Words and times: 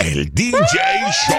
El 0.00 0.32
DJ 0.32 0.56
Show. 1.12 1.36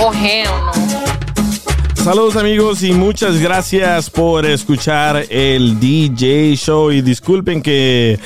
Oh, 0.00 0.12
hell 0.12 0.44
no. 0.44 2.02
Saludos 2.02 2.36
amigos 2.36 2.82
y 2.82 2.92
muchas 2.92 3.40
gracias 3.40 4.10
por 4.10 4.44
escuchar 4.44 5.24
el 5.30 5.78
DJ 5.78 6.56
Show 6.56 6.90
y 6.90 7.00
disculpen 7.00 7.62
que 7.62 8.18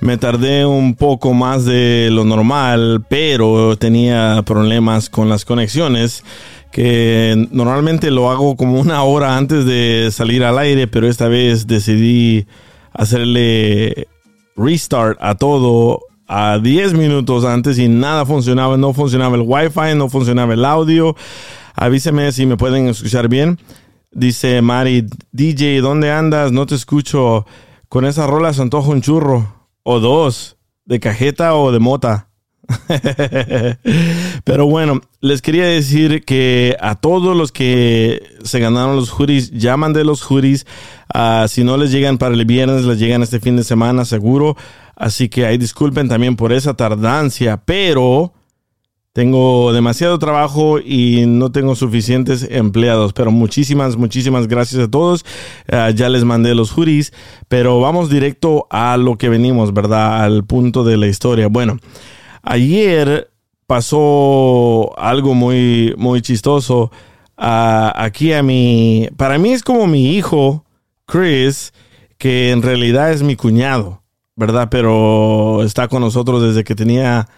me 0.00 0.18
tardé 0.18 0.66
un 0.66 0.96
poco 0.96 1.32
más 1.32 1.64
de 1.64 2.08
lo 2.10 2.24
normal, 2.24 3.04
pero 3.08 3.76
tenía 3.76 4.42
problemas 4.44 5.08
con 5.08 5.28
las 5.28 5.44
conexiones 5.44 6.24
que 6.72 7.46
normalmente 7.52 8.10
lo 8.10 8.32
hago 8.32 8.56
como 8.56 8.80
una 8.80 9.04
hora 9.04 9.36
antes 9.36 9.64
de 9.64 10.10
salir 10.10 10.42
al 10.42 10.58
aire, 10.58 10.88
pero 10.88 11.08
esta 11.08 11.28
vez 11.28 11.68
decidí 11.68 12.46
hacerle 12.92 14.08
restart 14.56 15.18
a 15.20 15.34
todo 15.34 16.00
a 16.26 16.58
10 16.58 16.94
minutos 16.94 17.44
antes 17.44 17.78
y 17.78 17.88
nada 17.88 18.24
funcionaba, 18.24 18.76
no 18.76 18.92
funcionaba 18.92 19.36
el 19.36 19.42
wifi, 19.42 19.94
no 19.96 20.08
funcionaba 20.08 20.54
el 20.54 20.64
audio. 20.64 21.14
Avíseme 21.74 22.30
si 22.32 22.46
me 22.46 22.56
pueden 22.56 22.88
escuchar 22.88 23.28
bien. 23.28 23.58
Dice 24.12 24.62
Mari, 24.62 25.06
DJ, 25.32 25.80
¿dónde 25.80 26.10
andas? 26.10 26.52
No 26.52 26.66
te 26.66 26.76
escucho. 26.76 27.46
Con 27.88 28.04
esa 28.04 28.26
rola 28.26 28.52
se 28.52 28.62
antoja 28.62 28.90
un 28.90 29.02
churro. 29.02 29.68
O 29.82 30.00
dos. 30.00 30.56
De 30.84 31.00
cajeta 31.00 31.54
o 31.54 31.72
de 31.72 31.80
mota. 31.80 32.28
Pero 34.44 34.66
bueno, 34.66 35.00
les 35.20 35.42
quería 35.42 35.66
decir 35.66 36.24
que 36.24 36.76
a 36.80 36.94
todos 36.94 37.36
los 37.36 37.52
que 37.52 38.22
se 38.42 38.60
ganaron 38.60 38.96
los 38.96 39.10
juris, 39.10 39.50
llaman 39.50 39.92
de 39.92 40.04
los 40.04 40.22
juris. 40.22 40.66
Ah, 41.12 41.46
si 41.48 41.64
no 41.64 41.76
les 41.76 41.90
llegan 41.92 42.18
para 42.18 42.34
el 42.34 42.44
viernes, 42.44 42.84
les 42.84 42.98
llegan 42.98 43.22
este 43.22 43.40
fin 43.40 43.56
de 43.56 43.64
semana 43.64 44.04
seguro. 44.04 44.56
Así 44.96 45.28
que 45.28 45.46
ahí 45.46 45.58
disculpen 45.58 46.08
también 46.08 46.36
por 46.36 46.52
esa 46.52 46.74
tardancia, 46.74 47.62
pero 47.64 48.32
tengo 49.12 49.72
demasiado 49.72 50.18
trabajo 50.18 50.80
y 50.80 51.24
no 51.26 51.52
tengo 51.52 51.74
suficientes 51.76 52.46
empleados. 52.50 53.12
Pero 53.12 53.30
muchísimas, 53.30 53.96
muchísimas 53.96 54.48
gracias 54.48 54.82
a 54.82 54.90
todos. 54.90 55.24
Ah, 55.70 55.90
ya 55.90 56.08
les 56.08 56.24
mandé 56.24 56.54
los 56.54 56.70
juris, 56.70 57.12
pero 57.48 57.80
vamos 57.80 58.10
directo 58.10 58.66
a 58.70 58.96
lo 58.96 59.16
que 59.16 59.28
venimos, 59.28 59.72
¿verdad? 59.72 60.24
Al 60.24 60.44
punto 60.44 60.84
de 60.84 60.96
la 60.96 61.06
historia. 61.06 61.48
Bueno. 61.48 61.78
Ayer 62.44 63.30
pasó 63.66 64.96
algo 64.98 65.34
muy, 65.34 65.94
muy 65.96 66.20
chistoso. 66.22 66.90
Aquí 67.36 68.32
a 68.32 68.42
mi, 68.42 69.08
para 69.16 69.38
mí 69.38 69.52
es 69.52 69.62
como 69.62 69.86
mi 69.86 70.14
hijo, 70.14 70.64
Chris, 71.06 71.72
que 72.18 72.50
en 72.50 72.62
realidad 72.62 73.12
es 73.12 73.22
mi 73.22 73.34
cuñado, 73.34 74.02
¿verdad? 74.36 74.68
Pero 74.70 75.62
está 75.62 75.88
con 75.88 76.02
nosotros 76.02 76.42
desde 76.42 76.64
que 76.64 76.74
tenía, 76.74 77.28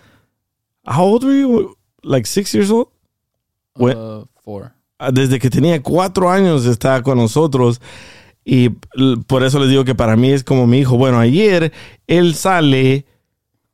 how 0.85 1.05
old 1.05 1.25
were 1.25 1.41
you? 1.41 1.77
Like 2.03 2.27
six 2.29 2.53
years 2.53 2.71
old? 2.71 2.89
Uh, 3.75 4.25
four. 4.43 4.73
Ah, 4.99 5.11
Desde 5.11 5.39
que 5.39 5.51
tenía 5.51 5.83
cuatro 5.83 6.31
años 6.31 6.67
está 6.67 7.03
con 7.03 7.19
nosotros. 7.19 7.81
Y 8.45 8.69
por 9.27 9.43
eso 9.43 9.59
les 9.59 9.71
digo 9.71 9.85
que 9.85 9.95
para 9.95 10.15
mí 10.17 10.31
es 10.31 10.45
como 10.45 10.67
mi 10.67 10.79
hijo. 10.79 10.97
Bueno, 10.97 11.19
ayer 11.19 11.73
él 12.07 12.35
sale 12.35 13.05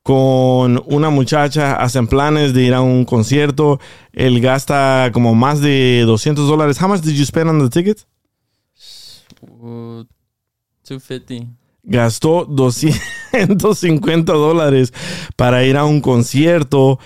con 0.03 0.83
una 0.87 1.11
muchacha, 1.11 1.77
hacen 1.77 2.07
planes 2.07 2.55
de 2.55 2.63
ir 2.63 2.75
a 2.75 2.81
un 2.81 3.05
concierto. 3.05 3.81
Él 4.13 4.41
gasta 4.41 5.11
como 5.13 5.35
más 5.35 5.61
de 5.61 6.03
200 6.07 6.47
dólares. 6.47 6.81
How 6.81 6.89
much 6.89 7.01
did 7.01 7.15
you 7.15 7.25
spend 7.25 7.51
on 7.51 7.61
the 7.61 7.69
tickets? 7.69 8.07
Uh, 9.41 10.05
250. 10.85 11.49
Gastó 11.85 12.45
250 12.45 14.33
dólares 14.33 14.93
para 15.37 15.65
ir 15.65 15.77
a 15.77 15.85
un 15.85 16.01
concierto 16.01 16.99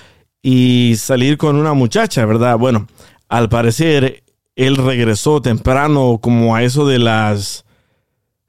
y 0.42 0.94
salir 0.96 1.38
con 1.38 1.56
una 1.56 1.72
muchacha, 1.72 2.24
¿verdad? 2.24 2.58
Bueno, 2.58 2.86
al 3.28 3.48
parecer 3.48 4.22
él 4.54 4.76
regresó 4.76 5.42
temprano 5.42 6.18
como 6.20 6.56
a 6.56 6.62
eso 6.62 6.86
de 6.86 6.98
las 6.98 7.64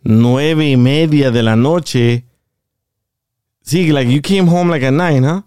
nueve 0.04 0.70
y 0.70 0.78
media 0.78 1.32
de 1.32 1.44
la 1.44 1.56
noche. 1.56 2.26
Sí, 3.68 3.92
like 3.92 4.10
you 4.10 4.22
came 4.22 4.48
home 4.48 4.72
like 4.72 4.86
at 4.86 4.94
nine, 4.94 5.26
huh? 5.26 5.42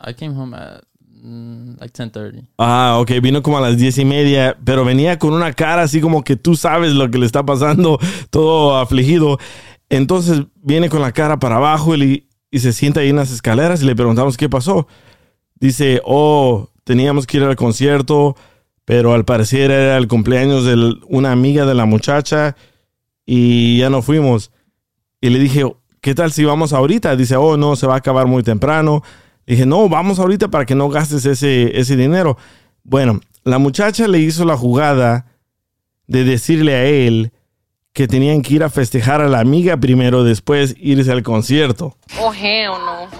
I 0.00 0.14
came 0.14 0.34
home 0.34 0.54
at 0.54 0.82
mm, 1.04 1.78
like 1.78 1.92
10:30. 1.92 2.48
Ah, 2.56 2.96
ok, 2.98 3.20
vino 3.20 3.42
como 3.42 3.58
a 3.58 3.60
las 3.60 3.76
diez 3.76 3.98
y 3.98 4.06
media, 4.06 4.56
pero 4.64 4.86
venía 4.86 5.18
con 5.18 5.34
una 5.34 5.52
cara 5.52 5.82
así 5.82 6.00
como 6.00 6.24
que 6.24 6.34
tú 6.34 6.56
sabes 6.56 6.94
lo 6.94 7.10
que 7.10 7.18
le 7.18 7.26
está 7.26 7.44
pasando, 7.44 7.98
todo 8.30 8.78
afligido. 8.78 9.38
Entonces 9.90 10.44
viene 10.56 10.88
con 10.88 11.02
la 11.02 11.12
cara 11.12 11.38
para 11.38 11.56
abajo 11.56 11.94
y, 11.94 12.26
y 12.50 12.58
se 12.60 12.72
sienta 12.72 13.00
ahí 13.00 13.10
en 13.10 13.16
las 13.16 13.30
escaleras 13.30 13.82
y 13.82 13.84
le 13.84 13.94
preguntamos 13.94 14.38
qué 14.38 14.48
pasó. 14.48 14.88
Dice, 15.60 16.00
oh, 16.06 16.70
teníamos 16.84 17.26
que 17.26 17.36
ir 17.36 17.42
al 17.42 17.56
concierto, 17.56 18.34
pero 18.86 19.12
al 19.12 19.26
parecer 19.26 19.70
era 19.70 19.98
el 19.98 20.08
cumpleaños 20.08 20.64
de 20.64 20.94
una 21.06 21.32
amiga 21.32 21.66
de 21.66 21.74
la 21.74 21.84
muchacha 21.84 22.56
y 23.26 23.76
ya 23.76 23.90
no 23.90 24.00
fuimos. 24.00 24.52
Y 25.20 25.28
le 25.28 25.38
dije, 25.38 25.64
¿qué 26.08 26.14
tal 26.14 26.32
si 26.32 26.42
vamos 26.42 26.72
ahorita? 26.72 27.14
Dice, 27.16 27.36
oh, 27.36 27.58
no, 27.58 27.76
se 27.76 27.86
va 27.86 27.92
a 27.92 27.98
acabar 27.98 28.26
muy 28.26 28.42
temprano. 28.42 29.02
Dije, 29.46 29.66
no, 29.66 29.90
vamos 29.90 30.18
ahorita 30.18 30.48
para 30.48 30.64
que 30.64 30.74
no 30.74 30.88
gastes 30.88 31.26
ese, 31.26 31.78
ese 31.78 31.96
dinero. 31.96 32.38
Bueno, 32.82 33.20
la 33.44 33.58
muchacha 33.58 34.08
le 34.08 34.18
hizo 34.18 34.46
la 34.46 34.56
jugada 34.56 35.26
de 36.06 36.24
decirle 36.24 36.74
a 36.74 36.86
él 36.86 37.32
que 37.92 38.08
tenían 38.08 38.40
que 38.40 38.54
ir 38.54 38.64
a 38.64 38.70
festejar 38.70 39.20
a 39.20 39.28
la 39.28 39.40
amiga 39.40 39.76
primero, 39.76 40.24
después 40.24 40.74
irse 40.78 41.12
al 41.12 41.22
concierto. 41.22 41.94
Oh, 42.18 42.32
hell 42.32 42.70
no. 42.70 43.10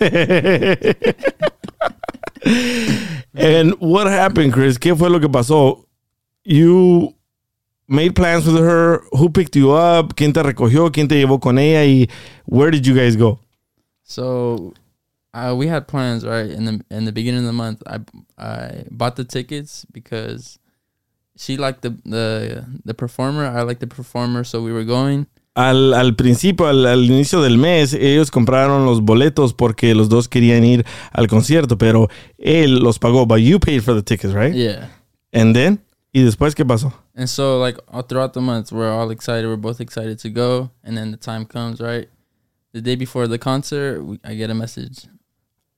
And 3.34 3.76
what 3.78 4.08
happened, 4.08 4.52
Chris? 4.52 4.80
¿Qué 4.80 4.96
fue 4.96 5.10
lo 5.10 5.20
que 5.20 5.28
pasó? 5.28 5.86
You 6.42 7.14
made 7.92 8.14
plans 8.14 8.46
with 8.46 8.58
her. 8.58 9.02
Who 9.12 9.28
picked 9.28 9.54
you 9.54 9.72
up? 9.72 10.14
¿Quién 10.16 10.32
te 10.32 10.42
recogió? 10.42 10.90
¿Quién 10.90 11.08
te 11.08 11.16
llevó 11.16 11.40
con 11.40 11.58
ella? 11.58 11.84
Y 11.84 12.08
where 12.46 12.70
did 12.70 12.86
you 12.86 12.94
guys 12.94 13.16
go? 13.16 13.38
So, 14.02 14.72
uh, 15.34 15.54
we 15.56 15.68
had 15.68 15.86
plans 15.86 16.24
right 16.24 16.50
in 16.50 16.64
the 16.64 16.80
in 16.90 17.04
the 17.04 17.12
beginning 17.12 17.40
of 17.40 17.46
the 17.46 17.52
month. 17.52 17.82
I 17.86 18.00
I 18.38 18.84
bought 18.90 19.16
the 19.16 19.24
tickets 19.24 19.86
because 19.92 20.58
she 21.36 21.56
liked 21.56 21.82
the 21.82 21.90
the 22.04 22.64
the 22.84 22.94
performer. 22.94 23.46
I 23.46 23.62
liked 23.62 23.80
the 23.80 23.86
performer, 23.86 24.44
so 24.44 24.62
we 24.62 24.72
were 24.72 24.84
going. 24.84 25.26
Al, 25.54 25.92
al 25.92 26.14
principio, 26.14 26.66
al, 26.66 26.86
al 26.86 27.04
inicio 27.04 27.42
del 27.42 27.58
mes, 27.58 27.92
ellos 27.92 28.30
compraron 28.30 28.86
los 28.86 29.02
boletos 29.02 29.52
porque 29.52 29.94
los 29.94 30.08
dos 30.08 30.26
querían 30.26 30.64
ir 30.64 30.86
al 31.12 31.26
concierto, 31.26 31.76
pero 31.76 32.08
él 32.38 32.78
los 32.78 32.98
pagó. 32.98 33.26
But 33.26 33.42
you 33.42 33.60
paid 33.60 33.82
for 33.82 33.92
the 33.92 34.02
tickets, 34.02 34.32
right? 34.32 34.54
Yeah. 34.54 34.88
And 35.30 35.54
then? 35.54 35.80
¿Y 36.10 36.22
después 36.22 36.54
qué 36.54 36.64
pasó? 36.64 36.94
And 37.14 37.28
so, 37.28 37.58
like 37.58 37.78
all 37.88 38.02
throughout 38.02 38.32
the 38.32 38.40
month, 38.40 38.72
we're 38.72 38.90
all 38.90 39.10
excited. 39.10 39.46
We're 39.46 39.56
both 39.56 39.80
excited 39.80 40.18
to 40.20 40.30
go. 40.30 40.70
And 40.82 40.96
then 40.96 41.10
the 41.10 41.18
time 41.18 41.44
comes, 41.44 41.80
right? 41.80 42.08
The 42.72 42.80
day 42.80 42.96
before 42.96 43.28
the 43.28 43.38
concert, 43.38 44.02
we, 44.02 44.18
I 44.24 44.34
get 44.34 44.50
a 44.50 44.54
message. 44.54 45.08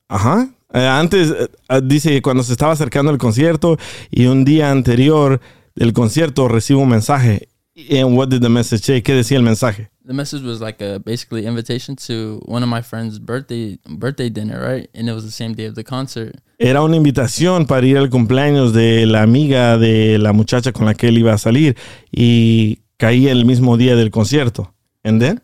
Ajá. 0.08 0.48
Eh, 0.72 0.86
antes, 0.86 1.30
eh, 1.30 1.48
eh, 1.68 1.80
dice 1.82 2.10
que 2.10 2.22
cuando 2.22 2.42
se 2.42 2.52
estaba 2.52 2.72
acercando 2.72 3.10
el 3.10 3.18
concierto 3.18 3.78
y 4.10 4.26
un 4.26 4.44
día 4.44 4.70
anterior 4.70 5.40
del 5.74 5.92
concierto 5.92 6.48
recibo 6.48 6.82
un 6.82 6.88
mensaje 6.88 7.48
And 7.76 8.16
what 8.16 8.30
did 8.30 8.40
the 8.40 8.48
message 8.48 8.82
say? 8.82 9.02
¿Qué 9.02 9.14
decía 9.14 9.36
el 9.36 9.42
mensaje? 9.42 9.88
The 10.06 10.12
message 10.12 10.42
was 10.42 10.60
like 10.60 10.80
a 10.80 11.00
basically 11.00 11.44
invitation 11.44 11.96
to 12.06 12.40
one 12.46 12.62
of 12.62 12.68
my 12.68 12.82
friends' 12.82 13.18
birthday 13.18 13.78
birthday 13.88 14.28
dinner, 14.28 14.60
right? 14.60 14.88
And 14.94 15.08
it 15.08 15.12
was 15.12 15.24
the 15.24 15.32
same 15.32 15.54
day 15.54 15.64
of 15.64 15.74
the 15.74 15.82
concert. 15.82 16.36
Era 16.58 16.82
una 16.82 16.96
invitación 16.96 17.66
para 17.66 17.84
ir 17.84 17.98
al 17.98 18.10
cumpleaños 18.10 18.72
de 18.72 19.06
la 19.06 19.22
amiga 19.22 19.76
de 19.76 20.18
la 20.18 20.32
muchacha 20.32 20.72
con 20.72 20.86
la 20.86 20.94
que 20.94 21.08
él 21.08 21.18
iba 21.18 21.32
a 21.32 21.38
salir 21.38 21.76
y 22.12 22.78
caía 22.96 23.32
el 23.32 23.44
mismo 23.44 23.76
día 23.76 23.96
del 23.96 24.10
concierto. 24.10 24.72
And 25.02 25.20
then? 25.20 25.40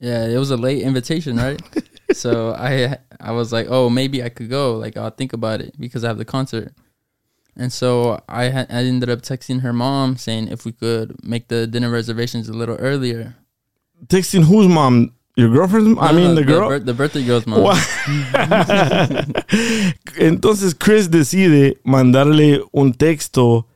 Yeah, 0.00 0.26
it 0.28 0.38
was 0.38 0.50
a 0.50 0.56
late 0.56 0.82
invitation, 0.82 1.36
right? 1.36 1.60
so 2.12 2.54
I 2.54 2.96
I 3.20 3.32
was 3.32 3.52
like, 3.52 3.66
oh, 3.68 3.90
maybe 3.90 4.22
I 4.22 4.30
could 4.30 4.48
go. 4.48 4.78
Like 4.78 4.96
I'll 4.96 5.10
think 5.10 5.34
about 5.34 5.60
it 5.60 5.74
because 5.78 6.04
I 6.04 6.08
have 6.08 6.18
the 6.18 6.24
concert. 6.24 6.72
And 7.56 7.72
so 7.72 8.20
I 8.28 8.50
ha- 8.50 8.66
I 8.68 8.84
ended 8.84 9.08
up 9.08 9.22
texting 9.22 9.60
her 9.62 9.72
mom 9.72 10.16
saying 10.18 10.48
if 10.48 10.64
we 10.66 10.72
could 10.72 11.16
make 11.24 11.48
the 11.48 11.66
dinner 11.66 11.90
reservations 11.90 12.48
a 12.48 12.52
little 12.52 12.76
earlier. 12.76 13.34
Texting 14.08 14.44
whose 14.44 14.68
mom? 14.68 15.12
Your 15.36 15.50
girlfriend's? 15.50 15.88
Mom? 15.88 16.04
I 16.04 16.12
mean, 16.12 16.28
no, 16.28 16.34
the 16.34 16.44
girl. 16.44 16.68
bir- 16.68 16.80
the 16.80 16.94
birthday 16.94 17.24
girl's 17.24 17.46
mom. 17.46 17.60
Entonces 20.18 20.74
Chris 20.74 21.08
decide 21.08 21.78
mandarle 21.84 22.62
un 22.72 22.92
texto 22.92 23.66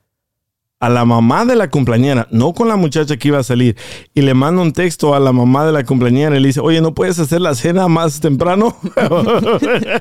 a 0.81 0.89
la 0.89 1.05
mamá 1.05 1.45
de 1.45 1.57
la 1.57 1.69
cumpleañera, 1.69 2.27
no 2.31 2.55
con 2.55 2.67
la 2.67 2.77
muchacha 2.77 3.19
que 3.19 3.29
iba 3.29 3.39
a 3.39 3.43
salir, 3.43 3.77
y 4.15 4.23
le 4.23 4.33
manda 4.33 4.63
un 4.63 4.73
texto 4.73 5.15
a 5.15 5.21
la 5.21 5.31
mamá 5.31 5.67
de 5.67 5.73
la 5.73 5.85
cumpleañera 5.85 6.35
y 6.37 6.41
le 6.41 6.47
dice, 6.49 6.61
oye, 6.61 6.81
¿no 6.81 6.95
puedes 6.95 7.19
hacer 7.19 7.43
la 7.43 7.55
cena 7.55 7.87
más 7.87 8.19
temprano? 8.21 8.75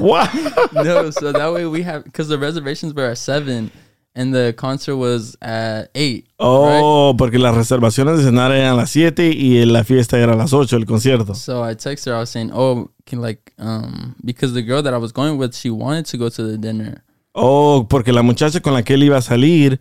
What? 0.00 0.28
no, 0.74 1.10
so 1.12 1.32
that 1.32 1.52
way 1.52 1.66
we 1.66 1.82
have 1.82 2.04
because 2.04 2.28
the 2.28 2.38
reservations 2.38 2.94
were 2.94 3.10
at 3.10 3.18
seven 3.18 3.70
and 4.14 4.34
the 4.34 4.52
concert 4.54 4.96
was 4.96 5.36
at 5.40 5.90
eight. 5.94 6.26
right? 6.38 6.38
Oh, 6.38 7.14
porque 7.16 7.38
las 7.38 7.54
reservaciones 7.54 8.18
de 8.18 8.24
cenar 8.24 8.52
eran 8.52 8.74
a 8.74 8.76
las 8.76 8.90
7 8.90 9.30
y 9.30 9.64
la 9.64 9.84
fiesta 9.84 10.18
era 10.18 10.34
a 10.34 10.36
las 10.36 10.52
8, 10.52 10.76
el 10.76 10.84
concierto. 10.84 11.34
So 11.34 11.62
I 11.62 11.74
texted 11.74 12.10
her. 12.10 12.16
I 12.16 12.20
was 12.20 12.30
saying, 12.30 12.50
"Oh, 12.52 12.90
can 13.06 13.22
like 13.22 13.52
um 13.58 14.14
because 14.24 14.52
the 14.52 14.62
girl 14.62 14.82
that 14.82 14.92
I 14.92 14.98
was 14.98 15.12
going 15.12 15.38
with, 15.38 15.54
she 15.54 15.70
wanted 15.70 16.04
to 16.10 16.18
go 16.18 16.28
to 16.28 16.42
the 16.42 16.58
dinner. 16.58 17.02
Oh, 17.34 17.86
porque 17.88 18.12
la 18.12 18.22
muchacha 18.22 18.60
con 18.60 18.74
la 18.74 18.82
que 18.82 18.94
él 18.94 19.02
iba 19.04 19.16
a 19.16 19.22
salir, 19.22 19.80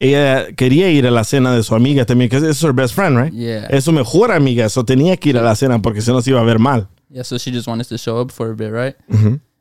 ella 0.00 0.46
quería 0.56 0.90
ir 0.90 1.06
a 1.06 1.10
la 1.10 1.24
cena 1.24 1.52
de 1.54 1.62
su 1.62 1.74
amiga 1.74 2.04
también, 2.06 2.30
que 2.30 2.36
es 2.36 2.56
su 2.56 2.72
best 2.72 2.94
friend, 2.94 3.18
right? 3.18 3.32
Yeah. 3.32 3.66
Es 3.66 3.84
su 3.84 3.92
mejor 3.92 4.32
amiga, 4.32 4.64
eso 4.66 4.84
tenía 4.84 5.16
que 5.16 5.30
ir 5.30 5.38
a 5.38 5.42
la 5.42 5.54
cena 5.54 5.80
porque 5.82 6.00
si 6.00 6.10
no 6.10 6.22
se 6.22 6.30
iba 6.30 6.40
a 6.40 6.44
ver 6.44 6.58
mal. 6.58 6.88
Yeah, 7.10 7.24
so 7.24 7.36
she 7.38 7.50
just 7.50 7.66
wanted 7.66 7.86
to 7.88 7.96
show 7.98 8.20
up 8.20 8.30
for 8.30 8.50
a 8.50 8.54
bit, 8.54 8.70
right? 8.72 8.94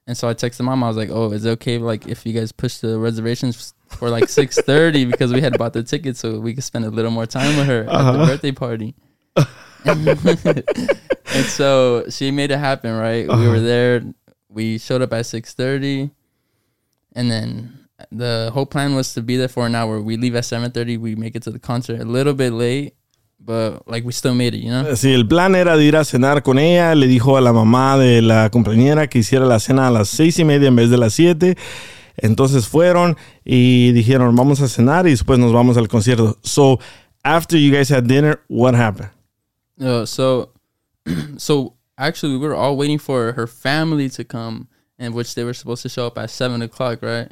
And 0.06 0.16
so 0.18 0.30
I 0.30 0.36
texted 0.36 0.62
mom. 0.64 0.84
I 0.84 0.88
was 0.88 0.96
like, 0.96 1.10
"Oh, 1.12 1.34
is 1.34 1.44
it 1.44 1.50
okay 1.60 1.80
like 1.80 2.08
if 2.08 2.26
you 2.26 2.32
guys 2.32 2.54
push 2.54 2.78
the 2.78 2.98
reservations 2.98 3.74
for 3.90 4.10
like 4.10 4.30
six 4.30 4.56
thirty 4.62 5.04
because 5.06 5.34
we 5.34 5.42
had 5.42 5.58
bought 5.58 5.74
the 5.74 5.84
tickets 5.84 6.20
so 6.22 6.40
we 6.40 6.54
could 6.54 6.64
spend 6.64 6.86
a 6.86 6.90
little 6.90 7.12
more 7.12 7.26
time 7.26 7.58
with 7.58 7.68
her 7.68 7.84
at 7.84 7.90
Uh-huh. 7.90 8.12
the 8.14 8.26
birthday 8.26 8.52
party." 8.54 8.96
and 9.86 11.46
so 11.46 12.06
she 12.10 12.32
made 12.32 12.52
it 12.52 12.58
happen, 12.60 12.96
right? 12.98 13.28
We 13.28 13.34
Uh-huh. 13.34 13.50
were 13.50 13.60
there. 13.60 14.02
We 14.50 14.78
showed 14.78 15.02
up 15.02 15.12
at 15.14 15.26
six 15.26 15.54
thirty, 15.54 16.10
and 17.18 17.30
then 17.30 17.88
the 18.12 18.52
whole 18.54 18.66
plan 18.66 18.96
was 18.96 19.14
to 19.16 19.22
be 19.22 19.36
there 19.36 19.50
for 19.50 19.66
an 19.66 19.76
hour. 19.76 20.02
We 20.02 20.16
leave 20.16 20.36
at 20.36 20.46
seven 20.46 20.72
thirty. 20.72 20.98
We 20.98 21.16
make 21.16 21.36
it 21.36 21.44
to 21.44 21.52
the 21.52 21.60
concert 21.60 22.00
a 22.00 22.06
little 22.06 22.34
bit 22.34 22.54
late, 22.54 22.94
but 23.40 23.88
like 23.88 24.06
we 24.06 24.14
still 24.14 24.36
made 24.36 24.54
it, 24.54 24.60
you 24.60 24.72
know. 24.72 24.96
Sí, 24.96 25.14
el 25.14 25.26
plan 25.28 25.56
era 25.56 25.76
de 25.76 25.84
ir 25.84 25.96
a 25.98 26.06
cenar 26.06 26.44
con 26.44 26.60
ella. 26.60 26.96
Le 26.96 27.08
dijo 27.08 27.38
a 27.38 27.42
la 27.42 27.52
mamá 27.52 27.98
de 27.98 28.22
la 28.22 28.50
compañera 28.50 29.08
que 29.08 29.20
hiciera 29.20 29.46
la 29.46 29.60
cena 29.60 29.88
a 29.88 29.92
las 29.92 30.10
seis 30.10 30.40
y 30.40 30.46
media 30.46 30.68
en 30.68 30.76
vez 30.76 30.90
de 30.90 30.98
las 30.98 31.14
siete. 31.14 31.58
Entonces 32.18 32.68
fueron 32.68 33.16
y 33.46 33.92
dijeron, 33.92 34.36
vamos 34.36 34.62
a 34.62 34.68
cenar 34.68 35.08
y 35.08 35.12
después 35.12 35.38
nos 35.40 35.54
vamos 35.54 35.78
al 35.78 35.88
concierto. 35.88 36.38
So, 36.44 36.80
after 37.24 37.58
you 37.58 37.72
guys 37.72 37.92
had 37.92 38.06
dinner, 38.08 38.42
what 38.48 38.74
happened? 38.74 39.12
Uh, 39.80 40.06
so, 40.06 40.50
so 41.38 41.76
actually, 41.98 42.34
we 42.34 42.40
were 42.40 42.56
all 42.56 42.76
waiting 42.76 42.98
for 42.98 43.34
her 43.34 43.46
family 43.46 44.10
to 44.10 44.24
come, 44.24 44.68
in 45.00 45.14
which 45.14 45.36
they 45.36 45.44
were 45.44 45.54
supposed 45.54 45.84
to 45.84 45.90
show 45.90 46.08
up 46.08 46.18
at 46.18 46.30
seven 46.30 46.62
o'clock, 46.62 47.02
right? 47.02 47.32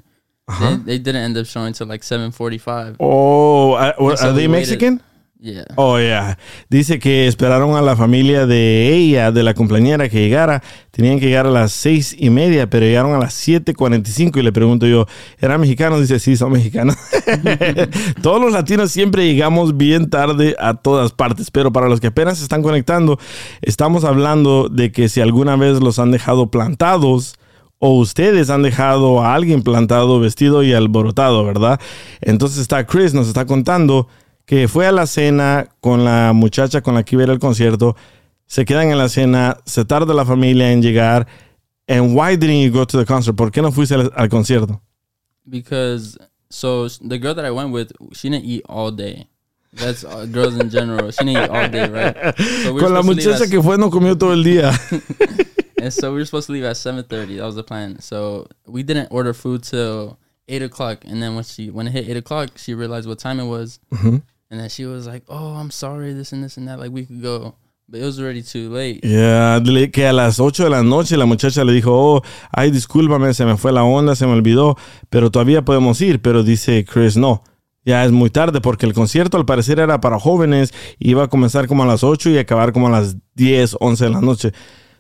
They, 0.59 0.75
they 0.75 0.97
didn't 0.99 1.23
end 1.23 1.37
up 1.37 1.47
showing 1.47 1.73
till 1.73 1.87
like 1.87 2.03
seven 2.03 2.31
forty-five. 2.31 2.97
Oh, 2.99 3.73
are, 3.73 3.95
And 3.97 4.19
so 4.19 4.29
are 4.29 4.33
they. 4.33 4.47
Mexican? 4.47 5.01
Yeah. 5.45 5.65
Oh, 5.75 5.99
yeah. 5.99 6.37
Dice 6.69 6.97
que 6.97 7.27
esperaron 7.27 7.75
a 7.75 7.81
la 7.81 7.95
familia 7.95 8.47
de 8.47 8.91
ella, 8.95 9.31
de 9.31 9.43
la 9.43 9.53
cumpleañera, 9.53 10.09
que 10.09 10.19
llegara. 10.21 10.63
Tenían 10.91 11.19
que 11.19 11.27
llegar 11.27 11.45
a 11.45 11.51
las 11.51 11.71
seis 11.71 12.15
y 12.17 12.31
media, 12.31 12.67
pero 12.69 12.85
llegaron 12.85 13.13
a 13.13 13.19
las 13.19 13.47
7.45 13.47 14.37
y 14.37 14.41
le 14.41 14.51
pregunto 14.51 14.87
yo, 14.87 15.05
¿eran 15.39 15.61
mexicanos? 15.61 16.01
Dice, 16.01 16.19
sí, 16.19 16.35
son 16.35 16.53
mexicanos. 16.53 16.95
Todos 18.23 18.41
los 18.41 18.53
latinos 18.53 18.91
siempre 18.91 19.25
llegamos 19.25 19.77
bien 19.77 20.09
tarde 20.09 20.55
a 20.57 20.73
todas 20.73 21.11
partes, 21.11 21.51
pero 21.51 21.71
para 21.71 21.89
los 21.89 21.99
que 21.99 22.07
apenas 22.07 22.37
se 22.37 22.43
están 22.43 22.63
conectando, 22.63 23.19
estamos 23.61 24.03
hablando 24.03 24.67
de 24.69 24.91
que 24.91 25.09
si 25.09 25.21
alguna 25.21 25.57
vez 25.57 25.79
los 25.79 25.99
han 25.99 26.09
dejado 26.09 26.49
plantados, 26.49 27.35
o 27.85 27.99
ustedes 27.99 28.49
han 28.49 28.63
dejado 28.63 29.21
a 29.21 29.35
alguien 29.35 29.61
plantado, 29.61 30.19
vestido 30.19 30.63
y 30.63 30.73
alborotado, 30.73 31.45
¿verdad? 31.45 31.79
Entonces 32.19 32.57
está 32.57 32.87
Chris, 32.87 33.13
nos 33.13 33.27
está 33.27 33.45
contando 33.45 34.07
que 34.45 34.67
fue 34.67 34.87
a 34.87 34.91
la 34.91 35.05
cena 35.05 35.67
con 35.81 36.03
la 36.03 36.33
muchacha 36.33 36.81
con 36.81 36.95
la 36.95 37.03
que 37.03 37.15
iba 37.15 37.21
a 37.21 37.25
ir 37.25 37.29
al 37.29 37.37
concierto, 37.37 37.95
se 38.47 38.65
quedan 38.65 38.89
en 38.89 38.97
la 38.97 39.07
cena, 39.07 39.57
se 39.65 39.85
tarda 39.85 40.15
la 40.15 40.25
familia 40.25 40.71
en 40.71 40.81
llegar. 40.81 41.27
And 41.87 42.15
why 42.17 42.35
didn't 42.35 42.63
you 42.63 42.71
go 42.71 42.87
to 42.87 42.97
the 42.97 43.05
concert? 43.05 43.37
¿Por 43.37 43.51
qué 43.51 43.61
no 43.61 43.71
fuiste 43.71 43.93
al, 43.93 44.11
al 44.15 44.29
concierto? 44.29 44.81
Because 45.45 46.17
so 46.49 46.87
the 47.07 47.19
girl 47.19 47.35
that 47.35 47.45
I 47.45 47.51
went 47.51 47.71
with, 47.71 47.91
she 48.13 48.31
didn't 48.31 48.45
eat 48.45 48.63
all 48.67 48.91
day. 48.91 49.27
That's 49.73 50.03
uh, 50.03 50.25
girls 50.25 50.57
in 50.57 50.71
general. 50.71 51.11
She 51.11 51.23
didn't 51.23 51.43
eat 51.43 51.49
all 51.51 51.69
day, 51.69 51.87
right? 51.87 52.35
So 52.63 52.75
Con 52.77 52.95
la 52.95 53.03
muchacha 53.03 53.47
que 53.47 53.61
fue 53.61 53.77
no 53.77 53.91
comió 53.91 54.17
todo 54.17 54.33
el 54.33 54.43
día. 54.43 54.71
and 55.85 55.93
so 55.93 56.11
we 56.11 56.17
were 56.17 56.25
supposed 56.25 56.47
to 56.47 56.53
leave 56.53 56.63
at 56.63 56.77
seven 56.77 57.03
thirty. 57.03 57.37
That 57.37 57.45
was 57.45 57.55
the 57.55 57.63
plan. 57.63 57.99
So 58.01 58.47
we 58.65 58.81
didn't 58.81 59.09
order 59.11 59.33
food 59.33 59.63
till 59.63 60.17
eight 60.47 60.63
o'clock. 60.63 61.05
And 61.05 61.21
then 61.21 61.35
when 61.35 61.43
she 61.43 61.69
when 61.69 61.87
it 61.87 61.91
hit 61.91 62.09
eight 62.09 62.17
o'clock, 62.17 62.49
she 62.57 62.73
realized 62.73 63.07
what 63.07 63.19
time 63.19 63.39
it 63.39 63.45
was. 63.45 63.79
Mm-hmm. 63.93 64.17
And 64.49 64.59
then 64.59 64.69
she 64.69 64.85
was 64.85 65.05
like, 65.05 65.23
"Oh, 65.29 65.53
I'm 65.55 65.69
sorry, 65.69 66.13
this 66.13 66.33
and 66.33 66.43
this 66.43 66.57
and 66.57 66.67
that. 66.67 66.79
Like 66.79 66.91
we 66.91 67.05
could 67.05 67.21
go, 67.21 67.55
but 67.87 67.99
it 68.01 68.03
was 68.03 68.19
already 68.19 68.41
too 68.41 68.69
late." 68.69 69.01
Dile 69.03 69.91
que 69.91 70.07
a 70.07 70.13
las 70.13 70.39
8 70.39 70.63
de 70.63 70.69
la 70.71 70.81
noche 70.81 71.17
la 71.17 71.25
muchacha 71.25 71.63
le 71.63 71.73
dijo, 71.73 71.91
oh, 71.93 72.21
ay, 72.51 72.71
discúlpame, 72.71 73.33
se 73.35 73.45
me 73.45 73.55
fue 73.55 73.71
la 73.71 73.83
onda, 73.83 74.15
se 74.15 74.25
me 74.25 74.33
olvidó, 74.33 74.77
pero 75.11 75.29
todavía 75.29 75.63
podemos 75.63 76.01
ir. 76.01 76.19
Pero 76.19 76.41
dice 76.41 76.83
Chris, 76.83 77.15
no, 77.15 77.43
ya 77.83 78.03
es 78.05 78.11
muy 78.11 78.31
tarde 78.31 78.59
porque 78.59 78.87
el 78.87 78.93
concierto 78.93 79.37
al 79.37 79.45
parecer 79.45 79.79
era 79.79 80.01
para 80.01 80.19
jóvenes, 80.19 80.73
iba 80.97 81.25
a 81.25 81.27
comenzar 81.27 81.67
como 81.67 81.83
a 81.83 81.85
las 81.85 82.03
8 82.03 82.31
y 82.31 82.39
acabar 82.39 82.73
como 82.73 82.87
a 82.87 82.91
las 82.91 83.17
10, 83.35 83.77
11 83.79 84.03
de 84.03 84.09
la 84.09 84.21
noche. 84.21 84.51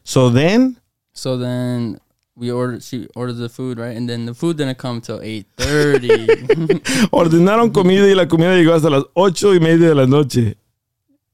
So 0.05 0.29
then, 0.29 0.77
So 1.13 1.37
then 1.37 1.99
we 2.35 2.51
ordered. 2.51 2.83
She 2.83 3.07
ordered 3.15 3.37
the 3.37 3.49
food, 3.49 3.77
right? 3.79 3.95
And 3.97 4.07
then 4.07 4.25
the 4.25 4.33
food 4.33 4.57
didn't 4.57 4.77
come 4.77 5.01
till 5.01 5.19
eight 5.21 5.47
thirty. 5.57 6.27
ordenaron 7.11 7.71
comida 7.71 8.05
y 8.07 8.13
la 8.15 8.27
comida 8.27 8.55
llegó 8.55 8.73
hasta 8.73 8.89
las 8.89 9.03
8 9.15 9.55
y 9.55 9.59
media 9.59 9.89
de 9.89 9.95
la 9.95 10.05
noche. 10.05 10.55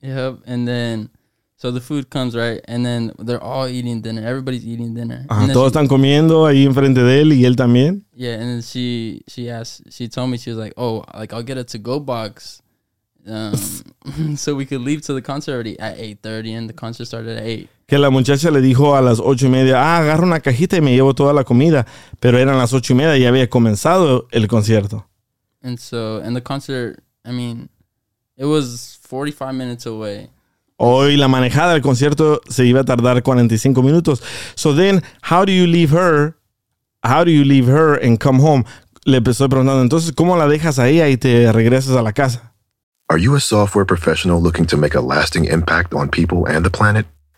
yep. 0.01 0.39
And 0.47 0.65
then. 0.67 1.09
So 1.57 1.69
the 1.71 1.79
food 1.79 2.09
comes 2.09 2.33
right, 2.35 2.59
and 2.67 2.83
then 2.83 3.11
they're 3.19 3.39
all 3.43 3.67
eating 3.67 4.01
dinner. 4.01 4.25
Everybody's 4.25 4.65
eating 4.65 4.95
dinner. 4.95 5.27
Ajá, 5.29 5.43
And 5.43 5.53
todos 5.53 5.65
she- 5.71 5.77
están 5.77 5.87
comiendo 5.87 6.47
ahí 6.47 6.65
enfrente 6.65 7.03
de 7.03 7.21
él 7.21 7.33
y 7.33 7.45
él 7.45 7.55
también. 7.55 8.03
Yeah, 8.15 8.33
and 8.39 8.45
then 8.49 8.61
she 8.63 9.21
she 9.27 9.47
asked 9.51 9.83
she 9.91 10.07
told 10.09 10.31
me 10.31 10.39
she 10.39 10.49
was 10.49 10.57
like, 10.57 10.73
"Oh, 10.75 11.03
like 11.13 11.33
I'll 11.33 11.43
get 11.45 11.59
a 11.59 11.63
to 11.65 11.77
go 11.77 11.99
box, 11.99 12.63
um, 13.27 13.53
so 14.37 14.55
we 14.55 14.65
could 14.65 14.81
leave 14.81 15.01
to 15.03 15.13
the 15.13 15.21
concert 15.21 15.53
already 15.53 15.79
at 15.79 15.99
eight 15.99 16.23
thirty, 16.23 16.51
and 16.53 16.67
the 16.67 16.73
concert 16.73 17.05
started 17.05 17.37
at 17.37 17.43
eight. 17.45 17.69
Que 17.91 17.97
la 17.97 18.09
muchacha 18.09 18.51
le 18.51 18.61
dijo 18.61 18.95
a 18.95 19.01
las 19.01 19.19
ocho 19.19 19.47
y 19.47 19.49
media, 19.49 19.83
ah, 19.83 19.97
agarra 19.97 20.23
una 20.23 20.39
cajita 20.39 20.77
y 20.77 20.81
me 20.81 20.93
llevo 20.93 21.13
toda 21.13 21.33
la 21.33 21.43
comida. 21.43 21.85
Pero 22.21 22.37
eran 22.37 22.57
las 22.57 22.71
ocho 22.71 22.93
y 22.93 22.95
media 22.95 23.17
y 23.17 23.23
ya 23.23 23.27
había 23.27 23.49
comenzado 23.49 24.29
el 24.31 24.47
concierto. 24.47 25.09
And 25.61 25.77
so, 25.77 26.21
and 26.23 26.33
the 26.33 26.41
concert, 26.41 27.03
I 27.25 27.33
mean, 27.33 27.67
it 28.37 28.45
was 28.45 28.97
forty 29.01 29.33
five 29.33 29.55
minutes 29.55 29.85
away. 29.85 30.29
Hoy 30.77 31.17
la 31.17 31.27
manejada 31.27 31.73
del 31.73 31.81
concierto 31.81 32.39
se 32.47 32.63
iba 32.63 32.79
a 32.79 32.85
tardar 32.85 33.23
45 33.23 33.83
minutos. 33.83 34.23
So 34.55 34.73
then, 34.73 35.03
how 35.29 35.43
do 35.43 35.51
you 35.51 35.67
leave 35.67 35.91
her? 35.91 36.37
How 37.03 37.25
do 37.25 37.31
you 37.31 37.43
leave 37.43 37.69
her 37.69 37.95
and 38.01 38.17
come 38.17 38.39
home? 38.39 38.63
Le 39.03 39.19
estoy 39.19 39.49
preguntando, 39.49 39.81
entonces, 39.81 40.13
¿cómo 40.13 40.37
la 40.37 40.47
dejas 40.47 40.79
a 40.79 40.87
ella 40.87 41.09
y 41.09 41.17
te 41.17 41.51
regresas 41.51 41.97
a 41.97 42.01
la 42.01 42.13
casa? 42.13 42.53
Are 43.09 43.19
you 43.19 43.35
a 43.35 43.41
software 43.41 43.85
professional 43.85 44.41
looking 44.41 44.65
to 44.67 44.77
make 44.77 44.95
a 44.95 45.01
lasting 45.01 45.43
impact 45.43 45.93
on 45.93 46.07
people 46.07 46.45
and 46.47 46.63
the 46.63 46.71
planet? 46.71 47.05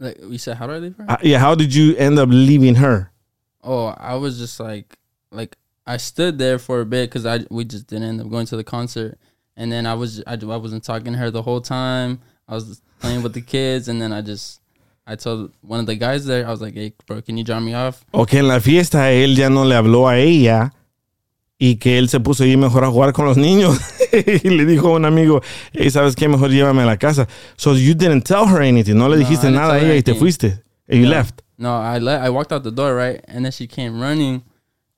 Like 0.00 0.18
we 0.22 0.38
said, 0.38 0.56
how 0.56 0.66
do 0.66 0.72
I 0.72 0.78
leave 0.78 0.96
her? 0.96 1.04
Uh, 1.08 1.16
yeah, 1.22 1.38
how 1.38 1.54
did 1.54 1.72
you 1.74 1.94
end 1.96 2.18
up 2.18 2.30
leaving 2.32 2.76
her? 2.76 3.10
oh, 3.62 3.94
I 3.98 4.14
was 4.14 4.38
just 4.38 4.58
like, 4.60 4.98
like 5.30 5.56
I 5.86 5.96
stood 5.96 6.38
there 6.38 6.58
for 6.58 6.80
a 6.80 6.86
bit 6.86 7.10
because 7.10 7.26
I 7.26 7.40
we 7.50 7.64
just 7.64 7.86
didn't 7.86 8.08
end 8.08 8.20
up 8.20 8.30
going 8.30 8.46
to 8.46 8.56
the 8.56 8.64
concert, 8.64 9.18
and 9.56 9.70
then 9.70 9.86
I 9.86 9.94
was 9.94 10.22
I, 10.26 10.34
I 10.34 10.56
wasn't 10.56 10.84
talking 10.84 11.12
to 11.12 11.18
her 11.18 11.30
the 11.30 11.42
whole 11.42 11.60
time. 11.60 12.20
I 12.48 12.54
was 12.54 12.82
playing 13.00 13.22
with 13.22 13.34
the 13.34 13.42
kids, 13.42 13.88
and 13.88 14.00
then 14.00 14.12
I 14.12 14.22
just 14.22 14.60
I 15.06 15.16
told 15.16 15.52
one 15.60 15.80
of 15.80 15.86
the 15.86 15.96
guys 15.96 16.24
there, 16.26 16.46
I 16.46 16.50
was 16.50 16.60
like, 16.60 16.74
hey, 16.74 16.94
bro, 17.06 17.20
can 17.22 17.36
you 17.36 17.44
drop 17.44 17.62
me 17.62 17.74
off? 17.74 18.04
Okay, 18.14 18.38
en 18.38 18.48
la 18.48 18.60
fiesta 18.60 19.10
él 19.10 19.36
ya 19.36 19.48
no 19.48 19.64
le 19.64 19.74
habló 19.74 20.08
a 20.08 20.16
ella 20.18 20.72
y 21.62 21.76
que 21.76 21.98
él 21.98 22.08
se 22.08 22.18
puso 22.20 22.42
ahí 22.42 22.56
mejor 22.56 22.82
a 22.84 22.88
jugar 22.90 23.12
con 23.12 23.26
los 23.26 23.36
niños. 23.36 23.78
y 24.42 24.48
le 24.48 24.64
dijo 24.64 24.88
a 24.88 24.96
un 24.96 25.04
amigo, 25.04 25.42
hey, 25.74 25.90
¿sabes 25.90 26.16
qué? 26.16 26.26
Mejor 26.26 26.50
llévame 26.50 26.82
a 26.82 26.86
la 26.86 26.96
casa. 26.96 27.28
So 27.56 27.76
you 27.76 27.94
didn't 27.94 28.22
tell 28.24 28.46
her 28.48 28.62
anything. 28.62 28.94
No 28.96 29.08
le 29.08 29.16
No, 29.16 29.20
dijiste 29.20 29.50
nada 29.50 29.74
a 29.74 29.78
ella 29.80 29.94
y 29.94 30.02
te 30.02 30.14
fuiste. 30.14 30.62
And 30.88 30.98
you 31.00 31.04
No. 31.04 31.10
left. 31.10 31.42
No, 31.58 31.78
I 31.82 31.98
I 31.98 32.30
walked 32.30 32.50
out 32.52 32.62
the 32.64 32.72
door 32.72 32.96
right, 32.96 33.22
and 33.28 33.44
then 33.44 33.52
she 33.52 33.66
came 33.68 34.00
running. 34.00 34.42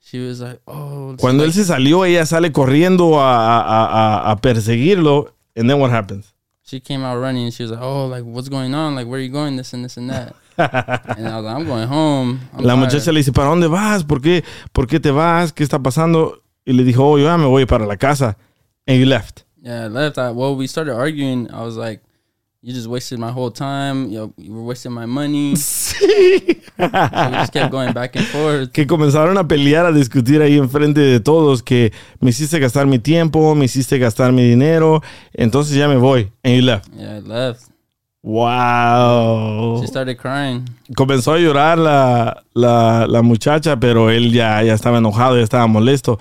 She 0.00 0.18
was 0.24 0.40
like, 0.40 0.60
oh, 0.68 1.16
Cuando 1.18 1.42
él 1.42 1.48
like, 1.48 1.58
se 1.58 1.64
salió, 1.64 2.04
ella 2.04 2.24
sale 2.26 2.52
corriendo 2.52 3.18
a, 3.18 3.60
a, 3.60 4.28
a, 4.28 4.30
a 4.30 4.36
perseguirlo. 4.36 5.32
And 5.56 5.68
then 5.68 5.80
what 5.80 5.90
happens? 5.90 6.32
she 6.64 6.78
came 6.80 7.02
out 7.04 7.20
running, 7.20 7.44
and 7.44 7.52
she 7.52 7.64
was 7.64 7.72
like, 7.72 7.82
oh, 7.82 8.06
like 8.06 8.22
what's 8.24 8.48
going 8.48 8.72
on? 8.74 8.94
Like 8.94 9.06
where 9.08 9.18
are 9.18 9.22
you 9.22 9.32
going? 9.32 9.56
This 9.56 9.74
and 9.74 9.84
this 9.84 9.96
and 9.96 10.08
that. 10.10 10.34
and 11.18 11.26
I 11.28 11.36
was 11.36 11.44
like, 11.44 11.56
I'm 11.56 11.66
going 11.66 11.88
home. 11.88 12.40
I'm 12.56 12.64
La 12.64 12.74
tired." 12.74 12.84
muchacha 12.86 13.10
le 13.12 13.18
dice, 13.20 13.32
¿para 13.32 13.48
dónde 13.48 13.66
vas? 13.68 14.04
¿Por 14.04 14.20
qué? 14.20 14.44
¿Por 14.72 14.86
qué 14.86 15.00
te 15.00 15.10
vas? 15.10 15.52
¿Qué 15.52 15.64
está 15.64 15.80
pasando? 15.82 16.41
Y 16.64 16.72
le 16.72 16.84
dijo, 16.84 17.04
oh, 17.04 17.18
yo 17.18 17.24
ya 17.24 17.36
me 17.36 17.46
voy 17.46 17.66
para 17.66 17.86
la 17.86 17.96
casa. 17.96 18.36
And 18.86 18.98
you 18.98 19.06
left. 19.06 19.44
Yeah, 19.62 19.84
I 19.84 19.88
left. 19.88 20.18
I, 20.18 20.32
well, 20.32 20.56
we 20.56 20.66
started 20.66 20.94
arguing. 20.94 21.48
I 21.52 21.62
was 21.62 21.76
like, 21.76 22.02
"You 22.62 22.72
just 22.74 22.88
wasted 22.88 23.20
my 23.20 23.30
whole 23.30 23.52
time. 23.52 24.10
You, 24.10 24.18
know, 24.18 24.34
you 24.36 24.52
were 24.52 24.62
wasting 24.64 24.90
my 24.90 25.06
money." 25.06 25.54
so 25.56 26.04
we 26.04 26.62
just 26.76 27.52
kept 27.52 27.70
going 27.70 27.92
back 27.92 28.16
and 28.16 28.26
forth. 28.26 28.72
que 28.72 28.86
comenzaron 28.88 29.38
a 29.38 29.46
pelear, 29.46 29.86
a 29.86 29.92
discutir 29.92 30.42
ahí 30.42 30.58
enfrente 30.58 31.00
de 31.00 31.20
todos, 31.20 31.62
que 31.62 31.92
me 32.20 32.30
hiciste 32.30 32.58
gastar 32.58 32.86
mi 32.86 32.98
tiempo, 32.98 33.54
me 33.54 33.66
hiciste 33.66 33.98
gastar 33.98 34.32
mi 34.32 34.42
dinero, 34.42 35.00
entonces 35.32 35.76
ya 35.76 35.86
me 35.86 35.96
voy. 35.96 36.32
And 36.42 36.56
you 36.56 36.62
left. 36.62 36.92
Yeah, 36.92 37.18
I 37.18 37.20
left. 37.20 37.71
Wow. 38.22 39.80
She 39.80 39.86
started 39.88 40.16
crying. 40.16 40.64
Comenzó 40.96 41.32
a 41.32 41.38
llorar 41.38 41.78
la, 41.78 42.44
la, 42.54 43.06
la 43.08 43.22
muchacha, 43.22 43.78
pero 43.78 44.10
él 44.10 44.32
ya, 44.32 44.62
ya 44.62 44.74
estaba 44.74 44.98
enojado, 44.98 45.36
ya 45.36 45.42
estaba 45.42 45.66
molesto. 45.66 46.18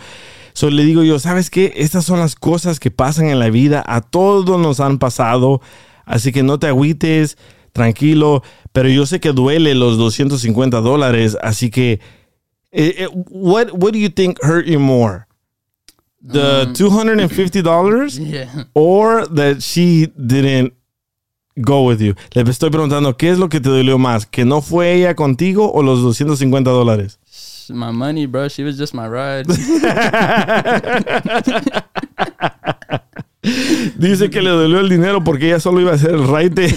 So 0.53 0.69
le 0.69 0.83
digo 0.83 1.03
yo, 1.03 1.19
¿sabes 1.19 1.49
qué? 1.49 1.73
Estas 1.77 2.05
son 2.05 2.19
las 2.19 2.35
cosas 2.35 2.79
que 2.79 2.91
pasan 2.91 3.27
en 3.27 3.39
la 3.39 3.49
vida. 3.49 3.83
A 3.87 4.01
todos 4.01 4.59
nos 4.59 4.79
han 4.79 4.97
pasado. 4.97 5.61
Así 6.05 6.31
que 6.31 6.43
no 6.43 6.59
te 6.59 6.67
agüites, 6.67 7.37
tranquilo. 7.71 8.43
Pero 8.71 8.89
yo 8.89 9.05
sé 9.05 9.19
que 9.19 9.31
duele 9.31 9.75
los 9.75 9.97
250 9.97 10.81
dólares. 10.81 11.37
Así 11.41 11.69
que, 11.69 11.93
eh, 12.71 12.95
eh, 12.97 13.07
what, 13.29 13.67
what 13.73 13.91
do 13.93 13.99
you 13.99 14.09
think 14.09 14.37
hurt 14.43 14.65
you 14.65 14.79
more? 14.79 15.25
The 16.23 16.67
$250 16.73 18.19
Yeah. 18.31 18.65
or 18.73 19.25
that 19.27 19.61
she 19.61 20.07
didn't 20.17 20.73
go 21.55 21.83
with 21.83 21.99
you? 21.99 22.15
Le 22.33 22.41
estoy 22.49 22.69
preguntando, 22.69 23.15
¿qué 23.17 23.29
es 23.29 23.37
lo 23.37 23.49
que 23.49 23.59
te 23.59 23.69
dolió 23.69 23.97
más? 23.97 24.25
¿Que 24.25 24.45
no 24.45 24.61
fue 24.61 24.93
ella 24.93 25.15
contigo 25.15 25.71
o 25.71 25.83
los 25.83 26.01
250 26.01 26.69
dólares? 26.71 27.19
My 27.69 27.91
money, 27.91 28.25
bro. 28.25 28.47
She 28.49 28.63
was 28.63 28.77
just 28.77 28.93
my 28.93 29.07
ride. 29.07 29.45
Dice 33.97 34.29
que 34.29 34.41
le 34.41 34.49
dolió 34.49 34.79
el 34.79 34.89
dinero 34.89 35.23
porque 35.23 35.47
ella 35.47 35.59
solo 35.59 35.81
iba 35.81 35.91
a 35.91 35.95
hacer 35.95 36.11
el 36.11 36.27
raite. 36.27 36.67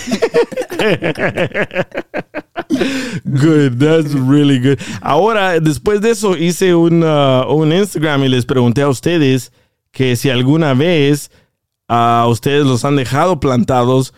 good, 3.25 3.79
that's 3.79 4.15
really 4.15 4.59
good. 4.59 4.79
Ahora, 5.03 5.61
después 5.61 6.01
de 6.01 6.11
eso, 6.11 6.37
hice 6.37 6.75
un, 6.75 7.03
uh, 7.03 7.47
un 7.49 7.73
Instagram 7.73 8.25
y 8.25 8.29
les 8.29 8.47
pregunté 8.47 8.83
a 8.83 8.89
ustedes 8.89 9.53
que 9.91 10.17
si 10.17 10.31
alguna 10.31 10.75
vez 10.75 11.31
a 11.89 12.27
ustedes 12.29 12.65
los 12.67 12.85
han 12.85 12.97
dejado 12.97 13.41
plantados 13.41 14.15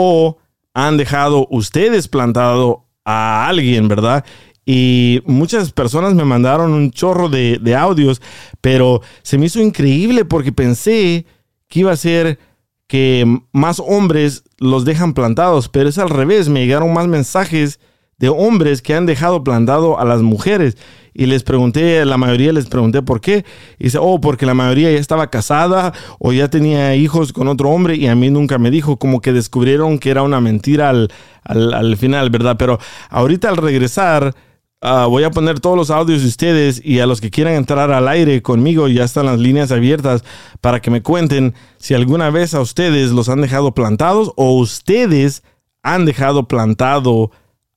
o 0.00 0.38
han 0.74 0.96
dejado 0.96 1.46
ustedes 1.50 2.08
plantado 2.08 2.86
a 3.04 3.46
alguien, 3.48 3.88
¿verdad? 3.88 4.24
Y 4.64 5.22
muchas 5.26 5.72
personas 5.72 6.14
me 6.14 6.24
mandaron 6.24 6.72
un 6.72 6.90
chorro 6.90 7.28
de, 7.28 7.58
de 7.60 7.74
audios, 7.74 8.22
pero 8.60 9.02
se 9.22 9.36
me 9.36 9.46
hizo 9.46 9.60
increíble 9.60 10.24
porque 10.24 10.52
pensé 10.52 11.26
que 11.68 11.80
iba 11.80 11.92
a 11.92 11.96
ser 11.96 12.38
que 12.86 13.40
más 13.52 13.80
hombres 13.80 14.44
los 14.58 14.84
dejan 14.84 15.14
plantados, 15.14 15.68
pero 15.68 15.88
es 15.88 15.98
al 15.98 16.10
revés, 16.10 16.48
me 16.48 16.60
llegaron 16.60 16.92
más 16.92 17.06
mensajes 17.06 17.78
de 18.20 18.28
hombres 18.28 18.82
que 18.82 18.94
han 18.94 19.06
dejado 19.06 19.42
plantado 19.42 19.98
a 19.98 20.04
las 20.04 20.22
mujeres. 20.22 20.76
Y 21.12 21.26
les 21.26 21.42
pregunté, 21.42 22.04
la 22.04 22.18
mayoría 22.18 22.52
les 22.52 22.66
pregunté 22.66 23.02
por 23.02 23.20
qué. 23.20 23.44
Y 23.78 23.84
dice, 23.84 23.98
oh, 24.00 24.20
porque 24.20 24.46
la 24.46 24.54
mayoría 24.54 24.92
ya 24.92 24.98
estaba 24.98 25.30
casada 25.30 25.92
o 26.18 26.32
ya 26.32 26.48
tenía 26.48 26.94
hijos 26.94 27.32
con 27.32 27.48
otro 27.48 27.70
hombre 27.70 27.96
y 27.96 28.06
a 28.06 28.14
mí 28.14 28.30
nunca 28.30 28.58
me 28.58 28.70
dijo, 28.70 28.98
como 28.98 29.20
que 29.20 29.32
descubrieron 29.32 29.98
que 29.98 30.10
era 30.10 30.22
una 30.22 30.40
mentira 30.40 30.90
al, 30.90 31.10
al, 31.42 31.72
al 31.72 31.96
final, 31.96 32.30
¿verdad? 32.30 32.56
Pero 32.58 32.78
ahorita 33.08 33.48
al 33.48 33.56
regresar, 33.56 34.36
ah, 34.82 35.06
voy 35.06 35.24
a 35.24 35.30
poner 35.30 35.58
todos 35.58 35.76
los 35.76 35.90
audios 35.90 36.20
de 36.20 36.28
ustedes 36.28 36.80
y 36.84 37.00
a 37.00 37.06
los 37.06 37.20
que 37.22 37.30
quieran 37.30 37.54
entrar 37.54 37.90
al 37.90 38.06
aire 38.06 38.42
conmigo, 38.42 38.86
ya 38.86 39.04
están 39.04 39.26
las 39.26 39.40
líneas 39.40 39.72
abiertas 39.72 40.24
para 40.60 40.80
que 40.80 40.90
me 40.90 41.02
cuenten 41.02 41.54
si 41.78 41.94
alguna 41.94 42.28
vez 42.28 42.52
a 42.52 42.60
ustedes 42.60 43.10
los 43.12 43.30
han 43.30 43.40
dejado 43.40 43.72
plantados 43.72 44.32
o 44.36 44.52
ustedes 44.58 45.42
han 45.82 46.04
dejado 46.04 46.46
plantado 46.46 47.30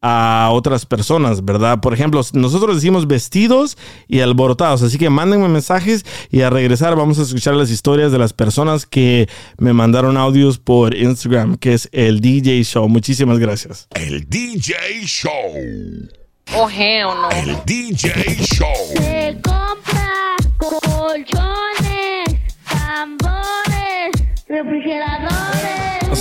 a 0.06 0.50
otras 0.52 0.86
personas, 0.86 1.46
¿verdad? 1.46 1.80
Por 1.80 1.94
ejemplo, 1.94 2.22
nosotros 2.34 2.76
decimos 2.76 3.08
vestidos 3.08 3.78
y 4.10 4.20
alborotados, 4.20 4.84
así 4.84 4.98
que 4.98 5.10
mándenme 5.10 5.48
mensajes 5.48 6.06
y 6.30 6.42
a 6.42 6.50
regresar 6.50 6.98
vamos 6.98 7.20
a 7.20 7.22
escuchar 7.22 7.56
las 7.56 7.72
historias 7.72 8.12
de 8.12 8.18
las 8.18 8.34
personas 8.34 8.86
que 8.86 9.30
me 9.58 9.72
mandaron 9.72 10.18
audios 10.18 10.60
por 10.60 10.94
Instagram, 10.94 11.56
que 11.56 11.74
es 11.74 11.88
el 11.94 12.20
DJ 12.20 12.64
Show. 12.66 12.90
Muchísimas 12.90 13.40
gracias. 13.40 13.88
El 13.96 14.28
DJ 14.30 14.76
Show. 15.06 15.32
Oh, 16.54 16.70
hell 16.70 17.06
no. 17.06 17.32
El 17.32 17.56
DJ 17.66 18.12
Show. 18.44 18.68
Se 18.98 19.40
compra 19.42 20.36
colchones, 20.58 22.28
tambores, 22.68 24.12
refrigeradores. 24.50 25.33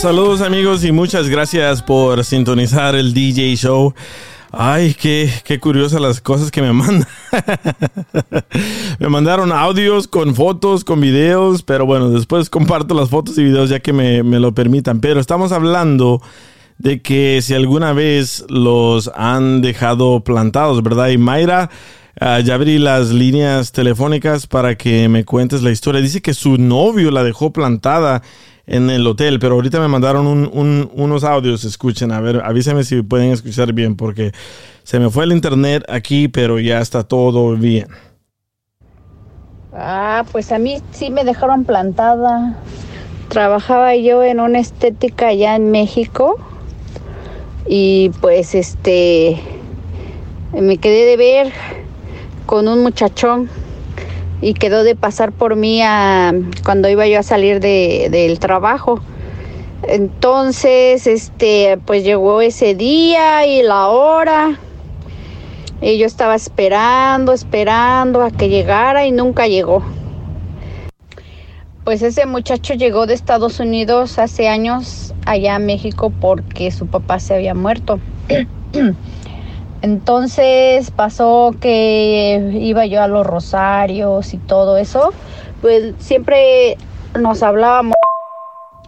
Saludos 0.03 0.41
amigos 0.41 0.83
y 0.83 0.91
muchas 0.91 1.29
gracias 1.29 1.81
por 1.81 2.25
sintonizar 2.25 2.97
el 2.97 3.15
DJ 3.15 3.55
Show. 3.55 3.95
Ay, 4.51 4.95
qué, 4.95 5.31
qué 5.45 5.61
curiosas 5.61 6.01
las 6.01 6.21
cosas 6.21 6.51
que 6.51 6.61
me 6.61 6.73
mandan. 6.73 7.07
me 8.99 9.09
mandaron 9.09 9.53
audios 9.53 10.09
con 10.09 10.35
fotos, 10.35 10.83
con 10.83 11.01
videos, 11.01 11.63
pero 11.63 11.87
bueno, 11.87 12.11
después 12.11 12.51
comparto 12.51 12.95
las 12.95 13.11
fotos 13.11 13.39
y 13.39 13.45
videos 13.45 13.71
ya 13.71 13.79
que 13.79 13.93
me, 13.93 14.25
me 14.25 14.41
lo 14.41 14.53
permitan. 14.53 14.99
Pero 14.99 15.21
estamos 15.21 15.53
hablando 15.53 16.21
de 16.79 17.01
que 17.01 17.39
si 17.41 17.55
alguna 17.55 17.93
vez 17.93 18.45
los 18.49 19.09
han 19.15 19.63
dejado 19.63 20.25
plantados, 20.25 20.83
¿verdad? 20.83 21.11
Y 21.11 21.19
Mayra, 21.19 21.71
ah, 22.21 22.41
ya 22.41 22.55
abrí 22.55 22.81
las 22.81 23.11
líneas 23.11 23.71
telefónicas 23.71 24.49
para 24.49 24.75
que 24.75 25.09
me 25.09 25.25
cuentes 25.25 25.63
la 25.63 25.71
historia. 25.71 26.01
Dice 26.01 26.23
que 26.23 26.35
su 26.35 26.59
novio 26.59 27.13
la 27.13 27.23
dejó 27.23 27.53
plantada 27.53 28.21
en 28.67 28.91
el 28.91 29.07
hotel, 29.07 29.39
pero 29.39 29.55
ahorita 29.55 29.81
me 29.81 29.89
mandaron 29.89 30.27
un- 30.27 30.51
un- 30.53 30.91
unos 30.95 31.25
audios, 31.25 31.65
escuchen, 31.65 32.13
a 32.13 32.21
ver, 32.21 32.43
avísenme 32.45 32.85
si 32.85 33.03
pueden 33.03 33.33
escuchar 33.33 33.73
bien, 33.73 33.97
porque 33.97 34.33
se 34.85 34.99
me 35.01 35.11
fue 35.11 35.25
el 35.25 35.33
internet 35.33 35.85
aquí, 35.89 36.29
pero 36.29 36.59
ya 36.61 36.81
está 36.81 37.03
todo 37.03 37.57
bien. 37.57 37.89
Ah, 39.73 40.25
pues 40.31 40.53
a 40.53 40.59
mí 40.59 40.83
sí 40.93 41.11
me 41.11 41.25
dejaron 41.25 41.65
plantada. 41.65 42.59
Trabajaba 43.29 43.97
yo 43.97 44.23
en 44.23 44.41
una 44.41 44.59
estética 44.59 45.29
allá 45.29 45.57
en 45.57 45.71
México 45.71 46.37
y 47.67 48.11
pues 48.21 48.55
este 48.55 49.41
me 50.53 50.77
quedé 50.77 51.07
de 51.07 51.17
ver 51.17 51.53
con 52.45 52.69
un 52.69 52.83
muchachón 52.83 53.49
y 54.43 54.55
quedó 54.55 54.83
de 54.85 54.97
pasar 54.97 55.33
por 55.33 55.57
mí 55.57 55.81
cuando 56.65 56.89
iba 56.91 57.07
yo 57.07 57.21
a 57.21 57.23
salir 57.23 57.61
de- 57.61 58.09
del 58.11 58.39
trabajo. 58.41 59.01
Entonces, 59.89 61.07
este, 61.07 61.79
pues 61.87 62.05
llegó 62.05 62.41
ese 62.43 62.75
día 62.75 63.47
y 63.47 63.63
la 63.63 63.89
hora. 63.89 64.59
Y 65.81 65.99
yo 65.99 66.07
estaba 66.07 66.35
esperando, 66.35 67.33
esperando 67.33 68.23
a 68.23 68.31
que 68.31 68.49
llegara 68.49 69.07
y 69.07 69.13
nunca 69.13 69.47
llegó. 69.47 69.83
Pues 71.85 72.03
ese 72.03 72.27
muchacho 72.27 72.75
llegó 72.75 73.07
de 73.07 73.15
Estados 73.15 73.59
Unidos 73.59 74.19
hace 74.21 74.49
años 74.49 75.15
allá 75.27 75.57
a 75.57 75.59
México 75.59 76.13
porque 76.21 76.71
su 76.71 76.87
papá 76.87 77.19
se 77.19 77.35
había 77.35 77.55
muerto. 77.55 77.99
Entonces 79.83 80.93
pasó 80.93 81.55
que 81.61 82.51
iba 82.55 82.87
yo 82.87 83.03
a 83.03 83.09
los 83.09 83.27
rosarios 83.27 84.33
y 84.33 84.39
todo 84.39 84.77
eso. 84.77 85.13
Pues 85.61 85.95
siempre 85.99 86.77
nos 87.19 87.43
hablábamos. 87.43 87.97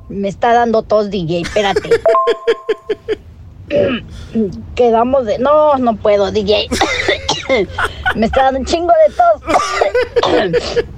Me 0.08 0.28
está 0.28 0.52
dando 0.52 0.82
tos 0.82 1.10
DJ, 1.10 1.40
espérate. 1.40 1.90
Quedamos 4.74 5.26
de... 5.26 5.38
No, 5.38 5.76
no 5.78 5.96
puedo, 5.96 6.30
DJ. 6.30 6.68
Me 8.14 8.26
está 8.26 8.44
dando 8.44 8.60
un 8.60 8.66
chingo 8.66 8.92
de 9.08 9.14
tos. 9.14 10.84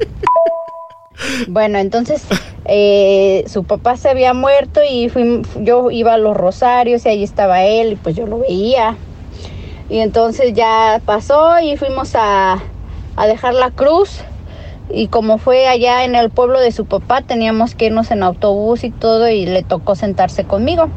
Bueno, 1.49 1.79
entonces 1.79 2.23
eh, 2.67 3.45
su 3.49 3.65
papá 3.65 3.97
se 3.97 4.11
había 4.11 4.35
muerto 4.35 4.81
y 4.87 5.09
fui, 5.09 5.41
yo 5.61 5.91
iba 5.91 6.13
a 6.13 6.19
los 6.19 6.37
rosarios 6.37 7.07
y 7.07 7.09
ahí 7.09 7.25
estaba 7.25 7.65
él 7.65 7.93
y 7.93 7.97
pues 7.97 8.15
yo 8.17 8.27
lo 8.27 8.41
veía. 8.41 8.97
Y 9.89 9.99
entonces 10.01 10.53
ya 10.53 11.01
pasó 11.05 11.61
y 11.61 11.77
fuimos 11.77 12.15
a, 12.15 12.59
a 13.17 13.27
dejar 13.27 13.55
la 13.55 13.71
cruz. 13.71 14.23
Y 14.89 15.09
como 15.09 15.39
fue 15.39 15.67
allá 15.67 16.05
en 16.05 16.15
el 16.15 16.31
pueblo 16.31 16.61
de 16.61 16.73
su 16.73 16.87
papá, 16.87 17.23
teníamos 17.23 17.75
que 17.75 17.87
irnos 17.87 18.11
en 18.11 18.23
autobús 18.23 18.85
y 18.85 18.91
todo 18.91 19.29
y 19.29 19.47
le 19.47 19.63
tocó 19.63 19.95
sentarse 19.95 20.45
conmigo. 20.45 20.89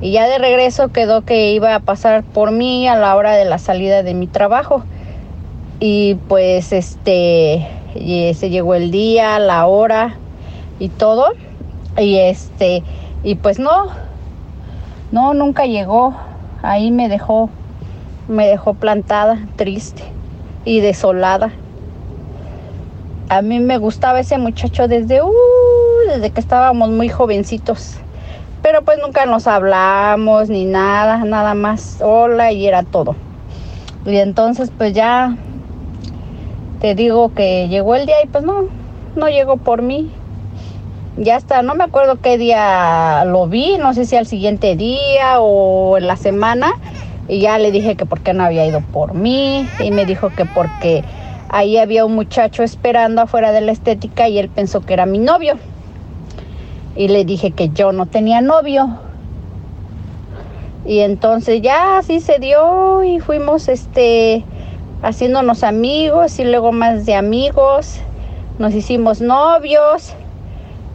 Y 0.00 0.12
ya 0.12 0.28
de 0.28 0.38
regreso 0.38 0.88
quedó 0.88 1.22
que 1.22 1.52
iba 1.52 1.74
a 1.74 1.80
pasar 1.80 2.22
por 2.22 2.52
mí 2.52 2.86
a 2.86 2.96
la 2.96 3.16
hora 3.16 3.34
de 3.34 3.44
la 3.44 3.58
salida 3.58 4.02
de 4.02 4.14
mi 4.14 4.26
trabajo. 4.26 4.84
Y 5.80 6.14
pues 6.28 6.72
este 6.72 7.66
se 7.94 8.50
llegó 8.50 8.74
el 8.74 8.90
día, 8.90 9.38
la 9.38 9.66
hora 9.66 10.16
y 10.78 10.88
todo. 10.88 11.26
Y 11.96 12.16
este, 12.16 12.82
y 13.24 13.34
pues 13.34 13.58
no, 13.58 13.88
no, 15.10 15.34
nunca 15.34 15.66
llegó. 15.66 16.14
Ahí 16.62 16.90
me 16.90 17.08
dejó, 17.08 17.50
me 18.28 18.46
dejó 18.46 18.74
plantada, 18.74 19.38
triste 19.56 20.04
y 20.64 20.80
desolada. 20.80 21.50
A 23.30 23.42
mí 23.42 23.60
me 23.60 23.78
gustaba 23.78 24.20
ese 24.20 24.38
muchacho 24.38 24.88
desde, 24.88 25.22
uh, 25.22 25.32
desde 26.06 26.30
que 26.30 26.40
estábamos 26.40 26.90
muy 26.90 27.08
jovencitos. 27.08 27.96
Pero 28.62 28.82
pues 28.82 28.98
nunca 28.98 29.26
nos 29.26 29.46
hablamos 29.46 30.48
ni 30.48 30.64
nada, 30.64 31.18
nada 31.24 31.54
más 31.54 31.98
hola 32.02 32.52
y 32.52 32.66
era 32.66 32.82
todo. 32.82 33.16
Y 34.04 34.16
entonces 34.16 34.70
pues 34.76 34.92
ya 34.92 35.36
te 36.80 36.94
digo 36.94 37.34
que 37.34 37.68
llegó 37.68 37.94
el 37.94 38.06
día 38.06 38.16
y 38.22 38.26
pues 38.28 38.44
no, 38.44 38.64
no 39.16 39.28
llegó 39.28 39.56
por 39.56 39.82
mí. 39.82 40.10
Ya 41.16 41.36
está, 41.36 41.62
no 41.62 41.74
me 41.74 41.84
acuerdo 41.84 42.20
qué 42.20 42.38
día 42.38 43.24
lo 43.24 43.48
vi, 43.48 43.76
no 43.78 43.92
sé 43.92 44.04
si 44.04 44.16
al 44.16 44.26
siguiente 44.26 44.76
día 44.76 45.40
o 45.40 45.98
en 45.98 46.06
la 46.06 46.16
semana. 46.16 46.72
Y 47.28 47.40
ya 47.40 47.58
le 47.58 47.70
dije 47.70 47.94
que 47.94 48.06
por 48.06 48.20
qué 48.20 48.32
no 48.32 48.42
había 48.42 48.66
ido 48.66 48.80
por 48.80 49.14
mí. 49.14 49.68
Y 49.84 49.90
me 49.90 50.06
dijo 50.06 50.30
que 50.30 50.46
porque 50.46 51.04
ahí 51.50 51.76
había 51.76 52.04
un 52.06 52.14
muchacho 52.14 52.62
esperando 52.62 53.22
afuera 53.22 53.52
de 53.52 53.60
la 53.60 53.72
estética 53.72 54.28
y 54.28 54.38
él 54.38 54.48
pensó 54.48 54.80
que 54.80 54.94
era 54.94 55.04
mi 55.04 55.18
novio. 55.18 55.58
Y 56.96 57.08
le 57.08 57.24
dije 57.24 57.50
que 57.50 57.68
yo 57.68 57.92
no 57.92 58.06
tenía 58.06 58.40
novio. 58.40 58.98
Y 60.86 61.00
entonces 61.00 61.60
ya 61.60 61.98
así 61.98 62.20
se 62.20 62.38
dio 62.38 63.04
y 63.04 63.20
fuimos 63.20 63.68
este 63.68 64.42
haciéndonos 65.02 65.62
amigos 65.62 66.38
y 66.38 66.44
luego 66.44 66.72
más 66.72 67.04
de 67.04 67.14
amigos. 67.14 68.00
Nos 68.58 68.74
hicimos 68.74 69.20
novios. 69.20 70.14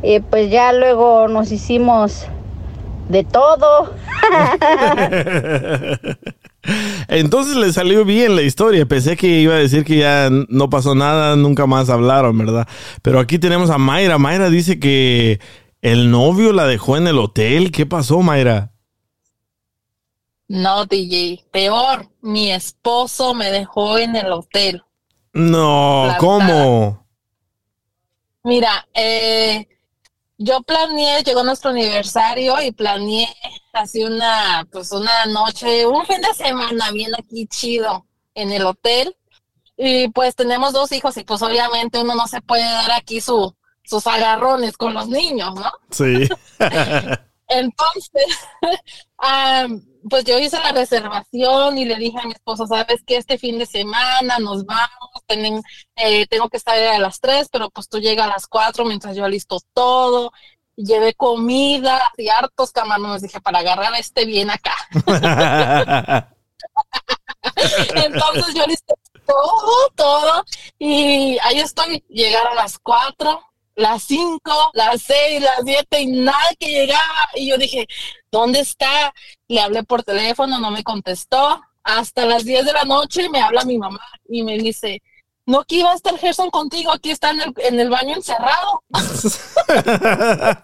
Y 0.02 0.19
pues 0.19 0.50
ya 0.50 0.74
luego 0.74 1.28
nos 1.28 1.52
hicimos 1.52 2.28
de 3.10 3.24
todo. 3.24 3.94
Entonces 7.08 7.56
le 7.56 7.74
salió 7.74 8.06
bien 8.06 8.36
la 8.36 8.42
historia. 8.42 8.86
Pensé 8.86 9.18
que 9.18 9.28
iba 9.28 9.56
a 9.56 9.60
decir 9.60 9.84
que 9.84 9.98
ya 9.98 10.30
no 10.32 10.70
pasó 10.70 10.96
nada, 10.96 11.36
nunca 11.36 11.68
más 11.68 11.89
hablaron, 11.89 12.38
¿verdad? 12.38 12.68
Pero 13.02 13.20
aquí 13.20 13.39
tenemos 13.39 13.70
a 13.70 13.78
Mayra. 13.78 14.18
Mayra 14.18 14.50
dice 14.50 14.80
que 14.80 15.39
el 15.82 16.10
novio 16.10 16.54
la 16.54 16.66
dejó 16.66 16.98
en 16.98 17.08
el 17.08 17.20
hotel. 17.20 17.72
¿Qué 17.72 17.86
pasó, 17.86 18.22
Mayra? 18.22 18.72
No, 20.48 20.86
DJ, 20.86 21.46
peor, 21.52 22.10
mi 22.22 22.52
esposo 22.52 23.34
me 23.34 23.52
dejó 23.52 23.98
en 23.98 24.16
el 24.16 24.32
hotel. 24.32 24.84
No, 25.34 26.06
La 26.08 26.18
¿cómo? 26.18 27.08
Mira, 28.44 28.88
eh, 28.94 29.68
yo 30.43 30.62
planeé, 30.62 31.23
llegó 31.23 31.43
nuestro 31.43 31.71
aniversario 31.71 32.62
y 32.62 32.71
planeé 32.71 33.27
así 33.71 34.03
una, 34.03 34.67
pues 34.71 34.91
una 34.91 35.25
noche, 35.27 35.86
un 35.88 36.06
fin 36.06 36.21
de 36.21 36.34
semana 36.34 36.91
bien 36.91 37.12
aquí 37.17 37.47
chido 37.47 38.06
en 38.36 38.51
el 38.51 38.65
hotel. 38.65 39.15
Y 39.77 40.10
pues 40.10 40.36
tenemos 40.36 40.73
dos 40.73 40.91
hijos 40.91 41.17
y 41.17 41.23
pues 41.23 41.41
obviamente 41.41 41.99
uno 41.99 42.13
no 42.13 42.27
se 42.27 42.41
puede 42.41 42.63
dar 42.63 42.91
aquí 42.91 43.21
su, 43.21 43.56
sus 43.84 44.06
agarrones 44.06 44.77
con 44.77 44.93
los 44.93 45.08
niños, 45.08 45.56
¿no? 45.56 45.71
Sí. 45.89 46.27
Entonces, 47.47 48.38
am, 49.17 49.82
pues 50.10 50.24
yo 50.26 50.38
hice 50.39 50.58
la 50.60 50.72
reservación 50.72 51.78
y 51.78 51.86
le 51.86 51.96
dije 51.96 52.18
a 52.20 52.26
mi 52.26 52.34
esposo, 52.34 52.68
sabes 52.68 53.04
que 53.06 53.18
este 53.18 53.38
fin 53.38 53.58
de 53.60 53.66
semana 53.66 54.39
nos 54.39 54.66
vamos, 54.66 54.89
Tenen- 55.28 55.63
eh, 55.96 56.28
tengo 56.28 56.50
que 56.50 56.58
estar 56.58 56.78
a 56.78 57.00
las 57.00 57.20
3, 57.20 57.48
pero 57.52 57.70
pues 57.70 57.88
tú 57.89 58.00
llegas 58.00 58.26
a 58.28 58.30
las 58.32 58.48
4 58.48 58.86
mientras 58.86 59.16
yo 59.16 59.28
listo 59.28 59.60
todo. 59.74 60.32
Llevé 60.76 61.13
comida 61.13 62.02
y 62.18 62.30
hartos 62.30 62.72
camarones, 62.72 63.22
dije, 63.22 63.39
para 63.39 63.60
agarrar 63.60 63.94
a 63.94 64.00
este 64.00 64.26
bien 64.26 64.50
acá. 64.50 64.76
Entonces 67.96 68.54
yo 68.56 68.66
listé 68.66 68.94
todo, 69.26 69.89
todo, 69.96 70.44
y 70.80 71.38
ahí 71.44 71.60
estoy, 71.60 72.04
llegar 72.10 72.48
a 72.48 72.56
las 72.56 72.78
4, 72.80 73.42
las 73.76 74.04
5, 74.04 74.40
las 74.74 75.02
6, 75.02 75.42
las 75.42 75.62
7 75.66 76.02
y 76.02 76.08
nada 76.08 76.50
que 76.60 76.68
llegaba. 76.68 77.30
Y 77.36 77.50
yo 77.50 77.58
dije, 77.58 77.88
¿dónde 78.32 78.60
está? 78.60 79.14
Le 79.48 79.62
hablé 79.62 79.84
por 79.84 80.04
teléfono, 80.04 80.60
no 80.60 80.72
me 80.72 80.84
contestó. 80.84 81.62
Hasta 81.84 82.26
las 82.26 82.46
10 82.46 82.66
de 82.66 82.74
la 82.74 82.86
noche 82.86 83.30
me 83.30 83.42
habla 83.42 83.66
mi 83.66 83.78
mamá 83.78 84.00
y 84.30 84.44
me 84.44 84.58
dice, 84.58 85.02
no 85.46 85.66
que 85.66 85.76
iba 85.76 85.92
a 85.92 85.96
estar 85.96 86.18
Gerson 86.18 86.50
contigo, 86.50 86.94
aquí 86.94 87.12
está 87.12 87.32
en 87.32 87.42
el, 87.42 87.54
en 87.58 87.80
el 87.80 87.90
baño 87.90 88.16
encerrado. 88.16 88.84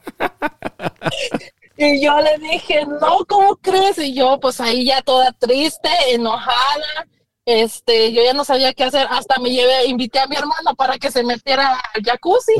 Y 1.82 2.02
yo 2.02 2.19
le 2.19 2.38
dije, 2.39 2.86
no, 2.86 3.26
¿cómo 3.26 3.56
crees? 3.56 3.98
Y 4.00 4.13
yo, 4.13 4.38
pues 4.41 4.60
ahí 4.60 4.84
ya 4.84 5.02
toda 5.02 5.32
triste, 5.32 5.89
enojada, 6.10 7.08
este, 7.49 8.12
yo 8.12 8.21
ya 8.23 8.33
no 8.33 8.45
sabía 8.45 8.73
qué 8.73 8.83
hacer, 8.83 9.07
hasta 9.09 9.39
me 9.39 9.49
llevé, 9.49 9.88
invité 9.88 10.19
a 10.19 10.27
mi 10.27 10.35
hermano 10.35 10.75
para 10.75 10.97
que 10.97 11.09
se 11.12 11.23
metiera 11.23 11.81
al 11.93 12.03
jacuzzi. 12.03 12.53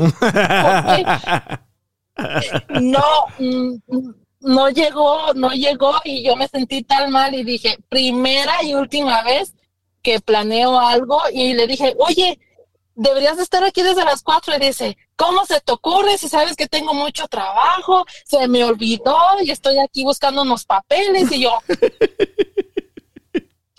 No, 2.82 3.26
mm, 3.38 3.76
no 4.40 4.68
llegó, 4.68 5.32
no 5.34 5.50
llegó 5.50 5.94
y 6.04 6.22
yo 6.22 6.36
me 6.36 6.48
sentí 6.48 6.82
tan 6.82 7.10
mal 7.10 7.34
y 7.34 7.44
dije, 7.44 7.78
primera 7.88 8.62
y 8.62 8.74
última 8.74 9.22
vez 9.22 9.54
que 10.02 10.20
planeo 10.20 10.78
algo 10.78 11.20
y 11.32 11.54
le 11.54 11.66
dije, 11.66 11.94
oye, 11.98 12.38
deberías 12.94 13.38
de 13.38 13.42
estar 13.42 13.64
aquí 13.64 13.82
desde 13.82 14.04
las 14.04 14.22
cuatro. 14.22 14.54
Y 14.54 14.58
dice, 14.58 14.96
¿cómo 15.16 15.44
se 15.46 15.60
te 15.60 15.72
ocurre 15.72 16.18
si 16.18 16.28
sabes 16.28 16.56
que 16.56 16.66
tengo 16.66 16.94
mucho 16.94 17.26
trabajo? 17.28 18.04
Se 18.24 18.46
me 18.48 18.64
olvidó 18.64 19.16
y 19.42 19.50
estoy 19.50 19.78
aquí 19.78 20.04
buscando 20.04 20.42
unos 20.42 20.64
papeles. 20.64 21.32
Y 21.32 21.40
yo, 21.42 21.58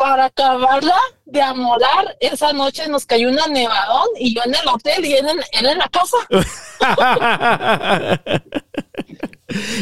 para 0.01 0.25
acabarla 0.25 0.97
de 1.25 1.41
amolar, 1.43 2.17
esa 2.19 2.51
noche 2.53 2.87
nos 2.87 3.05
cayó 3.05 3.29
una 3.29 3.45
nevadón 3.45 4.07
y 4.17 4.33
yo 4.33 4.41
en 4.43 4.55
el 4.55 4.67
hotel 4.67 5.05
y 5.05 5.13
él 5.13 5.29
en, 5.29 5.37
él 5.39 5.65
en 5.67 5.77
la 5.77 5.87
casa. 5.89 6.17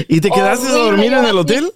¿Y 0.10 0.20
te 0.20 0.30
quedaste 0.30 0.68
a 0.68 0.72
dormir 0.72 1.14
en 1.14 1.24
el 1.24 1.38
hotel? 1.38 1.72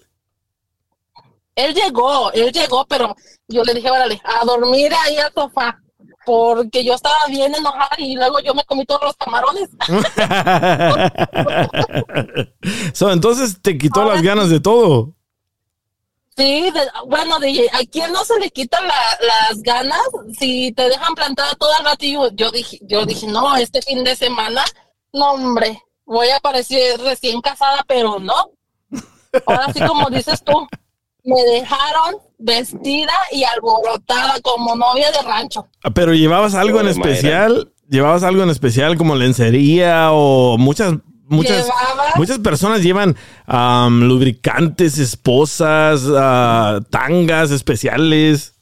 Él 1.56 1.74
llegó, 1.74 2.34
él 2.34 2.52
llegó, 2.52 2.86
pero 2.86 3.16
yo 3.48 3.64
le 3.64 3.76
dije, 3.76 3.90
órale, 3.90 4.22
a 4.26 4.44
dormir 4.44 4.92
ahí 5.06 5.16
al 5.16 5.32
sofá. 5.32 5.80
Porque 6.26 6.84
yo 6.84 6.96
estaba 6.96 7.16
bien 7.30 7.56
enojada 7.56 7.96
y 7.98 8.16
luego 8.16 8.42
yo 8.42 8.54
me 8.54 8.66
comí 8.66 8.86
todos 8.86 9.04
los 9.04 9.16
camarones. 9.16 9.70
So, 12.94 13.10
entonces 13.12 13.62
te 13.62 13.78
quitó 13.78 14.04
las 14.04 14.22
ganas 14.22 14.50
de 14.50 14.60
todo. 14.60 15.16
Sí, 16.36 16.72
de- 16.72 16.88
bueno, 17.08 17.40
DJ, 17.40 17.70
¿a 17.74 17.80
quién 17.92 18.12
no 18.12 18.24
se 18.26 18.40
le 18.40 18.50
quitan 18.50 18.88
la- 18.88 19.18
las 19.22 19.62
ganas 19.62 20.02
si 20.40 20.72
te 20.72 20.90
dejan 20.90 21.14
plantada 21.16 21.54
todo 21.60 21.70
el 21.80 21.86
rato? 21.86 22.06
Y 22.06 22.14
yo, 22.14 22.30
yo 22.34 22.50
dije, 22.52 22.80
yo 22.82 23.06
dije, 23.06 23.28
no, 23.28 23.56
este 23.56 23.82
fin 23.82 24.04
de 24.04 24.16
semana, 24.16 24.64
no, 25.12 25.34
hombre, 25.34 25.80
voy 26.06 26.30
a 26.30 26.40
parecer 26.40 27.00
recién 27.02 27.40
casada, 27.42 27.84
pero 27.88 28.20
no. 28.20 28.34
Ahora 29.46 29.72
sí, 29.74 29.80
como 29.86 30.10
dices 30.10 30.44
tú, 30.44 30.68
me 31.24 31.42
dejaron 31.44 32.18
vestida 32.38 33.14
y 33.32 33.44
alborotada 33.44 34.40
como 34.42 34.76
novia 34.76 35.12
de 35.12 35.22
rancho. 35.22 35.68
Ah, 35.84 35.92
Pero 35.92 36.14
llevabas 36.14 36.56
algo 36.56 36.82
en 36.82 36.88
especial, 36.88 37.72
llevabas 37.90 38.24
algo 38.24 38.44
en 38.44 38.50
especial 38.50 38.98
como 38.98 39.16
lencería 39.16 40.10
o 40.12 40.58
muchas 40.58 40.96
muchas 41.34 41.68
muchas 42.16 42.40
personas 42.40 42.82
llevan 42.82 43.16
am, 43.46 44.04
lubricantes, 44.04 44.98
esposas, 44.98 46.04
ah, 46.16 46.80
tangas 46.90 47.52
especiales. 47.52 48.54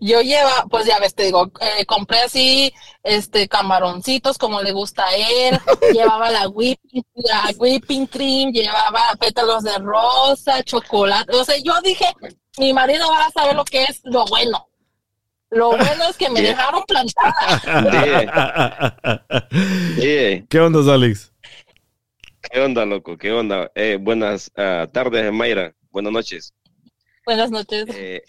Yo 0.00 0.20
lleva, 0.20 0.66
pues 0.70 0.86
ya 0.86 0.98
ves, 1.00 1.14
te 1.14 1.24
digo, 1.24 1.50
eh, 1.60 1.84
compré 1.84 2.20
así, 2.20 2.72
este, 3.02 3.48
camaroncitos 3.48 4.38
como 4.38 4.62
le 4.62 4.70
gusta 4.72 5.04
a 5.04 5.16
él, 5.16 5.58
llevaba 5.92 6.30
la 6.30 6.48
whipping, 6.48 7.02
la 7.16 7.52
whipping 7.58 8.06
cream, 8.06 8.52
llevaba 8.52 9.14
pétalos 9.18 9.64
de 9.64 9.76
rosa, 9.78 10.62
chocolate, 10.62 11.34
o 11.34 11.44
sea, 11.44 11.56
yo 11.58 11.72
dije, 11.82 12.06
mi 12.58 12.72
marido 12.72 13.08
va 13.10 13.26
a 13.26 13.30
saber 13.30 13.56
lo 13.56 13.64
que 13.64 13.82
es 13.84 14.00
lo 14.04 14.24
bueno. 14.26 14.67
Lo 15.50 15.70
bueno 15.70 16.04
es 16.10 16.16
que 16.16 16.28
me 16.30 16.40
Yeah. 16.40 16.50
dejaron 16.50 16.84
plantada. 16.86 17.62
¿Qué 20.48 20.60
onda, 20.60 20.94
Alex? 20.94 21.32
¿qué 22.50 22.60
onda, 22.60 22.84
loco? 22.86 23.16
¿Qué 23.16 23.32
onda? 23.32 23.70
Eh, 23.74 23.98
buenas 24.00 24.50
ah, 24.56 24.86
tardes, 24.92 25.32
Mayra. 25.32 25.74
Buenas 25.90 26.12
noches. 26.12 26.54
Buenas 27.24 27.50
noches. 27.50 27.86
Eh, 27.94 28.22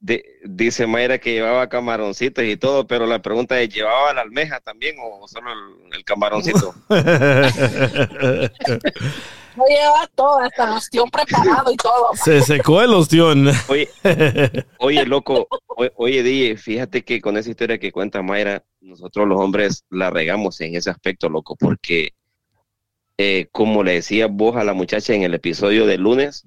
di- 0.00 0.22
dice 0.44 0.86
Mayra 0.86 1.18
que 1.18 1.32
llevaba 1.32 1.68
camaroncitos 1.68 2.44
y 2.44 2.56
todo, 2.56 2.86
pero 2.86 3.06
la 3.06 3.20
pregunta 3.22 3.60
es, 3.60 3.68
¿llevaba 3.72 4.12
la 4.12 4.22
almeja 4.22 4.60
también 4.60 4.96
o 5.00 5.26
solo 5.28 5.50
el, 5.52 5.94
el 5.96 6.04
camaroncito? 6.04 6.74
No 9.56 9.64
lleva 9.66 10.06
todo, 10.14 10.38
hasta 10.38 10.64
el 10.64 10.70
ostión 10.72 11.10
preparado 11.10 11.72
y 11.72 11.76
todo. 11.76 12.10
Se 12.14 12.40
secó 12.42 12.82
el 12.82 12.92
ostión. 12.92 13.48
Oye, 13.68 13.88
oye, 14.78 15.06
loco, 15.06 15.48
o- 15.66 15.88
oye, 15.96 16.22
DJ, 16.22 16.56
fíjate 16.56 17.02
que 17.04 17.20
con 17.20 17.36
esa 17.36 17.50
historia 17.50 17.78
que 17.78 17.92
cuenta 17.92 18.22
Mayra, 18.22 18.64
nosotros 18.80 19.26
los 19.26 19.40
hombres 19.40 19.84
la 19.90 20.10
regamos 20.10 20.60
en 20.60 20.74
ese 20.76 20.90
aspecto, 20.90 21.28
loco, 21.28 21.56
porque 21.56 22.10
eh, 23.18 23.48
como 23.52 23.82
le 23.82 23.94
decía 23.94 24.26
vos 24.26 24.56
a 24.56 24.64
la 24.64 24.74
muchacha 24.74 25.14
en 25.14 25.22
el 25.22 25.34
episodio 25.34 25.86
de 25.86 25.98
lunes, 25.98 26.44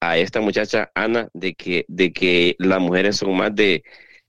a 0.00 0.18
esta 0.18 0.40
muchacha 0.40 0.90
Ana, 0.94 1.28
de 1.32 1.54
que, 1.54 1.84
de 1.88 2.12
que 2.12 2.56
las 2.58 2.80
mujeres 2.80 3.16
son 3.16 3.36
más 3.36 3.54
de, 3.54 3.82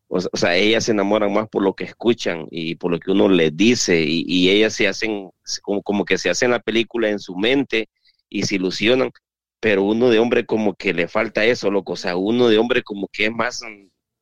o, 0.08 0.18
o 0.18 0.38
sea, 0.38 0.56
ellas 0.56 0.86
se 0.86 0.92
enamoran 0.92 1.34
más 1.34 1.50
por 1.50 1.64
lo 1.64 1.74
que 1.76 1.84
escuchan 1.86 2.48
y 2.52 2.76
por 2.76 2.92
lo 2.92 3.00
que 3.00 3.12
uno 3.12 3.28
les 3.28 3.56
dice, 3.58 4.02
y, 4.02 4.24
y 4.28 4.50
ellas 4.52 4.74
se 4.74 4.88
hacen, 4.88 5.30
como, 5.62 5.82
como 5.82 6.06
que 6.06 6.18
se 6.18 6.30
hacen 6.30 6.52
la 6.52 6.60
película 6.60 7.10
en 7.10 7.20
su 7.20 7.36
mente 7.36 7.90
y 8.34 8.44
se 8.44 8.56
ilusionan 8.56 9.12
pero 9.64 9.84
uno 9.84 10.10
de 10.10 10.20
hombre 10.20 10.46
como 10.46 10.74
que 10.76 10.94
le 10.94 11.08
falta 11.08 11.46
eso, 11.46 11.72
loco, 11.72 11.94
o 11.94 11.96
sea, 11.96 12.18
uno 12.18 12.50
de 12.50 12.58
hombre 12.58 12.84
como 12.84 13.08
que 13.08 13.28
es 13.28 13.32
más 13.32 13.62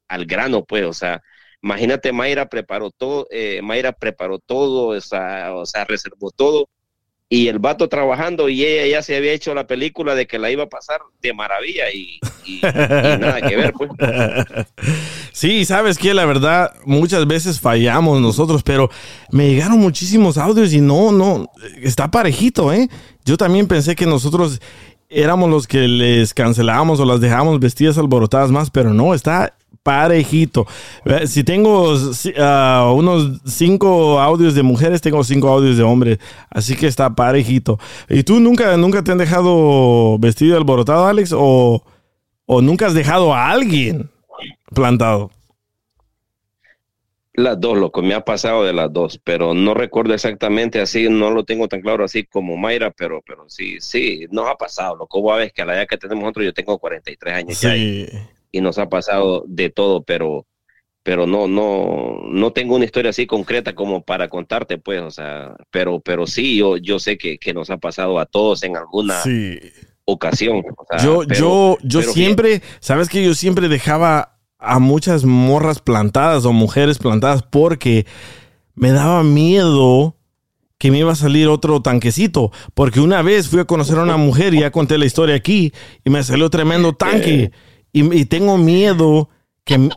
al 0.08 0.26
grano, 0.28 0.64
pues, 0.64 0.86
o 0.86 0.94
sea, 0.94 1.20
imagínate, 1.64 2.12
Mayra 2.12 2.48
preparó 2.48 2.92
todo, 2.92 3.26
eh, 3.32 3.60
Mayra 3.64 3.92
preparó 3.92 4.38
todo, 4.38 4.90
o 4.90 5.02
sea, 5.02 5.56
o 5.56 5.66
sea, 5.66 5.84
reservó 5.86 6.30
todo, 6.30 6.70
y 7.28 7.48
el 7.48 7.58
vato 7.58 7.90
trabajando, 7.90 8.50
y 8.50 8.64
ella 8.64 8.86
ya 8.98 9.02
se 9.02 9.16
había 9.18 9.32
hecho 9.34 9.56
la 9.56 9.66
película 9.66 10.14
de 10.14 10.28
que 10.28 10.38
la 10.38 10.52
iba 10.52 10.66
a 10.66 10.70
pasar 10.70 11.00
de 11.24 11.34
maravilla, 11.34 11.86
y- 11.92 12.20
y 12.46 12.62
nada 12.62 13.42
que 13.42 13.56
ver, 13.56 13.74
pues. 13.74 13.90
Sí, 15.34 15.66
sabes 15.66 15.98
que 15.98 16.14
la 16.14 16.26
verdad 16.26 16.76
muchas 16.86 17.26
veces 17.26 17.60
fallamos 17.60 18.20
nosotros, 18.22 18.64
pero 18.64 18.90
me 19.32 19.48
llegaron 19.50 19.80
muchísimos 19.80 20.38
audios 20.38 20.74
y 20.74 20.82
no, 20.82 21.12
no, 21.12 21.50
está 21.82 22.12
parejito, 22.12 22.74
¿eh? 22.74 22.90
Yo 23.26 23.38
también 23.38 23.68
pensé 23.68 23.96
que 23.96 24.06
nosotros 24.06 24.62
éramos 25.10 25.50
los 25.50 25.68
que 25.68 25.88
les 25.88 26.34
cancelábamos 26.34 27.00
o 27.00 27.06
las 27.06 27.20
dejábamos 27.20 27.60
vestidas 27.60 27.98
alborotadas 27.98 28.52
más, 28.52 28.70
pero 28.72 28.94
no, 28.94 29.14
está 29.14 29.56
parejito. 29.84 30.66
Si 31.26 31.44
tengo 31.44 31.96
ah, 32.40 32.92
unos 32.96 33.42
cinco 33.46 34.20
audios 34.20 34.56
de 34.56 34.64
mujeres, 34.64 35.02
tengo 35.02 35.24
cinco 35.24 35.50
audios 35.50 35.78
de 35.78 35.84
hombres, 35.84 36.20
así 36.50 36.76
que 36.76 36.88
está 36.88 37.14
parejito. 37.14 37.80
¿Y 38.10 38.24
tú 38.24 38.40
nunca, 38.40 38.78
nunca 38.78 39.04
te 39.04 39.12
han 39.12 39.18
dejado 39.18 40.18
vestido 40.20 40.58
alborotado, 40.58 41.06
Alex? 41.08 41.34
¿O, 41.36 41.84
o 42.46 42.62
nunca 42.62 42.88
has 42.88 42.94
dejado 42.94 43.34
a 43.34 43.50
alguien 43.50 44.10
plantado? 44.74 45.32
Las 47.34 47.60
dos, 47.62 47.78
loco, 47.78 48.02
me 48.02 48.14
ha 48.14 48.26
pasado 48.26 48.66
de 48.66 48.74
las 48.74 48.92
dos, 48.92 49.18
pero 49.24 49.54
no 49.54 49.74
recuerdo 49.74 50.14
exactamente 50.14 50.82
así, 50.82 51.08
no 51.10 51.32
lo 51.32 51.46
tengo 51.46 51.70
tan 51.70 51.80
claro 51.82 52.04
así 52.04 52.26
como 52.26 52.58
Mayra, 52.58 52.92
pero, 52.92 53.22
pero 53.26 53.46
sí, 53.48 53.78
sí, 53.80 54.26
nos 54.32 54.50
ha 54.50 54.56
pasado, 54.56 54.98
loco. 54.98 55.22
Vos 55.22 55.38
ves 55.38 55.54
que 55.54 55.62
a 55.62 55.66
la 55.66 55.76
edad 55.78 55.88
que 55.88 55.98
tenemos 55.98 56.24
nosotros, 56.24 56.46
yo 56.46 56.54
tengo 56.54 56.78
43 56.78 57.34
años 57.34 57.62
ya 57.62 57.76
y, 57.78 58.06
Sí. 58.06 58.18
y 58.52 58.60
nos 58.62 58.78
ha 58.80 58.90
pasado 58.90 59.46
de 59.48 59.70
todo, 59.70 60.04
pero, 60.04 60.46
pero 61.04 61.26
no, 61.26 61.48
no, 61.48 62.20
no 62.28 62.52
tengo 62.52 62.76
una 62.76 62.84
historia 62.84 63.12
así 63.12 63.26
concreta 63.26 63.74
como 63.76 64.04
para 64.04 64.28
contarte, 64.28 64.78
pues, 64.78 65.00
o 65.02 65.10
sea, 65.10 65.56
pero, 65.72 66.02
pero 66.02 66.28
sí, 66.28 66.58
yo, 66.58 66.76
yo 66.76 67.00
sé 67.00 67.18
que, 67.18 67.38
que 67.38 67.54
nos 67.54 67.70
ha 67.70 67.78
pasado 67.78 68.20
a 68.20 68.26
todos 68.26 68.62
en 68.64 68.76
alguna 68.76 69.22
Sí. 69.22 69.58
ocasión. 70.04 70.64
o 70.78 70.86
sea, 70.90 70.98
Yo, 71.00 71.22
pero- 71.26 71.40
yo, 71.40 71.78
yo 71.82 72.02
siempre, 72.02 72.62
sabes 72.82 73.08
que 73.08 73.24
yo 73.24 73.34
siempre 73.36 73.70
dejaba 73.70 74.31
a 74.62 74.80
muchas 74.80 75.26
morras 75.26 75.80
plantadas 75.80 76.46
o 76.46 76.54
mujeres 76.54 77.00
plantadas 77.00 77.42
porque 77.42 78.06
me 78.76 78.92
daba 78.92 79.24
miedo 79.24 80.16
que 80.78 80.92
me 80.92 81.00
iba 81.00 81.12
a 81.12 81.16
salir 81.16 81.48
otro 81.48 81.82
tanquecito. 81.82 82.52
Porque 82.74 83.00
una 83.00 83.22
vez 83.22 83.50
fui 83.50 83.60
a 83.60 83.66
conocer 83.66 83.98
a 83.98 84.04
una 84.04 84.18
mujer 84.18 84.54
y 84.54 84.62
ya 84.62 84.72
conté 84.72 84.98
la 84.98 85.06
historia 85.06 85.36
aquí 85.36 85.74
y 86.04 86.10
me 86.10 86.24
salió 86.24 86.50
tremendo 86.50 86.94
tanque. 86.94 87.52
Y, 87.92 88.20
y 88.20 88.26
tengo 88.26 88.58
miedo 88.58 89.30
que, 89.64 89.90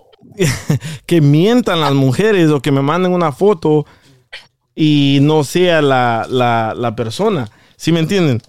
que 1.07 1.21
mientan 1.21 1.81
las 1.81 1.95
mujeres 1.95 2.51
o 2.51 2.61
que 2.61 2.73
me 2.73 2.83
manden 2.83 3.13
una 3.13 3.33
foto 3.33 3.87
y 4.75 5.19
no 5.23 5.45
sea 5.45 5.81
la, 5.81 6.27
la, 6.29 6.75
la 6.77 6.97
persona. 6.97 7.51
¿Sí 7.77 7.93
me 7.93 8.01
entienden? 8.01 8.43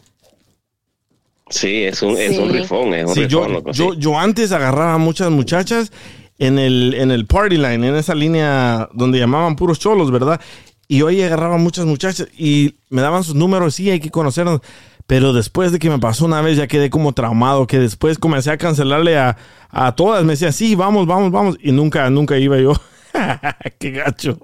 Sí, 1.49 1.83
es 1.83 2.01
un, 2.01 2.17
es 2.17 2.37
un 2.39 2.51
Sí. 2.51 2.57
rifón, 2.59 2.93
es 2.93 3.05
un 3.07 3.13
Sí, 3.13 3.27
yo, 3.27 3.39
rifón, 3.41 3.53
loco, 3.53 3.73
sí. 3.73 3.79
yo, 3.79 3.93
yo 3.93 4.17
antes 4.19 4.51
agarraba 4.51 4.95
a 4.95 4.97
muchas 4.97 5.29
muchachas 5.29 5.91
en 6.39 6.57
el, 6.59 6.93
en 6.95 7.11
el 7.11 7.25
party 7.27 7.57
line, 7.57 7.87
en 7.87 7.95
esa 7.95 8.15
línea 8.15 8.89
donde 8.93 9.19
llamaban 9.19 9.55
puros 9.55 9.79
cholos, 9.79 10.11
¿verdad? 10.11 10.41
Y 10.87 10.99
yo 10.99 11.07
ahí 11.07 11.21
agarraba 11.21 11.55
a 11.55 11.59
muchas 11.59 11.85
muchachas 11.85 12.27
y 12.37 12.75
me 12.89 13.01
daban 13.01 13.23
sus 13.23 13.35
números, 13.35 13.75
sí, 13.75 13.89
hay 13.89 13.99
que 13.99 14.11
conocernos. 14.11 14.61
Pero 15.07 15.33
después 15.33 15.71
de 15.71 15.77
que 15.77 15.89
me 15.91 15.99
pasó 15.99 16.25
una 16.25 16.41
vez, 16.41 16.57
ya 16.57 16.65
quedé 16.65 16.89
como 16.89 17.13
traumado, 17.13 17.67
que 17.67 17.77
después 17.77 18.17
comencé 18.17 18.49
a 18.49 18.57
cancelarle 18.57 19.17
a, 19.19 19.37
a 19.69 19.93
todas. 19.95 20.23
Me 20.23 20.33
decía, 20.33 20.51
sí, 20.51 20.73
vamos, 20.73 21.05
vamos, 21.05 21.31
vamos. 21.31 21.57
Y 21.61 21.71
nunca, 21.71 22.09
nunca 22.09 22.39
iba 22.39 22.57
yo. 22.57 22.73
Qué 23.79 23.91
gacho. 23.91 24.39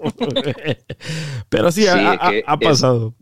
Pero 1.50 1.72
sí, 1.72 1.82
Sí, 1.82 1.88
ha, 1.88 2.14
es 2.14 2.20
ha- 2.22 2.28
ha 2.52 2.58
es- 2.60 2.68
pasado. 2.68 3.14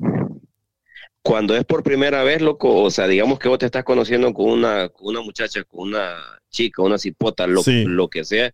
Cuando 1.21 1.55
es 1.55 1.65
por 1.65 1.83
primera 1.83 2.23
vez, 2.23 2.41
loco, 2.41 2.81
o 2.81 2.89
sea, 2.91 3.07
digamos 3.07 3.39
que 3.39 3.49
vos 3.49 3.59
te 3.59 3.65
estás 3.65 3.83
conociendo 3.83 4.33
con 4.33 4.49
una, 4.49 4.89
con 4.89 5.07
una 5.07 5.21
muchacha, 5.21 5.63
con 5.63 5.89
una 5.89 6.15
chica, 6.49 6.81
una 6.81 6.97
cipota, 6.97 7.45
lo, 7.47 7.61
Sí. 7.61 7.83
lo 7.85 8.07
que 8.07 8.23
sea, 8.23 8.51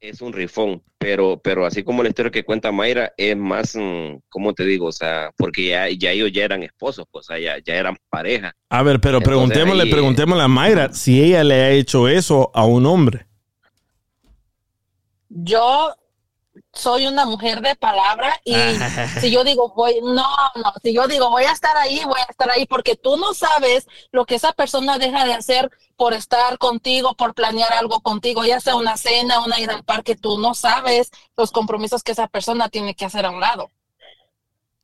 es 0.00 0.20
un 0.20 0.32
rifón. 0.32 0.82
Pero, 0.98 1.40
pero 1.42 1.66
así 1.66 1.82
como 1.82 2.02
la 2.02 2.08
historia 2.08 2.30
que 2.30 2.44
cuenta 2.44 2.72
Mayra, 2.72 3.12
es 3.16 3.36
más, 3.36 3.76
mm, 3.76 4.18
¿cómo 4.28 4.54
te 4.54 4.64
digo? 4.64 4.86
O 4.86 4.92
sea, 4.92 5.30
porque 5.36 5.68
ya, 5.68 5.88
ya 5.90 6.10
ellos 6.10 6.30
ya 6.32 6.44
eran 6.44 6.62
esposos, 6.62 7.06
pues, 7.10 7.26
o 7.26 7.32
sea, 7.32 7.38
ya, 7.38 7.58
ya 7.64 7.74
eran 7.74 7.96
pareja. 8.10 8.54
A 8.70 8.82
ver, 8.82 9.00
pero 9.00 9.18
Entonces, 9.18 9.28
preguntémosle, 9.28 9.82
ahí, 9.82 9.88
eh, 9.88 9.92
preguntémosle 9.92 10.42
a 10.42 10.48
Mayra 10.48 10.92
si 10.92 11.22
ella 11.22 11.44
le 11.44 11.54
ha 11.54 11.70
hecho 11.70 12.08
eso 12.08 12.50
a 12.54 12.64
un 12.64 12.86
hombre. 12.86 13.26
Yo 15.28 15.94
soy 16.76 17.06
una 17.06 17.24
mujer 17.24 17.60
de 17.60 17.74
palabra 17.74 18.40
y 18.44 18.54
si 19.20 19.30
yo 19.30 19.44
digo 19.44 19.72
voy, 19.74 20.00
no, 20.02 20.28
no, 20.54 20.72
si 20.82 20.92
yo 20.92 21.08
digo 21.08 21.30
voy 21.30 21.44
a 21.44 21.52
estar 21.52 21.76
ahí, 21.76 22.02
voy 22.04 22.20
a 22.20 22.30
estar 22.30 22.50
ahí 22.50 22.66
porque 22.66 22.96
tú 22.96 23.16
no 23.16 23.34
sabes 23.34 23.86
lo 24.12 24.24
que 24.26 24.36
esa 24.36 24.52
persona 24.52 24.98
deja 24.98 25.24
de 25.24 25.34
hacer 25.34 25.70
por 25.96 26.12
estar 26.12 26.58
contigo, 26.58 27.14
por 27.14 27.34
planear 27.34 27.72
algo 27.72 28.00
contigo, 28.00 28.44
ya 28.44 28.60
sea 28.60 28.76
una 28.76 28.96
cena, 28.96 29.44
una 29.44 29.58
ida 29.58 29.74
al 29.74 29.84
parque, 29.84 30.14
tú 30.14 30.38
no 30.38 30.54
sabes 30.54 31.10
los 31.36 31.50
compromisos 31.50 32.02
que 32.02 32.12
esa 32.12 32.28
persona 32.28 32.68
tiene 32.68 32.94
que 32.94 33.06
hacer 33.06 33.24
a 33.24 33.30
un 33.30 33.40
lado. 33.40 33.70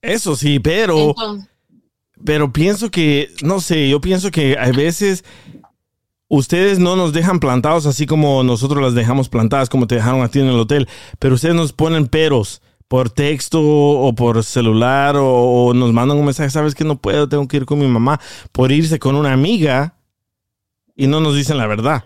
Eso 0.01 0.35
sí, 0.35 0.59
pero, 0.59 1.11
Entonces, 1.11 1.49
pero 2.25 2.53
pienso 2.53 2.91
que, 2.91 3.33
no 3.43 3.61
sé, 3.61 3.89
yo 3.89 4.01
pienso 4.01 4.31
que 4.31 4.57
a 4.59 4.71
veces 4.73 5.25
ustedes 6.33 6.79
no 6.79 6.97
nos 6.97 7.13
dejan 7.13 7.41
plantados 7.41 7.85
así 7.85 8.07
como 8.07 8.43
nosotros 8.43 8.83
las 8.83 8.95
dejamos 8.95 9.29
plantadas, 9.29 9.69
como 9.69 9.87
te 9.87 9.97
dejaron 9.97 10.23
a 10.23 10.29
ti 10.29 10.41
en 10.41 10.47
el 10.47 10.59
hotel, 10.59 10.89
pero 11.19 11.35
ustedes 11.35 11.55
nos 11.55 11.75
ponen 11.75 12.09
peros 12.09 12.63
por 12.89 13.11
texto 13.11 13.61
o 13.63 14.15
por 14.15 14.43
celular 14.43 15.17
o, 15.19 15.75
nos 15.75 15.93
mandan 15.93 16.17
un 16.17 16.25
mensaje, 16.25 16.49
sabes 16.49 16.75
que 16.75 16.85
no 16.85 16.99
puedo, 16.99 17.29
tengo 17.29 17.47
que 17.47 17.59
ir 17.59 17.67
con 17.67 17.79
mi 17.79 17.87
mamá, 17.87 18.19
por 18.51 18.73
irse 18.73 18.99
con 18.99 19.15
una 19.15 19.35
amiga 19.35 19.99
y 20.97 21.07
no 21.07 21.21
nos 21.21 21.37
dicen 21.37 21.59
la 21.59 21.67
verdad. 21.67 22.03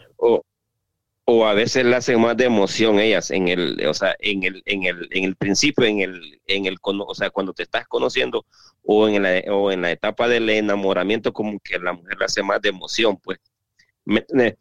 O, 1.28 1.44
a 1.44 1.54
veces 1.54 1.84
le 1.84 1.94
hacen 1.94 2.20
más 2.20 2.36
de 2.36 2.46
emoción 2.46 2.98
ellas 2.98 3.30
en 3.30 3.46
el, 3.46 3.84
o 3.86 3.94
sea, 3.94 4.16
en 4.18 4.42
el, 4.42 4.62
en 4.64 4.84
el, 4.84 5.08
en 5.10 5.24
el 5.24 5.36
principio, 5.36 5.84
en 5.84 6.00
el, 6.00 6.40
en 6.46 6.66
el, 6.66 6.76
o 6.82 7.14
sea, 7.14 7.30
cuando 7.30 7.52
te 7.52 7.62
estás 7.62 7.86
conociendo 7.86 8.44
o 8.82 9.08
en 9.08 9.22
la, 9.22 9.52
o 9.52 9.70
en 9.70 9.82
la 9.82 9.92
etapa 9.92 10.26
del 10.28 10.50
enamoramiento, 10.50 11.32
como 11.32 11.58
que 11.60 11.78
la 11.78 11.92
mujer 11.92 12.16
le 12.18 12.24
hace 12.24 12.42
más 12.42 12.60
de 12.60 12.70
emoción, 12.70 13.16
pues. 13.18 13.38
Me- 14.06 14.24
me- 14.32 14.56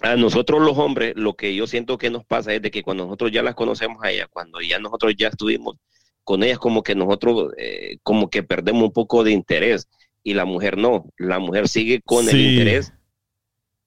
a 0.00 0.16
nosotros 0.16 0.60
los 0.60 0.76
hombres, 0.78 1.12
lo 1.16 1.34
que 1.34 1.54
yo 1.54 1.66
siento 1.68 1.96
que 1.98 2.10
nos 2.10 2.24
pasa 2.24 2.52
es 2.54 2.60
de 2.62 2.70
que 2.72 2.82
cuando 2.82 3.04
nosotros 3.04 3.30
ya 3.30 3.42
las 3.42 3.54
conocemos 3.54 4.02
a 4.02 4.10
ellas, 4.10 4.26
cuando 4.30 4.60
ya 4.60 4.78
nosotros 4.80 5.14
ya 5.16 5.28
estuvimos 5.28 5.76
con 6.24 6.42
ellas, 6.42 6.58
como 6.58 6.82
que 6.82 6.94
nosotros, 6.96 7.52
eh, 7.58 7.98
como 8.02 8.28
que 8.30 8.42
perdemos 8.42 8.82
un 8.84 8.92
poco 8.92 9.24
de 9.24 9.32
interés. 9.32 9.88
Y 10.24 10.34
la 10.34 10.44
mujer 10.44 10.76
no, 10.78 11.06
la 11.18 11.38
mujer 11.40 11.68
sigue 11.68 12.00
con 12.04 12.28
el 12.28 12.36
interés. 12.40 12.92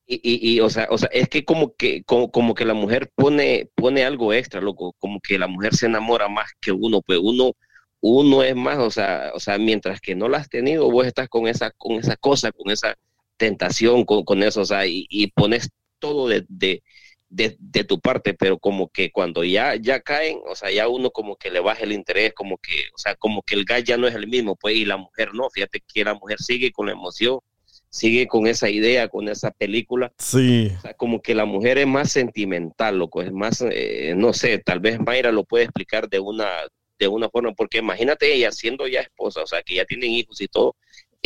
Y, 0.08 0.16
y, 0.24 0.56
y, 0.56 0.60
o 0.60 0.70
sea, 0.70 0.88
o 0.92 0.98
sea, 0.98 1.10
es 1.12 1.30
que 1.30 1.44
como 1.46 1.76
que, 1.76 2.04
como, 2.04 2.30
como 2.32 2.54
que 2.54 2.66
la 2.66 2.76
mujer 2.76 3.10
pone, 3.16 3.70
pone 3.76 4.06
algo 4.06 4.34
extra, 4.34 4.62
loco, 4.62 4.96
como 5.00 5.20
que 5.20 5.40
la 5.40 5.48
mujer 5.48 5.76
se 5.76 5.88
enamora 5.88 6.28
más 6.30 6.52
que 6.62 6.72
uno, 6.72 7.02
pues 7.02 7.20
uno, 7.22 7.54
uno 8.02 8.44
es 8.44 8.56
más, 8.56 8.78
o 8.80 8.92
sea, 8.92 9.32
o 9.34 9.40
sea, 9.40 9.58
mientras 9.58 10.00
que 10.02 10.14
no 10.16 10.30
la 10.30 10.38
has 10.40 10.50
tenido, 10.50 10.92
vos 10.92 11.08
estás 11.08 11.28
con 11.30 11.48
esa, 11.48 11.72
con 11.72 11.94
esa 11.94 12.16
cosa, 12.18 12.52
con 12.52 12.72
esa 12.72 12.96
tentación, 13.38 14.06
con, 14.06 14.24
con 14.24 14.44
eso, 14.44 14.62
o 14.62 14.66
sea, 14.66 14.86
y, 14.88 15.06
y 15.10 15.28
pones 15.32 15.70
todo 16.00 16.28
de, 16.28 16.46
de, 16.50 16.84
de, 17.30 17.56
de 17.60 17.84
tu 17.84 18.00
parte, 18.00 18.34
pero 18.34 18.58
como 18.60 18.90
que 18.90 19.12
cuando 19.12 19.44
ya, 19.44 19.76
ya 19.76 20.00
caen, 20.02 20.40
o 20.48 20.56
sea, 20.56 20.72
ya 20.72 20.88
uno 20.88 21.12
como 21.12 21.36
que 21.36 21.52
le 21.52 21.60
baja 21.60 21.84
el 21.84 21.92
interés, 21.94 22.34
como 22.34 22.58
que, 22.58 22.72
o 22.94 22.98
sea, 22.98 23.16
como 23.16 23.42
que 23.44 23.56
el 23.56 23.66
gas 23.66 23.84
ya 23.84 23.98
no 23.98 24.08
es 24.08 24.16
el 24.16 24.28
mismo, 24.28 24.56
pues, 24.56 24.76
y 24.76 24.86
la 24.86 24.98
mujer 24.98 25.34
no, 25.34 25.50
fíjate 25.50 25.82
que 25.94 26.04
la 26.04 26.14
mujer 26.14 26.38
sigue 26.40 26.72
con 26.72 26.88
la 26.88 26.94
emoción, 26.94 27.40
sigue 27.90 28.28
con 28.28 28.46
esa 28.48 28.70
idea, 28.70 29.08
con 29.08 29.30
esa 29.30 29.52
película, 29.52 30.12
Sí. 30.18 30.72
o 30.78 30.82
sea, 30.82 30.94
como 30.94 31.22
que 31.22 31.34
la 31.36 31.46
mujer 31.46 31.78
es 31.78 31.88
más 31.88 32.12
sentimental, 32.12 32.98
loco, 33.00 33.22
es 33.22 33.32
más, 33.32 33.64
eh, 33.70 34.14
no 34.18 34.34
sé, 34.34 34.60
tal 34.60 34.80
vez 34.80 35.00
Mayra 35.00 35.32
lo 35.32 35.46
puede 35.46 35.64
explicar 35.66 36.10
de 36.10 36.20
una, 36.20 36.48
de 37.00 37.08
una 37.08 37.30
forma, 37.30 37.54
porque 37.54 37.78
imagínate 37.80 38.34
ella 38.34 38.52
siendo 38.52 38.88
ya 38.88 39.02
esposa, 39.02 39.44
o 39.44 39.48
sea, 39.48 39.62
que 39.64 39.76
ya 39.76 39.86
tienen 39.86 40.12
hijos 40.12 40.42
y 40.42 40.48
todo, 40.48 40.76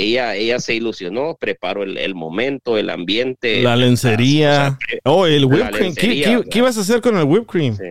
ella, 0.04 0.36
ella 0.36 0.60
se 0.60 0.74
ilusionó, 0.76 1.36
preparó 1.40 1.84
el, 1.84 1.98
el 1.98 2.16
momento, 2.16 2.78
el 2.78 2.90
ambiente. 2.90 3.62
La 3.62 3.76
lencería. 3.76 4.78
Oh, 5.04 5.26
el 5.26 5.42
la 5.42 5.48
whipped 5.48 5.72
cream. 5.72 5.96
¿Qué, 5.96 6.08
lencería, 6.08 6.26
qué- 6.26 6.36
o 6.38 6.42
sea. 6.44 6.50
qué 6.50 6.58
ibas 6.60 6.78
a 6.78 6.82
hacer 6.82 7.02
con 7.02 7.18
el 7.18 7.24
whipped 7.26 7.48
cream? 7.48 7.76
Sí. 7.78 7.84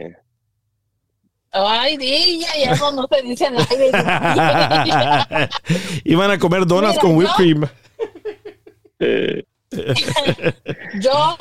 Ay, 1.51 1.97
di, 1.97 2.41
ya, 2.41 2.49
ya 2.65 2.73
eso 2.73 2.93
no 2.93 3.09
se 3.11 3.23
dice 3.23 3.47
aire. 3.47 3.91
Iban 6.05 6.31
a 6.31 6.39
comer 6.39 6.67
donuts 6.67 6.91
Mira, 6.93 7.01
con 7.01 7.17
whipped 7.17 7.33
yo- 7.33 7.37
cream. 7.37 7.65
Eh, 9.01 9.45
yo 11.01 11.37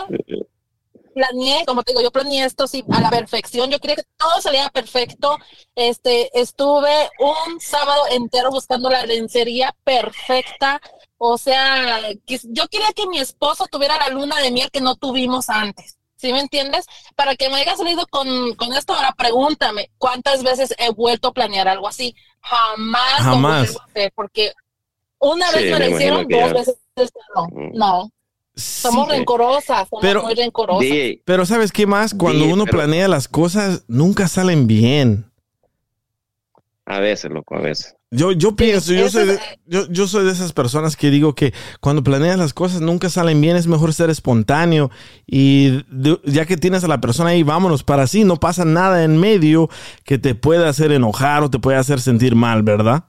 planeé, 1.18 1.66
como 1.66 1.82
te 1.84 1.92
digo, 1.92 2.02
yo 2.02 2.12
planeé 2.12 2.46
esto 2.46 2.68
sí 2.68 2.84
a 2.92 3.02
la 3.02 3.10
perfección. 3.10 3.70
Yo 3.72 3.80
quería 3.80 3.96
que 3.96 4.04
todo 4.18 4.40
saliera 4.40 4.70
perfecto. 4.70 5.38
Este, 5.76 6.30
estuve 6.40 7.10
un 7.20 7.60
sábado 7.60 8.04
entero 8.12 8.52
buscando 8.52 8.90
la 8.90 9.04
lencería 9.06 9.76
perfecta. 9.84 10.80
O 11.18 11.38
sea, 11.40 12.00
que- 12.28 12.40
yo 12.44 12.68
quería 12.68 12.92
que 12.96 13.08
mi 13.08 13.18
esposo 13.20 13.66
tuviera 13.72 13.98
la 13.98 14.10
luna 14.10 14.40
de 14.40 14.52
miel 14.52 14.70
que 14.72 14.82
no 14.82 14.96
tuvimos 14.96 15.50
antes. 15.50 15.98
¿Sí 16.16 16.32
me 16.34 16.40
entiendes? 16.40 16.86
Para 17.16 17.36
que 17.36 17.50
me 17.50 17.58
haya 17.58 17.76
salido 17.76 18.06
con, 18.10 18.54
con 18.56 18.74
esto, 18.74 18.94
ahora 18.94 19.14
pregúntame, 19.18 19.92
¿cuántas 19.98 20.42
veces 20.44 20.74
he 20.78 20.92
vuelto 20.92 21.28
a 21.30 21.34
planear 21.34 21.68
algo 21.68 21.88
así? 21.88 22.16
Jamás. 22.42 23.20
lo 23.20 23.24
Jamás. 23.32 23.78
porque 24.16 24.54
una 25.20 25.48
Sí, 25.50 25.56
vez 25.58 25.72
me 25.72 25.80
me 25.80 25.90
lo 25.90 25.96
hicieron, 25.96 26.28
dos 26.28 26.40
ya. 26.40 26.54
veces 26.54 26.78
no. 27.36 27.48
No. 27.74 28.12
Somos 28.58 29.06
Sí, 29.08 29.12
rencorosas, 29.17 29.88
somos 29.88 30.02
pero- 30.02 30.24
muy 30.24 30.34
rencorosas. 30.34 30.88
Pero 31.24 31.46
¿sabes 31.46 31.72
qué 31.72 31.86
más? 31.86 32.13
Cuando 32.13 32.46
uno 32.46 32.65
pero- 32.65 32.78
planea 32.80 33.08
las 33.08 33.28
cosas, 33.28 33.84
nunca 33.88 34.28
salen 34.28 34.67
bien. 34.67 35.26
a 36.89 37.00
veces, 37.00 37.30
loco, 37.30 37.54
a 37.56 37.60
veces. 37.60 37.96
Yo, 38.12 38.32
yo 38.32 38.56
pienso, 38.56 38.93
yo 38.93 39.10
soy, 39.10 39.28
de, 39.28 39.34
es- 39.34 39.41
yo, 39.65 39.88
yo 39.89 40.08
soy 40.08 40.24
de 40.24 40.32
esas 40.32 40.54
personas 40.54 40.96
que 40.96 41.10
digo 41.10 41.36
que 41.36 41.54
cuando 41.82 42.02
planeas 42.02 42.38
las 42.39 42.54
cosas 42.54 42.80
nunca 42.80 43.10
salen 43.10 43.41
bien, 43.41 43.58
es 43.58 43.67
mejor 43.67 43.93
ser 43.93 44.10
espontáneo 44.10 44.89
y 45.26 45.84
de- 45.91 46.17
ya 46.24 46.46
que 46.46 46.56
tienes 46.56 46.86
a 46.86 46.88
la 46.88 47.02
persona 47.02 47.32
ahí, 47.32 47.43
vámonos 47.43 47.84
para 47.84 48.04
así, 48.04 48.24
no 48.24 48.38
pasa 48.38 48.63
nada 48.63 49.04
en 49.04 49.17
medio 49.20 49.70
que 50.06 50.17
te 50.17 50.34
pueda 50.34 50.70
hacer 50.70 50.93
enojar 50.93 51.43
o 51.43 51.50
te 51.50 51.60
pueda 51.60 51.80
hacer 51.80 52.00
sentir 52.00 52.36
mal, 52.36 52.63
¿verdad? 52.63 53.04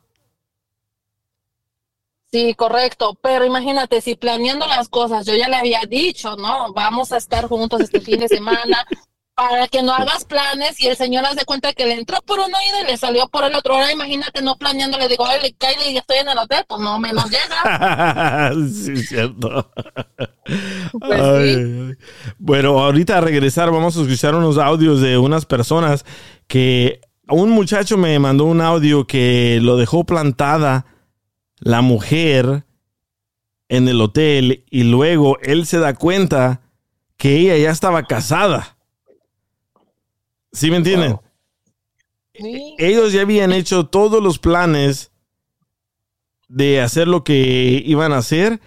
Sí, 2.30 2.54
correcto. 2.54 3.18
Pero 3.22 3.44
imagínate, 3.44 4.00
si 4.00 4.14
planeando 4.14 4.66
las 4.66 4.88
cosas, 4.88 5.24
yo 5.26 5.34
ya 5.34 5.48
le 5.48 5.56
había 5.56 5.80
dicho, 5.88 6.36
¿no? 6.36 6.72
Vamos 6.74 7.12
a 7.12 7.16
estar 7.16 7.46
juntos 7.48 7.80
este 7.80 8.00
fin 8.00 8.20
de 8.20 8.28
semana 8.28 8.86
para 9.34 9.68
que 9.68 9.82
no 9.84 9.92
hagas 9.92 10.24
planes 10.24 10.80
y 10.80 10.88
el 10.88 10.96
señor 10.96 11.24
hace 11.24 11.44
cuenta 11.44 11.72
que 11.72 11.86
le 11.86 11.94
entró 11.94 12.20
por 12.26 12.40
un 12.40 12.52
oído 12.52 12.82
y 12.82 12.90
le 12.90 12.96
salió 12.96 13.28
por 13.28 13.44
el 13.44 13.54
otro. 13.54 13.74
Ahora 13.74 13.92
imagínate 13.92 14.42
no 14.42 14.56
planeando, 14.56 14.98
le 14.98 15.06
digo, 15.06 15.22
oye, 15.24 15.54
Kylie, 15.56 15.94
ya 15.94 16.00
estoy 16.00 16.18
en 16.18 16.28
el 16.28 16.38
hotel, 16.38 16.64
pues 16.68 16.80
no 16.80 16.98
menos 16.98 17.24
llega. 17.30 18.52
sí, 18.68 18.96
cierto. 18.98 19.70
Pues 20.98 21.20
Ay, 21.20 21.54
sí. 21.54 21.60
ay. 21.60 21.96
Bueno, 22.38 22.82
ahorita 22.82 23.18
a 23.18 23.20
regresar 23.20 23.70
vamos 23.70 23.98
a 23.98 24.00
escuchar 24.00 24.34
unos 24.34 24.56
audios 24.56 25.02
de 25.02 25.18
unas 25.18 25.44
personas 25.44 26.06
que 26.46 27.02
un 27.28 27.50
muchacho 27.50 27.98
me 27.98 28.18
mandó 28.18 28.44
un 28.44 28.62
audio 28.62 29.06
que 29.06 29.58
lo 29.60 29.76
dejó 29.76 30.04
plantada 30.04 30.86
la 31.60 31.80
mujer 31.80 32.64
en 33.68 33.88
el 33.88 34.00
hotel 34.00 34.64
y 34.70 34.84
luego 34.84 35.38
él 35.42 35.66
se 35.66 35.78
da 35.78 35.94
cuenta 35.94 36.62
que 37.16 37.38
ella 37.38 37.56
ya 37.56 37.70
estaba 37.70 38.04
casada. 38.04 38.76
¿Sí 40.52 40.70
me 40.70 40.78
entienden? 40.78 41.12
Wow. 41.12 41.22
Sí. 42.34 42.74
ellos 42.78 43.12
ya 43.12 43.22
habían 43.22 43.52
hecho 43.52 43.86
todos 43.86 44.22
los 44.22 44.38
planes 44.38 45.10
de 46.46 46.80
hacer 46.80 47.08
lo 47.08 47.24
que 47.24 47.82
iban 47.84 48.12
a 48.12 48.18
hacer, 48.18 48.60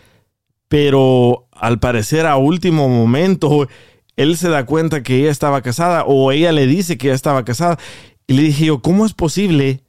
pero 0.68 1.48
al 1.52 1.80
parecer 1.80 2.26
a 2.26 2.36
último 2.36 2.90
momento 2.90 3.68
él 4.18 4.38
se 4.38 4.50
da 4.50 4.66
cuenta 4.66 5.04
que 5.04 5.20
ella 5.20 5.32
estaba 5.32 5.62
casada 5.62 6.04
o 6.06 6.32
ella 6.32 6.52
le 6.52 6.68
dice 6.68 6.98
que 6.98 7.08
ella 7.08 7.16
estaba 7.16 7.46
casada 7.46 7.80
y 8.28 8.34
le 8.34 8.44
dije 8.44 8.66
yo, 8.66 8.82
¿cómo 8.82 9.06
es 9.06 9.14
posible? 9.14 9.82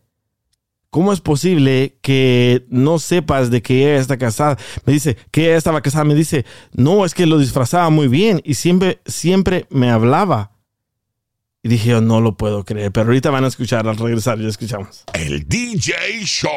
¿Cómo 0.92 1.14
es 1.14 1.22
posible 1.22 1.96
que 2.02 2.66
no 2.68 2.98
sepas 2.98 3.50
de 3.50 3.62
que 3.62 3.90
ella 3.90 3.98
está 3.98 4.18
casada? 4.18 4.58
Me 4.84 4.92
dice 4.92 5.16
que 5.30 5.46
ella 5.46 5.56
estaba 5.56 5.80
casada. 5.80 6.04
Me 6.04 6.14
dice, 6.14 6.44
no, 6.74 7.06
es 7.06 7.14
que 7.14 7.24
lo 7.24 7.38
disfrazaba 7.38 7.88
muy 7.88 8.08
bien 8.08 8.42
y 8.44 8.56
siempre, 8.56 9.00
siempre 9.06 9.66
me 9.70 9.90
hablaba. 9.90 10.52
Y 11.62 11.70
dije, 11.70 11.88
yo 11.88 12.02
no 12.02 12.20
lo 12.20 12.36
puedo 12.36 12.66
creer, 12.66 12.92
pero 12.92 13.06
ahorita 13.06 13.30
van 13.30 13.44
a 13.44 13.46
escuchar 13.46 13.88
al 13.88 13.96
regresar, 13.96 14.38
ya 14.38 14.48
escuchamos. 14.48 15.04
El 15.14 15.48
DJ 15.48 15.94
Show. 16.24 16.50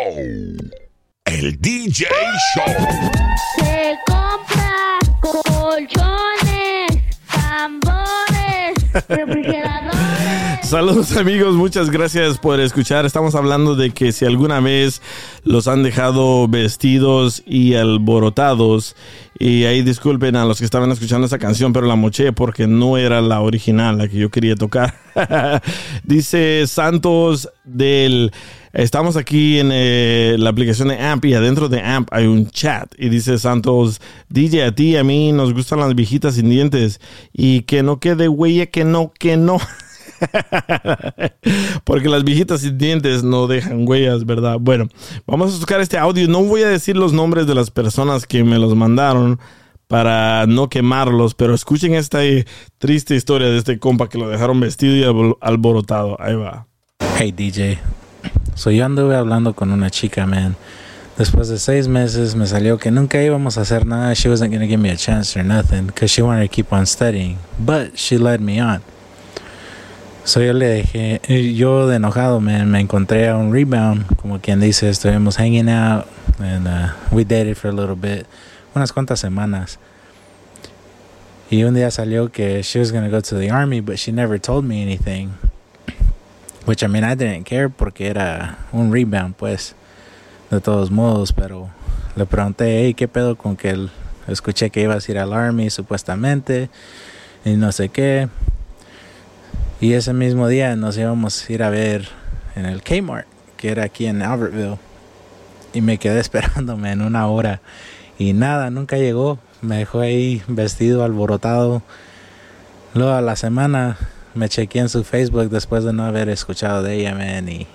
El 1.24 1.62
DJ 1.62 2.06
Show. 2.56 2.88
Se 3.56 3.96
compra 4.06 5.00
colchones, 5.22 6.90
tambores, 7.30 9.08
refrigeradores. 9.08 10.15
Saludos 10.66 11.16
amigos, 11.16 11.54
muchas 11.54 11.92
gracias 11.92 12.40
por 12.40 12.60
escuchar. 12.60 13.06
Estamos 13.06 13.36
hablando 13.36 13.76
de 13.76 13.92
que 13.92 14.12
si 14.12 14.26
alguna 14.26 14.60
vez 14.60 15.00
los 15.44 15.68
han 15.68 15.84
dejado 15.84 16.48
vestidos 16.48 17.44
y 17.46 17.76
alborotados, 17.76 18.96
y 19.38 19.66
ahí 19.66 19.84
disculpen 19.84 20.36
a 20.36 20.44
los 20.44 20.58
que 20.58 20.66
estaban 20.66 20.92
escuchando 20.92 21.26
esta 21.26 21.38
canción, 21.38 21.72
pero 21.72 21.86
la 21.86 21.96
moché 21.96 22.34
porque 22.34 22.66
no 22.66 22.98
era 22.98 23.22
la 23.22 23.42
original, 23.42 24.00
la 24.00 24.08
que 24.08 24.18
yo 24.18 24.32
quería 24.32 24.56
tocar. 24.56 24.96
Dice 26.04 26.66
Santos 26.66 27.48
del... 27.64 28.32
Estamos 28.74 29.18
aquí 29.18 29.60
en 29.60 29.70
eh, 29.72 30.36
la 30.40 30.50
aplicación 30.50 30.88
de 30.88 31.00
AMP 31.00 31.26
y 31.26 31.34
adentro 31.36 31.70
de 31.70 31.80
AMP 31.80 32.10
hay 32.12 32.26
un 32.26 32.50
chat 32.50 32.92
y 32.98 33.08
dice 33.08 33.40
Santos, 33.40 34.02
DJ, 34.28 34.66
a 34.66 34.76
ti 34.76 34.90
y 34.90 34.98
a 34.98 35.04
mí 35.06 35.32
nos 35.32 35.54
gustan 35.54 35.80
las 35.80 35.96
viejitas 35.96 36.36
sin 36.36 36.50
dientes 36.50 37.00
y 37.32 37.62
que 37.62 37.84
no 37.84 38.02
quede 38.02 38.28
huella, 38.28 38.66
que 38.66 38.84
no, 38.84 39.14
que 39.18 39.38
no. 39.38 39.60
Porque 41.84 42.10
las 42.10 42.24
viejitas 42.24 42.62
sin 42.62 42.78
dientes 42.78 43.24
no 43.24 43.48
dejan 43.48 43.88
huellas, 43.88 44.26
¿verdad? 44.26 44.58
Bueno, 44.60 44.88
vamos 45.28 45.56
a 45.56 45.60
tocar 45.60 45.82
este 45.82 45.98
audio. 45.98 46.28
No 46.28 46.44
voy 46.44 46.64
a 46.64 46.68
decir 46.70 46.96
los 46.98 47.14
nombres 47.14 47.48
de 47.48 47.56
las 47.56 47.72
personas 47.72 48.26
que 48.26 48.44
me 48.44 48.58
los 48.60 48.76
mandaron 48.76 49.40
para 49.88 50.46
no 50.48 50.68
quemarlos, 50.70 51.36
pero 51.36 51.54
escuchen 51.54 51.94
esta 51.94 52.20
triste 52.80 53.16
historia 53.16 53.48
de 53.50 53.58
este 53.58 53.78
compa 53.80 54.10
que 54.10 54.18
lo 54.18 54.28
dejaron 54.30 54.60
vestido 54.60 54.96
y 54.96 55.04
albor- 55.04 55.38
alborotado. 55.42 56.18
Ahí 56.20 56.36
va. 56.36 56.66
Hey 57.18 57.32
DJ, 57.32 57.78
so 58.56 58.72
yo 58.72 58.86
anduve 58.86 59.16
hablando 59.16 59.54
con 59.54 59.72
una 59.72 59.90
chica, 59.90 60.26
man. 60.26 60.56
Después 61.18 61.48
de 61.48 61.60
seis 61.60 61.88
meses 61.88 62.36
me 62.36 62.46
salió 62.46 62.78
que 62.78 62.92
nunca 62.92 63.24
íbamos 63.24 63.58
a 63.58 63.62
hacer 63.62 63.86
nada. 63.86 64.14
She 64.16 64.28
wasn't 64.28 64.52
gonna 64.52 64.66
give 64.66 64.80
me 64.82 64.90
a 64.90 64.98
chance 64.98 65.40
or 65.40 65.46
nothing 65.46 65.86
because 65.88 66.12
she 66.12 66.22
wanted 66.22 66.50
to 66.50 66.54
keep 66.54 66.74
on 66.74 66.86
studying, 66.86 67.38
but 67.60 67.96
she 67.96 68.18
led 68.18 68.42
me 68.42 68.60
on. 68.60 68.82
So 70.26 70.42
yo 70.42 70.54
le 70.54 70.66
dejé, 70.66 71.22
yo 71.54 71.88
de 71.88 71.98
enojado, 71.98 72.42
man, 72.42 72.72
me 72.72 72.80
encontré 72.80 73.30
a 73.30 73.38
un 73.38 73.54
rebound, 73.54 74.08
como 74.16 74.42
quien 74.42 74.60
dice, 74.60 74.90
estuvimos 74.90 75.38
hanging 75.38 75.70
out 75.70 76.08
and 76.40 76.68
uh, 76.68 76.94
we 77.12 77.24
dated 77.24 77.56
for 77.56 77.70
a 77.70 77.72
little 77.72 77.96
bit, 77.96 78.26
unas 78.74 78.92
cuantas 78.92 79.20
semanas. 79.20 79.78
Y 81.52 81.64
un 81.64 81.76
día 81.76 81.92
salió 81.92 82.32
que 82.32 82.64
she 82.64 82.80
was 82.80 82.92
to 82.92 83.08
go 83.08 83.22
to 83.22 83.38
the 83.38 83.52
army, 83.52 83.82
but 83.82 84.00
she 84.00 84.12
never 84.12 84.40
told 84.40 84.66
me 84.66 84.82
anything. 84.82 85.30
Which 86.66 86.84
I 86.84 86.88
mean, 86.88 87.04
I 87.04 87.14
didn't 87.14 87.46
care 87.46 87.70
porque 87.70 88.08
era 88.08 88.58
un 88.74 88.92
rebound, 88.92 89.36
pues, 89.36 89.76
de 90.50 90.60
todos 90.60 90.90
modos. 90.90 91.34
Pero 91.34 91.70
le 92.16 92.26
pregunté, 92.26 92.84
hey, 92.84 92.96
¿qué 92.96 93.08
pedo 93.08 93.36
con 93.36 93.56
que 93.56 93.70
él? 93.70 93.92
Escuché 94.28 94.72
que 94.72 94.82
ibas 94.82 95.08
a 95.08 95.12
ir 95.12 95.20
al 95.20 95.34
army 95.34 95.70
supuestamente 95.70 96.72
y 97.46 97.58
no 97.58 97.72
sé 97.72 97.90
qué. 97.90 98.28
Y 99.86 99.94
ese 99.94 100.14
mismo 100.14 100.48
día 100.48 100.76
nos 100.76 100.98
íbamos 100.98 101.48
a 101.48 101.54
ir 101.54 101.62
a 101.62 101.70
ver 101.70 102.08
en 102.56 102.66
el 102.66 102.82
Kmart, 102.82 103.28
que 103.56 103.70
era 103.70 103.84
aquí 103.84 104.08
en 104.08 104.24
Albertville. 104.24 104.80
Y 105.76 105.82
me 105.82 106.00
quedé 106.00 106.20
esperándome 106.22 106.92
en 106.92 107.04
una 107.04 107.28
hora. 107.28 107.62
Y 108.18 108.34
nada, 108.34 108.72
nunca 108.72 108.98
llegó. 108.98 109.38
Me 109.62 109.78
dejó 109.78 110.00
ahí 110.00 110.42
vestido, 110.48 111.04
alborotado. 111.04 111.84
Luego 112.96 113.14
a 113.14 113.22
la 113.22 113.36
semana 113.36 113.96
me 114.34 114.50
chequeé 114.50 114.82
en 114.82 114.90
su 114.90 115.04
Facebook 115.04 115.52
después 115.52 115.84
de 115.84 115.94
no 115.94 116.04
haber 116.04 116.30
escuchado 116.30 116.82
de 116.82 116.96
ella, 116.96 117.14
man. 117.14 117.48
Y 117.48 117.68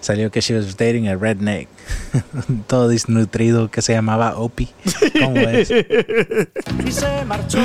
salió 0.00 0.30
que 0.30 0.42
she 0.42 0.54
was 0.54 0.76
dating 0.76 1.08
a 1.08 1.16
redneck. 1.16 1.66
Todo 2.68 2.86
desnutrido 2.86 3.72
que 3.72 3.82
se 3.82 3.92
llamaba 3.92 4.36
Opie. 4.36 4.68
¿Cómo 5.20 5.40
es? 5.40 5.68
Y 5.68 6.92
se 6.92 7.24
marchó. 7.24 7.58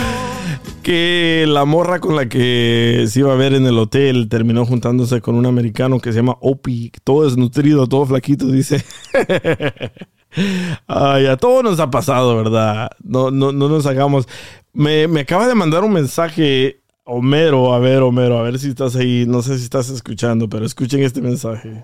Que 0.86 1.46
la 1.48 1.66
morra 1.66 2.00
con 2.00 2.16
la 2.16 2.30
que 2.30 3.08
se 3.10 3.22
iba 3.22 3.34
a 3.34 3.36
ver 3.36 3.56
en 3.56 3.66
el 3.66 3.76
hotel 3.80 4.30
terminó 4.30 4.68
juntándose 4.68 5.20
con 5.20 5.34
un 5.34 5.48
americano 5.48 6.00
que 6.00 6.12
se 6.12 6.18
llama 6.18 6.38
Opie, 6.42 6.92
todo 7.04 7.24
desnutrido, 7.26 7.88
todo 7.88 8.06
flaquito, 8.06 8.46
dice. 8.46 8.86
Ay, 10.86 11.26
a 11.26 11.38
todos 11.38 11.64
nos 11.64 11.80
ha 11.80 11.90
pasado, 11.90 12.38
¿verdad? 12.38 12.92
No, 13.04 13.32
no, 13.32 13.52
no 13.52 13.68
nos 13.68 13.88
hagamos. 13.88 14.28
Me, 14.74 15.08
me 15.08 15.22
acaba 15.22 15.48
de 15.48 15.56
mandar 15.56 15.84
un 15.84 15.94
mensaje 15.94 16.84
Homero, 17.04 17.74
a 17.74 17.80
ver, 17.80 18.04
Homero, 18.04 18.38
a 18.38 18.44
ver 18.44 18.60
si 18.60 18.70
estás 18.70 18.96
ahí. 18.96 19.26
No 19.28 19.42
sé 19.42 19.58
si 19.58 19.64
estás 19.64 19.90
escuchando, 19.90 20.48
pero 20.48 20.68
escuchen 20.68 21.02
este 21.02 21.20
mensaje. 21.20 21.84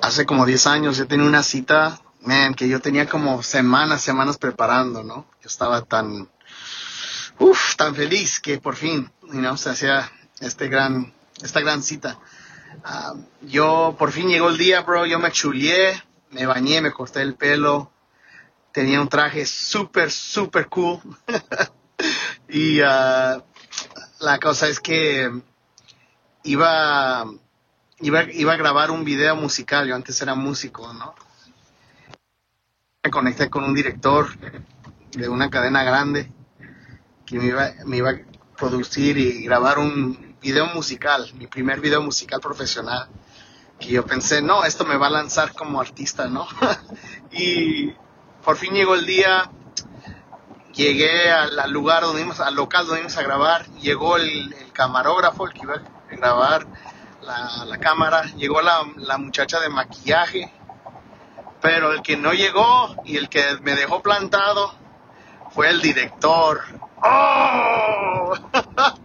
hace 0.00 0.24
como 0.24 0.46
10 0.46 0.66
años 0.66 0.96
yo 0.96 1.06
tenía 1.06 1.26
una 1.26 1.42
cita, 1.42 2.00
que 2.56 2.70
yo 2.70 2.80
tenía 2.80 3.06
como 3.06 3.42
semanas, 3.42 4.00
semanas 4.00 4.38
preparando, 4.38 5.04
¿no? 5.04 5.26
Yo 5.42 5.48
estaba 5.48 5.82
tan, 5.82 6.26
uff, 7.38 7.76
tan 7.76 7.94
feliz 7.94 8.40
que 8.40 8.58
por 8.58 8.76
fin, 8.76 9.10
you 9.22 9.40
know, 9.40 9.56
se 9.56 9.70
hacía 9.70 10.10
este 10.40 10.68
gran, 10.68 11.12
esta 11.42 11.60
gran 11.60 11.82
cita. 11.82 12.18
Ah, 12.84 13.14
yo, 13.42 13.96
por 13.98 14.12
fin 14.12 14.28
llegó 14.28 14.48
el 14.48 14.58
día, 14.58 14.82
bro, 14.82 15.06
yo 15.06 15.18
me 15.18 15.30
chulié, 15.30 16.02
me 16.30 16.46
bañé, 16.46 16.80
me 16.80 16.92
corté 16.92 17.22
el 17.22 17.34
pelo, 17.34 17.90
tenía 18.72 19.00
un 19.00 19.08
traje 19.08 19.46
súper, 19.46 20.10
súper 20.10 20.68
cool. 20.68 21.00
y 22.48 22.80
ah, 22.80 23.42
la 24.20 24.38
cosa 24.38 24.68
es 24.68 24.80
que 24.80 25.30
iba, 26.42 27.24
iba, 28.00 28.22
iba 28.32 28.52
a 28.52 28.56
grabar 28.56 28.90
un 28.90 29.04
video 29.04 29.36
musical, 29.36 29.86
yo 29.86 29.94
antes 29.94 30.20
era 30.20 30.34
músico, 30.34 30.92
¿no? 30.92 31.14
Me 33.02 33.10
conecté 33.10 33.50
con 33.50 33.64
un 33.64 33.74
director 33.74 34.28
de 35.10 35.28
una 35.28 35.50
cadena 35.50 35.84
grande 35.84 36.32
que 37.26 37.38
me 37.38 37.46
iba, 37.46 37.70
me 37.84 37.96
iba 37.98 38.10
a 38.10 38.14
producir 38.56 39.16
y 39.18 39.44
grabar 39.44 39.78
un 39.78 40.36
video 40.40 40.66
musical, 40.66 41.30
mi 41.34 41.46
primer 41.46 41.80
video 41.80 42.02
musical 42.02 42.40
profesional. 42.40 43.08
Que 43.78 43.88
yo 43.88 44.06
pensé, 44.06 44.40
no, 44.42 44.64
esto 44.64 44.84
me 44.84 44.96
va 44.96 45.08
a 45.08 45.10
lanzar 45.10 45.52
como 45.54 45.80
artista, 45.80 46.26
¿no? 46.28 46.46
y 47.32 47.92
por 48.44 48.56
fin 48.56 48.74
llegó 48.74 48.94
el 48.94 49.06
día, 49.06 49.50
llegué 50.74 51.30
al, 51.30 51.58
al 51.58 51.70
lugar 51.72 52.02
donde 52.02 52.20
íbamos, 52.20 52.40
al 52.40 52.54
local 52.54 52.86
donde 52.86 53.00
íbamos 53.00 53.16
a 53.16 53.22
grabar, 53.22 53.66
llegó 53.80 54.16
el, 54.16 54.52
el 54.52 54.72
camarógrafo, 54.72 55.46
el 55.46 55.52
que 55.52 55.62
iba 55.62 55.74
a 55.74 56.14
grabar 56.14 56.66
la, 57.22 57.64
la 57.64 57.78
cámara, 57.78 58.24
llegó 58.36 58.60
la, 58.60 58.82
la 58.96 59.18
muchacha 59.18 59.60
de 59.60 59.68
maquillaje, 59.70 60.52
pero 61.60 61.92
el 61.92 62.02
que 62.02 62.16
no 62.16 62.32
llegó 62.32 62.94
y 63.04 63.16
el 63.16 63.28
que 63.28 63.42
me 63.62 63.74
dejó 63.74 64.02
plantado 64.02 64.74
fue 65.50 65.70
el 65.70 65.80
director. 65.80 66.60
¡Oh! 67.04 68.32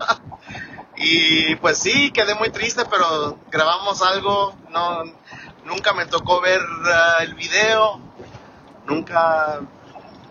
y 0.97 1.55
pues 1.55 1.77
sí, 1.79 2.11
quedé 2.11 2.33
muy 2.35 2.49
triste, 2.49 2.85
pero 2.89 3.37
grabamos 3.51 4.01
algo, 4.01 4.55
no, 4.69 5.03
nunca 5.65 5.93
me 5.93 6.05
tocó 6.05 6.39
ver 6.39 6.61
ah, 6.85 7.17
el 7.21 7.35
video, 7.35 7.99
nunca 8.85 9.59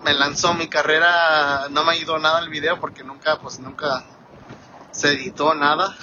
me 0.03 0.15
lanzó 0.15 0.55
mi 0.55 0.69
carrera, 0.69 1.69
no 1.71 1.85
me 1.85 1.93
ayudó 1.93 2.19
nada 2.19 2.41
el 2.41 2.49
video 2.49 2.81
porque 2.81 3.05
nunca, 3.05 3.37
pues 3.37 3.59
nunca 3.61 4.05
se 4.99 5.13
editó 5.13 5.55
nada. 5.55 5.97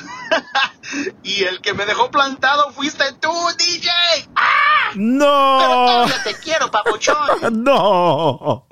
y 1.23 1.43
el 1.43 1.59
que 1.59 1.73
me 1.73 1.85
dejó 1.85 2.09
plantado 2.09 2.71
fuiste 2.71 3.03
tú, 3.19 3.29
DJ. 3.57 3.89
¡Ah! 4.35 4.91
¡No! 4.95 5.57
Pero 5.59 5.73
todavía 5.73 6.23
te 6.23 6.33
quiero, 6.35 6.71
papuchón. 6.71 7.15
No. 7.63 8.67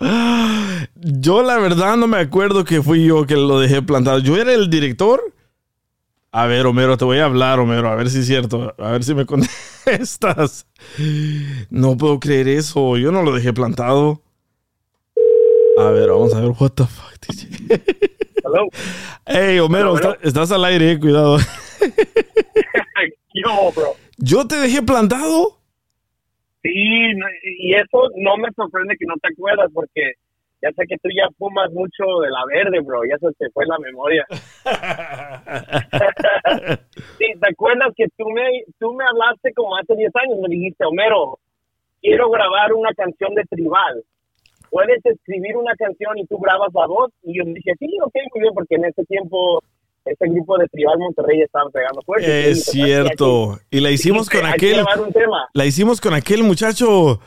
Yo 0.96 1.44
la 1.44 1.58
verdad 1.58 1.98
no 1.98 2.08
me 2.08 2.18
acuerdo 2.20 2.64
que 2.64 2.82
fui 2.82 3.06
yo 3.06 3.26
que 3.26 3.36
lo 3.36 3.60
dejé 3.60 3.82
plantado. 3.82 4.20
Yo 4.20 4.38
era 4.38 4.54
el 4.54 4.70
director. 4.70 5.22
A 6.32 6.48
ver, 6.48 6.66
Homero, 6.66 6.98
te 6.98 7.06
voy 7.06 7.20
a 7.20 7.26
hablar, 7.26 7.60
Homero, 7.60 7.90
a 7.90 7.96
ver 7.96 8.10
si 8.10 8.20
es 8.20 8.26
cierto. 8.26 8.74
A 8.80 8.92
ver 8.92 9.04
si 9.04 9.14
me 9.14 9.26
contestas. 9.28 10.66
No 11.70 11.98
puedo 11.98 12.20
creer 12.20 12.48
eso. 12.48 12.96
Yo 12.98 13.12
no 13.12 13.24
lo 13.24 13.34
dejé 13.34 13.52
plantado. 13.52 14.22
A 15.78 15.90
ver, 15.90 16.10
vamos 16.10 16.34
a 16.34 16.40
ver. 16.40 16.52
What 16.58 16.72
the 16.72 16.86
fuck, 16.86 17.14
DJ? 17.28 18.23
Hello. 18.54 18.68
Hey, 19.26 19.58
Homero, 19.58 19.96
Hello, 19.96 19.98
hello. 19.98 20.14
está- 20.14 20.28
estás 20.28 20.52
al 20.52 20.64
aire, 20.66 20.92
eh, 20.92 21.00
cuidado. 21.00 21.38
Yo, 23.34 23.72
bro. 23.76 23.96
¿Yo 24.18 24.46
te 24.48 24.58
dejé 24.58 24.84
plantado? 24.84 25.58
Sí, 26.62 26.70
y 26.72 27.74
eso 27.74 28.10
no 28.18 28.38
me 28.38 28.50
sorprende 28.56 28.96
que 29.00 29.08
no 29.08 29.16
te 29.20 29.30
acuerdas 29.34 29.72
porque 29.74 30.12
ya 30.62 30.70
sé 30.78 30.86
que 30.88 30.98
tú 31.02 31.10
ya 31.10 31.28
fumas 31.40 31.72
mucho 31.72 32.04
de 32.22 32.30
la 32.30 32.46
verde, 32.46 32.80
bro. 32.82 33.02
Ya 33.10 33.18
se 33.18 33.34
te 33.40 33.50
fue 33.50 33.66
la 33.66 33.80
memoria. 33.80 34.24
sí, 37.18 37.26
¿te 37.42 37.50
acuerdas 37.52 37.92
que 37.98 38.06
tú 38.16 38.30
me, 38.30 38.44
tú 38.80 38.94
me 38.94 39.04
hablaste 39.04 39.52
como 39.56 39.76
hace 39.78 39.96
10 39.96 40.12
años? 40.16 40.38
Me 40.48 40.54
dijiste, 40.56 40.86
Homero, 40.86 41.40
quiero 42.04 42.30
grabar 42.30 42.72
una 42.74 42.94
canción 42.94 43.34
de 43.34 43.46
tribal. 43.46 44.04
¿Puedes 44.74 45.06
escribir 45.06 45.56
una 45.56 45.74
canción 45.78 46.18
y 46.18 46.26
tú 46.26 46.40
grabas 46.40 46.70
la 46.74 46.88
voz? 46.88 47.12
Y 47.22 47.38
yo 47.38 47.44
dije, 47.46 47.74
sí, 47.78 47.86
ok, 48.04 48.14
muy 48.34 48.42
bien, 48.42 48.54
porque 48.56 48.74
en 48.76 48.86
ese 48.86 49.04
tiempo 49.06 49.62
ese 50.04 50.26
grupo 50.28 50.58
de 50.58 50.68
Tribal 50.70 50.98
Monterrey 50.98 51.42
estaba 51.44 51.70
pegando 51.70 52.02
fuerte. 52.02 52.50
Es 52.50 52.66
cierto. 52.66 53.60
Y 53.70 53.82
la 53.82 53.92
hicimos 53.92 54.28
con 54.32 54.44
aquel. 54.48 54.78
grabar 54.78 55.00
un 55.02 55.14
tema. 55.14 55.48
La 55.54 55.66
hicimos 55.68 56.02
con 56.02 56.16
aquel 56.16 56.42
muchacho. 56.44 57.20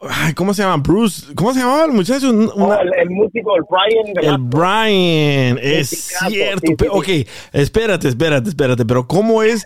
Ay, 0.00 0.32
¿Cómo 0.34 0.54
se 0.54 0.62
llama? 0.62 0.80
Bruce. 0.80 1.34
¿Cómo 1.34 1.52
se 1.52 1.58
llamaba 1.58 1.84
el 1.86 1.90
muchacho? 1.92 2.30
Un- 2.30 2.48
Oh, 2.54 2.66
una- 2.66 2.80
el, 2.82 2.94
el 2.94 3.10
músico, 3.10 3.56
el 3.56 3.64
Brian 3.68 4.34
el. 4.34 4.38
Brian. 4.38 5.58
Es 5.60 5.88
cierto. 6.28 6.60
sí, 6.64 6.76
sí, 6.78 6.86
Ok, 6.88 7.28
espérate, 7.52 8.06
espérate, 8.06 8.50
espérate. 8.50 8.84
Pero 8.86 9.08
¿cómo 9.08 9.42
es 9.42 9.64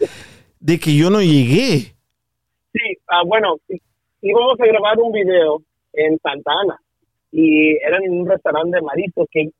de 0.60 0.80
que 0.80 0.96
yo 0.96 1.10
no 1.10 1.20
llegué? 1.20 1.94
Sí, 2.72 2.96
ah, 3.08 3.20
bueno, 3.26 3.56
íbamos 4.22 4.58
a 4.58 4.64
grabar 4.64 4.98
un 4.98 5.12
video 5.12 5.62
en 5.92 6.18
Santa 6.22 6.50
Ana 6.62 6.80
y 7.32 7.76
era 7.78 7.98
en 8.04 8.20
un 8.20 8.28
restaurante 8.28 8.78
de 8.78 9.26
que 9.30 9.50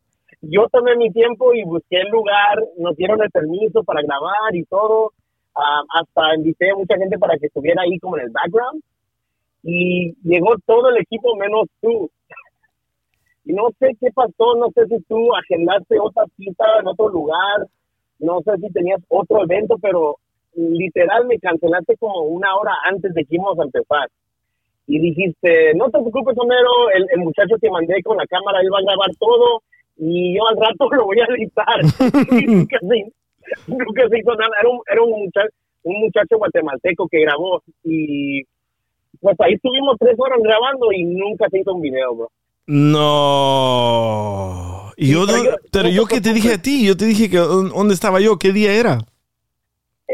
yo 0.43 0.69
tomé 0.71 0.95
mi 0.97 1.11
tiempo 1.11 1.55
y 1.55 1.65
busqué 1.65 2.01
el 2.01 2.09
lugar, 2.09 2.59
nos 2.79 2.97
dieron 2.97 3.23
el 3.23 3.31
permiso 3.31 3.83
para 3.83 4.03
grabar 4.03 4.55
y 4.55 4.65
todo, 4.65 5.13
ah, 5.57 5.83
hasta 5.95 6.35
invité 6.35 6.71
a 6.71 6.77
mucha 6.77 6.97
gente 6.99 7.19
para 7.19 7.39
que 7.39 7.47
estuviera 7.47 7.83
ahí 7.83 7.99
como 7.99 8.19
en 8.19 8.25
el 8.25 8.31
background 8.31 8.83
y 9.63 10.15
llegó 10.23 10.55
todo 10.67 10.91
el 10.91 10.99
equipo 10.99 11.35
menos 11.37 11.67
tú. 11.81 12.11
Y 13.45 13.55
no 13.55 13.71
sé 13.81 13.89
qué 14.01 14.07
pasó, 14.15 14.55
no 14.57 14.69
sé 14.73 14.87
si 14.87 15.03
tú 15.09 15.35
agendaste 15.35 15.99
otra 15.99 16.25
cita 16.37 16.65
en 16.79 16.87
otro 16.87 17.09
lugar, 17.09 17.67
no 18.21 18.41
sé 18.43 18.53
si 18.59 18.73
tenías 18.73 19.01
otro 19.09 19.43
evento, 19.43 19.79
pero 19.83 20.17
literal 20.55 21.27
me 21.27 21.41
cancelaste 21.41 21.97
como 21.97 22.21
una 22.21 22.55
hora 22.55 22.73
antes 22.89 23.13
de 23.15 23.25
que 23.25 23.35
íbamos 23.35 23.59
a 23.59 23.65
empezar. 23.65 24.09
Y 24.87 24.99
dijiste, 24.99 25.73
no 25.75 25.85
te 25.87 25.99
preocupes, 26.01 26.37
Homero, 26.37 26.91
el, 26.95 27.07
el 27.12 27.20
muchacho 27.20 27.57
que 27.61 27.70
mandé 27.70 28.03
con 28.03 28.16
la 28.16 28.26
cámara, 28.26 28.61
él 28.61 28.68
va 28.72 28.78
a 28.78 28.83
grabar 28.83 29.11
todo 29.18 29.62
y 29.99 30.35
yo 30.37 30.43
al 30.49 30.57
rato 30.57 30.89
lo 30.97 31.05
voy 31.07 31.18
a 31.20 31.26
editar. 31.35 31.80
nunca 32.47 32.78
se, 32.80 33.12
nunca 33.68 34.09
se 34.09 34.18
hizo 34.18 34.35
nada. 34.35 34.51
Era 34.61 34.68
un, 34.70 34.80
era 34.91 35.03
un, 35.03 35.11
muchacho, 35.11 35.55
un 35.85 36.01
muchacho 36.01 36.37
guatemalteco 36.39 37.07
que 37.09 37.20
grabó 37.20 37.62
y 37.85 38.43
pues 39.20 39.37
ahí 39.41 39.55
estuvimos 39.55 39.97
tres 40.01 40.14
horas 40.18 40.39
grabando 40.43 40.91
y 40.93 41.05
nunca 41.05 41.47
se 41.51 41.61
hizo 41.61 41.74
un 41.74 41.80
video, 41.83 42.14
bro. 42.16 42.28
No. 43.53 44.93
Y 44.97 45.12
yo, 45.12 45.26
pero 45.26 45.45
yo- 45.45 45.57
pero 45.70 45.89
yo 45.89 46.07
que 46.07 46.20
te 46.20 46.33
dije 46.33 46.55
a 46.55 46.59
ti, 46.62 46.87
yo 46.87 46.97
te 46.97 47.05
dije 47.07 47.28
que 47.30 47.37
dónde 47.39 47.95
estaba 47.95 48.20
yo, 48.20 48.39
qué 48.39 48.53
día 48.53 48.72
era. 48.74 48.99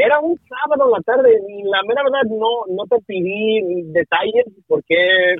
Era 0.00 0.20
un 0.20 0.38
sábado 0.48 0.86
en 0.86 0.92
la 0.92 1.00
tarde 1.00 1.40
y 1.48 1.62
la 1.64 1.82
mera 1.82 2.02
verdad 2.04 2.30
no, 2.30 2.66
no 2.68 2.84
te 2.84 2.98
pedí 3.04 3.82
detalles 3.92 4.46
por 4.66 4.82
qué, 4.84 5.36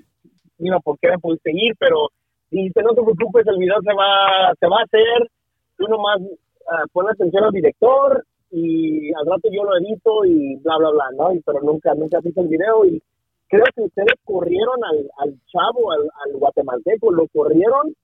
digo, 0.59 0.81
por 0.81 0.99
qué 0.99 1.11
me 1.11 1.19
pudiste 1.19 1.51
ir, 1.53 1.75
pero 1.79 2.09
Dice, 2.51 2.81
no 2.83 2.95
te 2.95 3.03
preocupes, 3.03 3.47
el 3.47 3.59
video 3.59 3.77
se 3.83 3.93
va, 3.93 4.55
se 4.59 4.67
va 4.67 4.81
a 4.81 4.85
hacer, 4.85 5.31
tú 5.77 5.87
nomás 5.87 6.19
ah, 6.71 6.85
pon 6.93 7.07
atención 7.09 7.45
al 7.45 7.53
director 7.53 8.25
y 8.51 9.13
al 9.13 9.27
rato 9.27 9.51
yo 9.53 9.65
lo 9.65 9.77
edito 9.77 10.25
y 10.25 10.57
bla, 10.57 10.79
bla, 10.79 10.91
bla, 10.91 11.05
¿no? 11.17 11.35
Y, 11.35 11.41
pero 11.41 11.61
nunca, 11.61 11.93
nunca 11.95 12.21
hice 12.25 12.41
el 12.41 12.49
video 12.49 12.87
y 12.87 13.03
creo 13.49 13.65
que 13.75 13.83
ustedes 13.83 14.15
corrieron 14.25 14.83
al, 14.83 15.11
al 15.19 15.35
chavo, 15.53 15.93
al, 15.93 16.01
al 16.25 16.39
guatemalteco, 16.39 17.13
lo 17.13 17.27
corrieron 17.29 17.95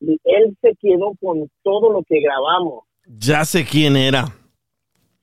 y 0.00 0.20
él 0.22 0.56
se 0.60 0.76
quedó 0.80 1.14
con 1.20 1.50
todo 1.64 1.92
lo 1.92 2.04
que 2.04 2.20
grabamos. 2.20 2.84
Ya 3.04 3.44
sé 3.44 3.64
quién 3.64 3.96
era. 3.96 4.26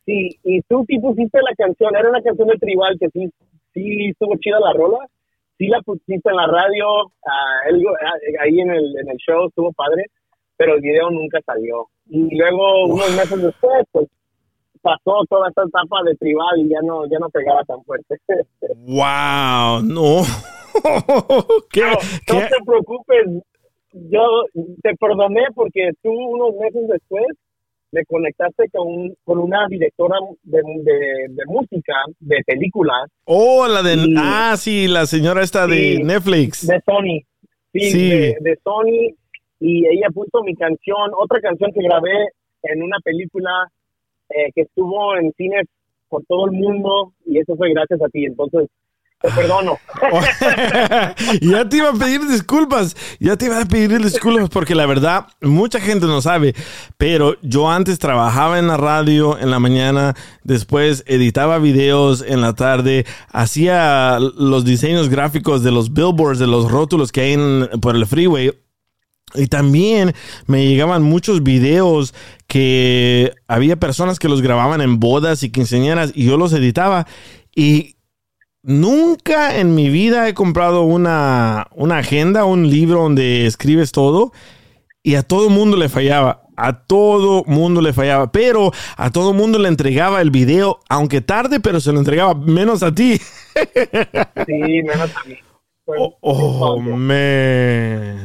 Sí, 0.06 0.30
y 0.43 0.62
tú 0.64 0.86
sí 0.88 0.99
pusiste 0.99 1.39
la 1.41 1.56
canción, 1.58 1.95
era 1.95 2.10
una 2.10 2.22
canción 2.22 2.47
de 2.47 2.58
tribal 2.58 2.95
que 2.99 3.10
sí, 3.10 3.30
sí 3.74 4.10
estuvo 4.10 4.36
chida 4.38 4.60
la 4.60 4.74
rola, 4.74 4.99
sí 5.58 5.68
la 5.68 5.82
pusiste 5.82 6.30
en 6.30 6.36
la 6.36 6.47
radio, 6.47 6.86
ah, 7.26 7.60
él- 7.70 7.84
ah, 8.03 8.43
ahí 8.43 8.60
en 8.60 8.70
el, 8.70 8.97
en 8.99 9.10
el 9.10 9.18
show 9.18 9.47
estuvo 9.47 9.72
padre, 9.74 10.06
pero 10.58 10.76
el 10.76 10.82
video 10.82 11.10
nunca 11.10 11.39
salió. 11.45 11.88
Y 12.08 12.36
luego, 12.38 12.86
unos 12.86 13.10
meses 13.18 13.41
después, 13.41 13.84
pues 13.91 14.08
pasó 14.82 15.24
toda 15.28 15.49
esta 15.49 15.64
etapa 15.64 16.03
de 16.06 16.16
tribal 16.16 16.60
y 16.60 16.70
ya 16.70 16.80
no, 16.84 17.08
ya 17.08 17.18
no 17.20 17.30
pegaba 17.30 17.64
tan 17.64 17.84
fuerte. 17.84 18.18
Wow, 18.88 19.82
no. 19.82 20.22
¿Qué, 21.72 21.82
No 21.82 21.97
qué? 22.39 22.47
te 22.49 22.64
preocupes, 22.66 23.26
yo 23.93 24.22
te 24.84 24.93
perdoné 24.99 25.41
porque 25.56 25.89
tú 26.03 26.12
unos 26.12 26.56
meses 26.58 26.88
después 26.88 27.26
me 27.96 28.04
conectaste 28.06 28.70
con, 28.74 28.88
un- 28.88 29.16
con 29.24 29.38
una 29.39 29.66
directora 29.70 30.18
de, 30.43 30.60
de- 30.84 31.26
de 31.30 31.43
música, 31.48 31.93
de 32.20 32.38
películas, 32.46 33.10
Oh, 33.26 33.68
la 33.68 33.82
de... 33.82 33.96
Sí. 33.96 34.14
Ah, 34.18 34.56
sí, 34.58 34.88
la 34.88 35.06
señora 35.06 35.41
esta 35.43 35.66
de. 35.68 36.02
Netflix. 36.04 36.68
de 36.68 36.80
Sony. 36.86 37.18
Sí, 37.74 37.80
Sí. 37.91 38.10
De, 38.10 38.38
de 38.41 38.60
Sony. 38.64 39.16
Y 39.60 39.88
ella 39.88 40.08
puso 40.14 40.43
mi 40.43 40.54
canción, 40.56 41.12
otra 41.18 41.39
canción 41.39 41.72
que 41.72 41.82
grabé 41.82 42.18
en 42.64 42.84
una 42.84 42.98
película 43.04 43.50
eh, 44.30 44.52
que 44.54 44.62
estuvo 44.64 45.16
en 45.18 45.32
cines 45.38 45.66
por 46.10 46.24
todo 46.26 46.46
el 46.48 46.52
mundo 46.52 47.14
y 47.26 47.39
eso 47.39 47.56
fue 47.56 47.72
gracias 47.74 48.02
a 48.02 48.10
ti. 48.10 48.26
Entonces, 48.26 48.68
perdono. 49.22 49.78
ya 51.41 51.68
te 51.70 51.78
iba 51.78 51.89
a 51.89 51.93
pedir 51.93 52.22
disculpas, 52.28 52.95
ya 53.20 53.36
te 53.38 53.45
iba 53.45 53.59
a 53.59 53.66
pedir 53.66 54.03
disculpas 54.03 54.49
porque 54.49 54.76
la 54.76 54.86
verdad 54.86 55.28
mucha 55.41 55.80
gente 55.80 56.05
no 56.05 56.22
sabe, 56.22 56.53
pero 56.97 57.36
yo 57.41 57.70
antes 57.70 57.99
trabajaba 57.99 58.59
en 58.59 58.68
la 58.68 58.78
radio 58.78 59.39
en 59.39 59.49
la 59.51 59.59
mañana, 59.59 60.16
después 60.43 61.03
editaba 61.07 61.57
videos 61.59 62.24
en 62.28 62.41
la 62.41 62.53
tarde, 62.53 63.05
hacía 63.32 64.20
los 64.20 64.66
diseños 64.66 65.09
gráficos 65.09 65.63
de 65.63 65.72
los 65.72 65.93
billboards, 65.93 66.39
de 66.39 66.47
los 66.47 66.70
rótulos 66.72 67.11
que 67.11 67.22
hay 67.22 67.34
en- 67.34 67.70
por 67.82 67.95
el 67.95 68.05
freeway. 68.05 68.51
Y 69.34 69.47
también 69.47 70.13
me 70.45 70.66
llegaban 70.66 71.01
muchos 71.03 71.43
videos 71.43 72.13
que 72.47 73.34
había 73.47 73.76
personas 73.76 74.18
que 74.18 74.30
los 74.30 74.41
grababan 74.41 74.80
en 74.80 74.99
bodas 74.99 75.43
y 75.43 75.49
quinceañeras 75.49 76.11
y 76.16 76.26
yo 76.26 76.38
los 76.38 76.53
editaba. 76.53 77.05
Y 77.53 77.95
nunca 78.66 79.57
en 79.57 79.76
mi 79.76 79.89
vida 79.89 80.28
he 80.28 80.34
comprado 80.34 80.84
una, 80.84 81.68
una 81.72 81.99
agenda, 81.99 82.45
un 82.45 82.70
libro 82.70 83.01
donde 83.01 83.45
escribes 83.45 83.91
todo. 83.91 84.34
Y 85.03 85.16
a 85.16 85.24
todo 85.24 85.49
mundo 85.49 85.78
le 85.78 85.88
fallaba. 85.88 86.41
A 86.57 86.84
todo 86.84 87.43
mundo 87.45 87.82
le 87.82 87.93
fallaba. 87.93 88.32
Pero 88.32 88.72
a 88.97 89.11
todo 89.11 89.34
mundo 89.34 89.59
le 89.59 89.68
entregaba 89.68 90.22
el 90.22 90.32
video, 90.32 90.80
aunque 90.89 91.22
tarde, 91.22 91.59
pero 91.59 91.80
se 91.80 91.91
lo 91.91 91.99
entregaba 91.99 92.34
menos 92.34 92.82
a 92.82 92.93
ti. 92.93 93.18
Sí, 94.45 94.53
menos 94.84 95.11
a 95.16 95.28
mí. 95.28 95.36
Pues, 95.86 95.99
Oh, 96.22 96.80
man. 96.80 98.22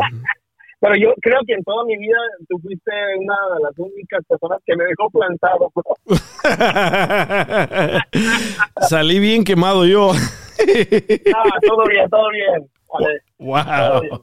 Pero 0.80 0.94
yo 0.96 1.12
creo 1.20 1.38
que 1.46 1.52
en 1.54 1.62
toda 1.62 1.84
mi 1.84 1.96
vida 1.98 2.16
tú 2.48 2.58
fuiste 2.62 2.90
una 3.18 3.34
de 3.54 3.62
las 3.64 3.78
únicas 3.78 4.24
personas 4.26 4.58
que 4.64 4.74
me 4.76 4.84
dejó 4.84 5.10
plantado. 5.10 5.70
Salí 8.88 9.18
bien 9.18 9.44
quemado 9.44 9.84
yo. 9.86 10.12
Ah, 10.62 11.42
todo 11.66 11.84
bien, 11.88 12.06
todo 12.10 12.28
bien. 12.30 12.68
Vale. 12.92 13.22
Wow. 13.38 14.22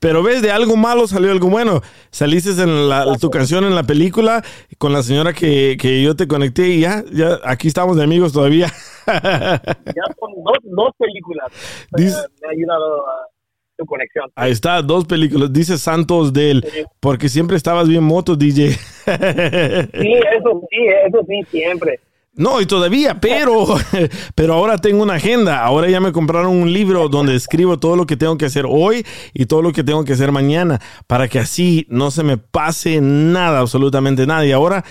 Pero 0.00 0.20
ves, 0.24 0.42
de 0.42 0.50
algo 0.50 0.76
malo 0.76 1.06
salió 1.06 1.30
algo 1.30 1.48
bueno. 1.48 1.80
Saliste 2.10 2.50
en 2.60 2.88
la, 2.88 3.16
tu 3.20 3.30
canción 3.30 3.62
en 3.64 3.76
la 3.76 3.84
película 3.84 4.42
con 4.78 4.92
la 4.92 5.04
señora 5.04 5.32
que, 5.32 5.76
que 5.80 6.02
yo 6.02 6.16
te 6.16 6.26
conecté 6.26 6.66
y 6.70 6.80
ya, 6.80 7.04
ya 7.12 7.38
aquí 7.44 7.68
estamos 7.68 7.96
de 7.96 8.02
amigos 8.02 8.32
todavía. 8.32 8.66
Ya 9.06 10.02
son 10.18 10.32
dos, 10.44 10.58
dos 10.64 10.90
películas. 10.98 11.46
Dice- 11.96 12.18
Eh, 12.18 12.28
me 12.42 12.48
ha 12.48 12.50
ayudado 12.50 13.06
a 13.06 13.28
tu 13.76 13.84
conexión. 13.86 14.30
Ahí 14.34 14.52
está, 14.52 14.82
dos 14.82 15.04
películas. 15.04 15.52
Dice 15.52 15.78
Santos 15.78 16.32
de 16.32 16.50
él, 16.50 16.66
porque 17.00 17.28
siempre 17.28 17.56
estabas 17.56 17.88
bien 17.88 18.04
moto, 18.04 18.36
DJ. 18.36 18.70
Sí, 18.70 18.78
eso 19.06 20.62
sí, 20.70 20.86
eso 21.06 21.24
sí, 21.28 21.40
siempre. 21.50 22.00
No, 22.36 22.60
y 22.60 22.66
todavía, 22.66 23.18
pero, 23.18 23.64
pero 24.34 24.52
ahora 24.52 24.76
tengo 24.76 25.02
una 25.02 25.14
agenda. 25.14 25.64
Ahora 25.64 25.88
ya 25.88 26.00
me 26.00 26.12
compraron 26.12 26.54
un 26.54 26.70
libro 26.70 27.08
donde 27.08 27.34
escribo 27.34 27.78
todo 27.78 27.96
lo 27.96 28.04
que 28.04 28.18
tengo 28.18 28.36
que 28.36 28.44
hacer 28.44 28.66
hoy 28.68 29.06
y 29.32 29.46
todo 29.46 29.62
lo 29.62 29.72
que 29.72 29.82
tengo 29.82 30.04
que 30.04 30.12
hacer 30.12 30.32
mañana, 30.32 30.78
para 31.06 31.28
que 31.28 31.38
así 31.38 31.86
no 31.88 32.10
se 32.10 32.22
me 32.22 32.36
pase 32.36 33.00
nada, 33.00 33.60
absolutamente 33.60 34.26
nada. 34.26 34.44
Y 34.44 34.52
ahora 34.52 34.84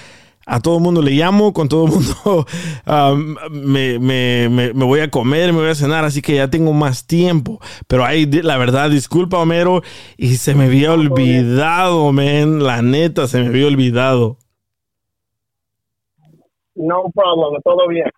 a 0.45 0.59
todo 0.59 0.79
mundo 0.79 1.01
le 1.01 1.11
llamo, 1.11 1.53
con 1.53 1.67
todo 1.69 1.87
mundo 1.87 2.45
um, 2.85 3.35
me, 3.51 3.97
me- 3.99 4.47
me- 4.49 4.73
me 4.73 4.85
voy 4.85 4.99
a 4.99 5.09
comer, 5.09 5.51
me 5.53 5.59
voy 5.61 5.69
a 5.69 5.75
cenar, 5.75 6.05
así 6.05 6.21
que 6.21 6.35
ya 6.35 6.49
tengo 6.49 6.71
más 6.73 7.07
tiempo. 7.07 7.59
Pero 7.87 8.05
ahí, 8.05 8.25
la 8.27 8.57
verdad, 8.57 8.89
disculpa, 8.89 9.37
Homero, 9.39 9.81
y 10.17 10.35
se 10.37 10.53
me 10.55 10.65
había 10.65 10.93
olvidado, 10.93 12.11
man. 12.11 12.63
La 12.63 12.81
neta, 12.81 13.27
se 13.27 13.39
me 13.41 13.47
había 13.47 13.67
olvidado. 13.67 14.37
No 16.75 17.03
problem, 17.13 17.61
todo 17.63 17.87
bien. 17.87 18.09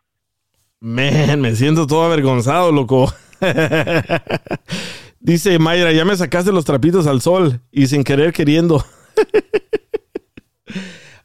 Man, 0.79 1.41
me 1.41 1.55
siento 1.55 1.87
todo 1.87 2.03
avergonzado, 2.03 2.71
loco. 2.71 3.11
Dice 5.19 5.59
Mayra, 5.59 5.91
ya 5.91 6.05
me 6.05 6.15
sacaste 6.15 6.51
los 6.51 6.65
trapitos 6.65 7.07
al 7.07 7.21
sol 7.21 7.61
y 7.71 7.87
sin 7.87 8.03
querer 8.03 8.33
queriendo. 8.33 8.83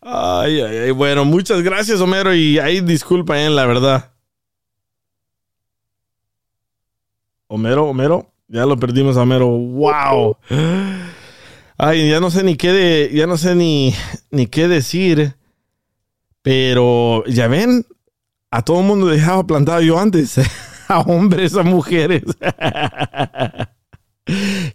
ay, 0.02 0.60
ay, 0.60 0.76
ay. 0.78 0.90
Bueno, 0.90 1.24
muchas 1.24 1.62
gracias, 1.62 2.00
Homero, 2.00 2.34
y 2.34 2.58
ahí 2.58 2.80
disculpa, 2.80 3.40
eh, 3.40 3.48
la 3.48 3.66
verdad. 3.66 4.12
Homero, 7.46 7.86
Homero, 7.86 8.32
ya 8.48 8.66
lo 8.66 8.76
perdimos 8.76 9.16
Homero. 9.16 9.48
Wow. 9.48 10.36
Ay, 11.76 12.08
ya 12.08 12.20
no 12.20 12.30
sé 12.30 12.44
ni 12.44 12.56
qué 12.56 12.72
de, 12.72 13.10
ya 13.12 13.26
no 13.26 13.36
sé 13.36 13.54
ni, 13.54 13.94
ni 14.30 14.46
qué 14.46 14.68
decir. 14.68 15.36
Pero 16.42 17.24
ya 17.26 17.48
ven, 17.48 17.86
a 18.50 18.62
todo 18.62 18.80
el 18.80 18.86
mundo 18.86 19.06
dejaba 19.06 19.46
plantado 19.46 19.80
yo 19.80 19.98
antes. 19.98 20.38
A 20.88 21.00
hombres, 21.00 21.56
a 21.56 21.62
mujeres. 21.62 22.22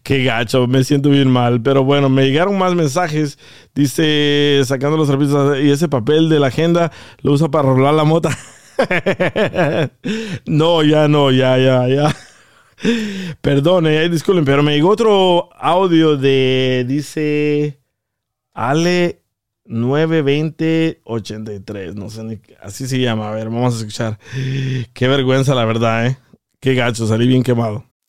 Qué 0.03 0.24
gacho, 0.24 0.68
me 0.68 0.84
siento 0.84 1.10
bien 1.10 1.30
mal. 1.30 1.62
Pero 1.62 1.84
bueno, 1.84 2.10
me 2.10 2.26
llegaron 2.26 2.58
más 2.58 2.76
mensajes. 2.76 3.38
Dice, 3.74 4.62
sacando 4.66 4.97
los 4.97 5.08
servicios 5.08 5.60
y 5.60 5.72
ese 5.72 5.88
papel 5.88 6.30
de 6.30 6.39
la 6.39 6.47
agenda 6.47 6.91
lo 7.22 7.34
usa 7.34 7.49
para 7.49 7.70
rolar 7.70 7.93
la 7.93 8.03
mota. 8.03 8.38
no, 10.45 10.84
ya 10.84 11.08
no, 11.08 11.32
ya, 11.32 11.58
ya, 11.58 11.88
ya. 11.88 12.16
Perdone, 13.41 13.97
ay, 13.97 14.10
disculpen, 14.10 14.45
pero 14.45 14.62
me 14.62 14.76
llegó 14.76 14.89
otro 14.89 15.49
audio 15.55 16.16
de, 16.16 16.86
dice, 16.88 17.80
Ale 18.53 19.24
92083, 19.66 21.95
no 21.95 22.10
sé 22.10 22.24
ni, 22.24 22.39
así 22.62 22.88
se 22.88 22.99
llama. 22.99 23.30
A 23.30 23.32
ver, 23.32 23.49
vamos 23.49 23.74
a 23.74 23.78
escuchar. 23.78 24.20
Qué 24.93 25.08
vergüenza, 25.08 25.55
la 25.55 25.66
verdad, 25.66 26.08
¿eh? 26.08 26.18
Qué 26.60 26.76
gacho, 26.76 27.08
salí 27.08 27.28
bien 27.28 27.43
quemado. 27.43 27.86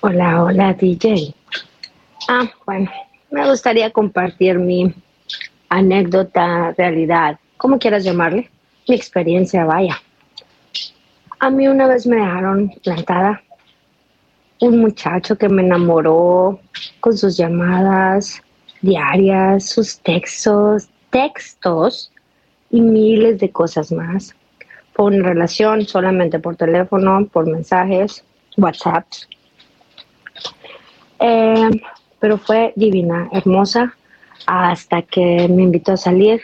Hola, 0.00 0.44
hola 0.44 0.74
DJ. 0.74 1.34
Ah, 2.28 2.48
bueno, 2.64 2.88
me 3.32 3.48
gustaría 3.48 3.90
compartir 3.90 4.56
mi 4.56 4.94
anécdota, 5.68 6.72
realidad, 6.78 7.40
como 7.56 7.80
quieras 7.80 8.04
llamarle, 8.04 8.48
mi 8.86 8.94
experiencia, 8.94 9.64
vaya. 9.64 10.00
A 11.40 11.50
mí 11.50 11.66
una 11.66 11.88
vez 11.88 12.06
me 12.06 12.14
dejaron 12.14 12.70
plantada 12.84 13.42
un 14.60 14.78
muchacho 14.78 15.36
que 15.36 15.48
me 15.48 15.62
enamoró 15.62 16.60
con 17.00 17.18
sus 17.18 17.36
llamadas 17.36 18.40
diarias, 18.80 19.68
sus 19.68 19.98
textos, 19.98 20.88
textos 21.10 22.12
y 22.70 22.80
miles 22.80 23.40
de 23.40 23.50
cosas 23.50 23.90
más. 23.90 24.32
Fue 24.98 25.06
una 25.06 25.28
relación 25.28 25.86
solamente 25.86 26.40
por 26.40 26.56
teléfono, 26.56 27.24
por 27.32 27.46
mensajes, 27.46 28.24
WhatsApp. 28.56 29.06
Eh, 31.20 31.70
pero 32.18 32.36
fue 32.36 32.72
divina, 32.74 33.28
hermosa, 33.30 33.94
hasta 34.44 35.02
que 35.02 35.46
me 35.48 35.62
invitó 35.62 35.92
a 35.92 35.96
salir 35.96 36.40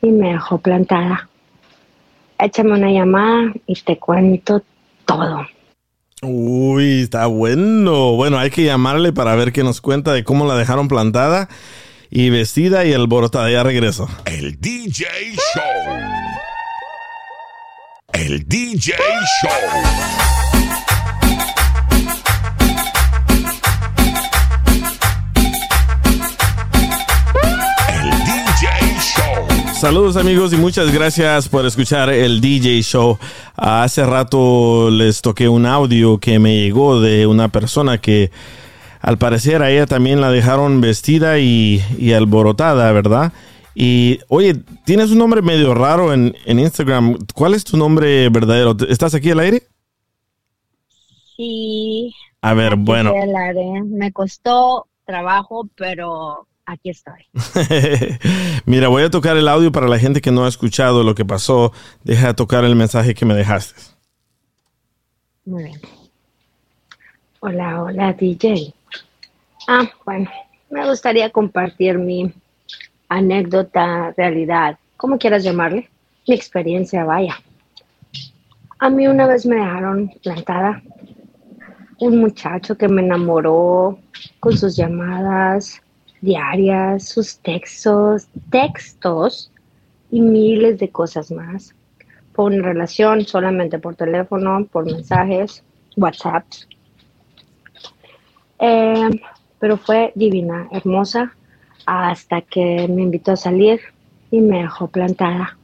y 0.00 0.08
me 0.08 0.32
dejó 0.32 0.56
plantada. 0.56 1.28
Échame 2.38 2.72
una 2.72 2.90
llamada 2.90 3.52
y 3.66 3.74
te 3.74 3.98
cuento 3.98 4.62
todo. 5.04 5.46
Uy, 6.22 7.02
está 7.02 7.26
bueno. 7.26 8.12
Bueno, 8.14 8.38
hay 8.38 8.48
que 8.48 8.64
llamarle 8.64 9.12
para 9.12 9.34
ver 9.34 9.52
qué 9.52 9.62
nos 9.62 9.82
cuenta 9.82 10.14
de 10.14 10.24
cómo 10.24 10.46
la 10.46 10.54
dejaron 10.54 10.88
plantada 10.88 11.50
y 12.10 12.30
vestida 12.30 12.86
y 12.86 12.94
alborotada. 12.94 13.50
Ya 13.50 13.62
regreso. 13.62 14.08
El 14.24 14.58
DJ 14.58 15.04
Show. 15.34 16.17
El 18.18 18.44
DJ 18.48 18.96
Show. 19.40 19.50
Show. 29.00 29.72
Saludos 29.72 30.16
amigos 30.16 30.52
y 30.52 30.56
muchas 30.56 30.92
gracias 30.92 31.48
por 31.48 31.64
escuchar 31.64 32.10
el 32.10 32.40
DJ 32.40 32.82
Show. 32.82 33.20
Hace 33.54 34.04
rato 34.04 34.90
les 34.90 35.22
toqué 35.22 35.48
un 35.48 35.64
audio 35.64 36.18
que 36.18 36.40
me 36.40 36.56
llegó 36.56 37.00
de 37.00 37.28
una 37.28 37.46
persona 37.50 37.98
que 37.98 38.32
al 39.00 39.18
parecer 39.18 39.62
a 39.62 39.70
ella 39.70 39.86
también 39.86 40.20
la 40.20 40.32
dejaron 40.32 40.80
vestida 40.80 41.38
y, 41.38 41.84
y 41.96 42.14
alborotada, 42.14 42.90
¿verdad? 42.90 43.32
Y 43.80 44.18
oye, 44.26 44.56
tienes 44.84 45.12
un 45.12 45.18
nombre 45.18 45.40
medio 45.40 45.72
raro 45.72 46.12
en, 46.12 46.34
en 46.46 46.58
Instagram. 46.58 47.16
¿Cuál 47.32 47.54
es 47.54 47.62
tu 47.62 47.76
nombre 47.76 48.28
verdadero? 48.28 48.76
¿Estás 48.88 49.14
aquí 49.14 49.30
al 49.30 49.38
aire? 49.38 49.62
Sí. 51.36 52.12
A 52.40 52.54
ver, 52.54 52.72
aquí 52.72 52.82
bueno. 52.82 53.10
al 53.10 53.36
aire. 53.36 53.84
Me 53.84 54.10
costó 54.12 54.88
trabajo, 55.06 55.68
pero 55.76 56.48
aquí 56.66 56.90
estoy. 56.90 57.26
Mira, 58.66 58.88
voy 58.88 59.04
a 59.04 59.10
tocar 59.10 59.36
el 59.36 59.46
audio 59.46 59.70
para 59.70 59.86
la 59.86 60.00
gente 60.00 60.20
que 60.20 60.32
no 60.32 60.44
ha 60.44 60.48
escuchado 60.48 61.04
lo 61.04 61.14
que 61.14 61.24
pasó. 61.24 61.70
Deja 62.02 62.34
tocar 62.34 62.64
el 62.64 62.74
mensaje 62.74 63.14
que 63.14 63.26
me 63.26 63.34
dejaste. 63.34 63.80
Muy 65.44 65.62
bien. 65.62 65.80
Hola, 67.38 67.84
hola, 67.84 68.12
DJ. 68.12 68.74
Ah, 69.68 69.88
bueno, 70.04 70.28
me 70.68 70.84
gustaría 70.84 71.30
compartir 71.30 71.96
mi 71.96 72.34
anécdota, 73.08 74.12
realidad, 74.16 74.78
como 74.96 75.18
quieras 75.18 75.44
llamarle, 75.44 75.88
mi 76.26 76.34
experiencia, 76.34 77.04
vaya. 77.04 77.36
A 78.78 78.90
mí 78.90 79.06
una 79.06 79.26
vez 79.26 79.44
me 79.46 79.56
dejaron 79.56 80.10
plantada 80.22 80.82
un 82.00 82.18
muchacho 82.18 82.76
que 82.76 82.88
me 82.88 83.02
enamoró 83.02 83.98
con 84.40 84.56
sus 84.56 84.76
llamadas 84.76 85.82
diarias, 86.20 87.08
sus 87.08 87.38
textos, 87.38 88.28
textos 88.50 89.50
y 90.10 90.20
miles 90.20 90.78
de 90.78 90.90
cosas 90.90 91.30
más. 91.30 91.74
Fue 92.32 92.46
una 92.46 92.62
relación 92.62 93.24
solamente 93.24 93.78
por 93.78 93.96
teléfono, 93.96 94.64
por 94.70 94.84
mensajes, 94.84 95.62
WhatsApp. 95.96 96.44
Eh, 98.60 99.10
pero 99.58 99.76
fue 99.76 100.12
divina, 100.14 100.68
hermosa, 100.70 101.36
hasta 101.88 102.42
que 102.42 102.86
me 102.86 103.00
invitó 103.00 103.32
a 103.32 103.36
salir 103.36 103.80
y 104.30 104.40
me 104.40 104.58
dejó 104.58 104.88
plantada. 104.88 105.56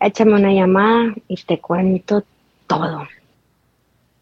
Échame 0.00 0.32
una 0.32 0.50
llamada 0.50 1.14
y 1.28 1.36
te 1.36 1.58
cuento 1.58 2.24
todo. 2.66 3.06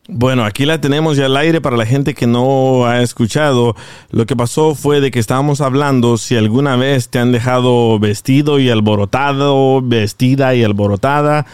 Bueno, 0.08 0.44
aquí 0.44 0.66
la 0.66 0.80
tenemos 0.80 1.16
ya 1.16 1.26
al 1.26 1.36
aire 1.36 1.60
para 1.60 1.76
la 1.76 1.86
gente 1.86 2.14
que 2.14 2.26
no 2.26 2.86
ha 2.86 3.00
escuchado. 3.00 3.76
Lo 4.10 4.26
que 4.26 4.34
pasó 4.34 4.74
fue 4.74 5.00
de 5.00 5.12
que 5.12 5.20
estábamos 5.20 5.60
hablando 5.60 6.16
si 6.16 6.36
alguna 6.36 6.74
vez 6.74 7.10
te 7.10 7.20
han 7.20 7.30
dejado 7.30 8.00
vestido 8.00 8.58
y 8.58 8.68
alborotado, 8.68 9.80
vestida 9.82 10.56
y 10.56 10.64
alborotada, 10.64 11.46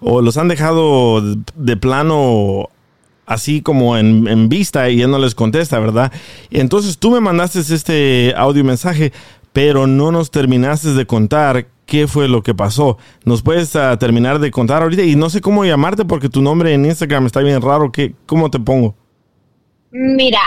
o 0.00 0.22
los 0.22 0.38
han 0.38 0.48
dejado 0.48 1.20
de 1.20 1.76
plano 1.76 2.70
así 3.26 3.60
como 3.60 3.96
en, 3.98 4.26
en 4.28 4.48
vista 4.48 4.88
y 4.88 4.98
ya 4.98 5.06
no 5.08 5.18
les 5.18 5.34
contesta, 5.34 5.78
¿verdad? 5.78 6.12
Entonces 6.50 6.98
tú 6.98 7.10
me 7.10 7.20
mandaste 7.20 7.60
este 7.60 8.32
audio 8.36 8.64
mensaje, 8.64 9.12
pero 9.52 9.86
no 9.86 10.12
nos 10.12 10.30
terminaste 10.30 10.94
de 10.94 11.06
contar 11.06 11.66
qué 11.86 12.06
fue 12.06 12.28
lo 12.28 12.42
que 12.42 12.54
pasó. 12.54 12.98
¿Nos 13.24 13.42
puedes 13.42 13.74
ah, 13.76 13.96
terminar 13.98 14.38
de 14.38 14.50
contar 14.50 14.82
ahorita? 14.82 15.02
Y 15.02 15.16
no 15.16 15.30
sé 15.30 15.40
cómo 15.40 15.64
llamarte 15.64 16.04
porque 16.04 16.28
tu 16.28 16.42
nombre 16.42 16.74
en 16.74 16.84
Instagram 16.84 17.26
está 17.26 17.40
bien 17.40 17.62
raro. 17.62 17.90
¿Qué, 17.90 18.14
¿Cómo 18.26 18.50
te 18.50 18.58
pongo? 18.58 18.94
Mira, 19.90 20.40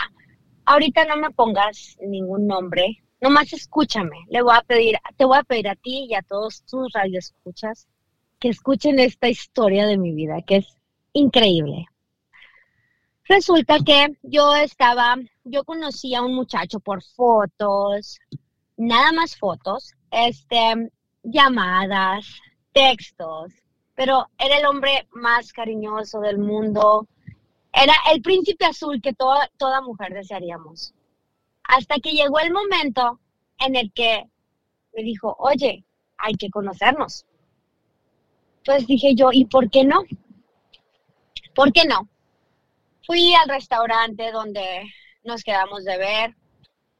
ahorita 0.65 1.05
no 1.05 1.17
me 1.17 1.32
pongas 1.32 1.97
ningún 2.05 2.45
nombre, 2.45 3.01
nomás 3.21 3.51
escúchame. 3.53 4.17
Le 4.30 4.41
voy 4.41 4.55
a 4.55 4.61
pedir, 4.61 4.97
te 5.17 5.25
voy 5.25 5.38
a 5.38 5.43
pedir 5.43 5.67
a 5.69 5.75
ti 5.75 6.07
y 6.09 6.13
a 6.13 6.21
todos 6.21 6.63
tus 6.63 6.91
radioescuchas 6.93 7.88
que 8.39 8.49
escuchen 8.49 8.99
esta 8.99 9.27
historia 9.27 9.88
de 9.88 9.97
mi 9.97 10.13
vida, 10.13 10.41
que 10.45 10.57
es 10.57 10.67
increíble. 11.13 11.88
Resulta 13.30 13.77
que 13.86 14.17
yo 14.23 14.55
estaba, 14.55 15.15
yo 15.43 15.63
conocí 15.63 16.15
a 16.15 16.23
un 16.23 16.34
muchacho 16.34 16.80
por 16.80 17.03
fotos, 17.03 18.17
nada 18.75 19.11
más 19.11 19.38
fotos, 19.38 19.93
este, 20.09 20.89
llamadas, 21.21 22.25
textos, 22.73 23.53
pero 23.93 24.25
era 24.39 24.57
el 24.57 24.65
hombre 24.65 25.07
más 25.11 25.53
cariñoso 25.53 26.21
del 26.21 26.39
mundo. 26.39 27.07
Era 27.71 27.93
el 28.11 28.23
príncipe 28.23 28.65
azul 28.65 28.99
que 28.99 29.13
toda, 29.13 29.47
toda 29.57 29.80
mujer 29.82 30.11
desearíamos. 30.11 30.95
Hasta 31.65 31.99
que 31.99 32.13
llegó 32.13 32.39
el 32.39 32.51
momento 32.51 33.19
en 33.59 33.75
el 33.75 33.93
que 33.93 34.23
me 34.95 35.03
dijo, 35.03 35.36
oye, 35.38 35.86
hay 36.17 36.34
que 36.34 36.49
conocernos. 36.49 37.27
Entonces 38.57 38.88
dije 38.88 39.13
yo, 39.13 39.30
¿y 39.32 39.45
por 39.45 39.69
qué 39.69 39.84
no? 39.84 40.01
¿Por 41.53 41.71
qué 41.71 41.86
no? 41.86 42.09
Fui 43.10 43.34
al 43.34 43.49
restaurante 43.49 44.32
donde 44.32 44.84
nos 45.24 45.43
quedamos 45.43 45.84
de 45.84 45.97
ver. 45.97 46.36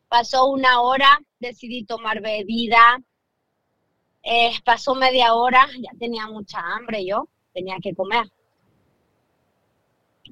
Pasó 0.08 0.48
una 0.48 0.82
hora, 0.82 1.20
decidí 1.40 1.86
tomar 1.86 2.20
bebida. 2.20 3.00
Eh, 4.24 4.54
pasó 4.66 4.96
media 4.96 5.36
hora, 5.36 5.68
ya 5.78 5.92
tenía 6.00 6.26
mucha 6.26 6.62
hambre 6.62 7.06
yo, 7.06 7.28
tenía 7.54 7.78
que 7.80 7.94
comer. 7.94 8.26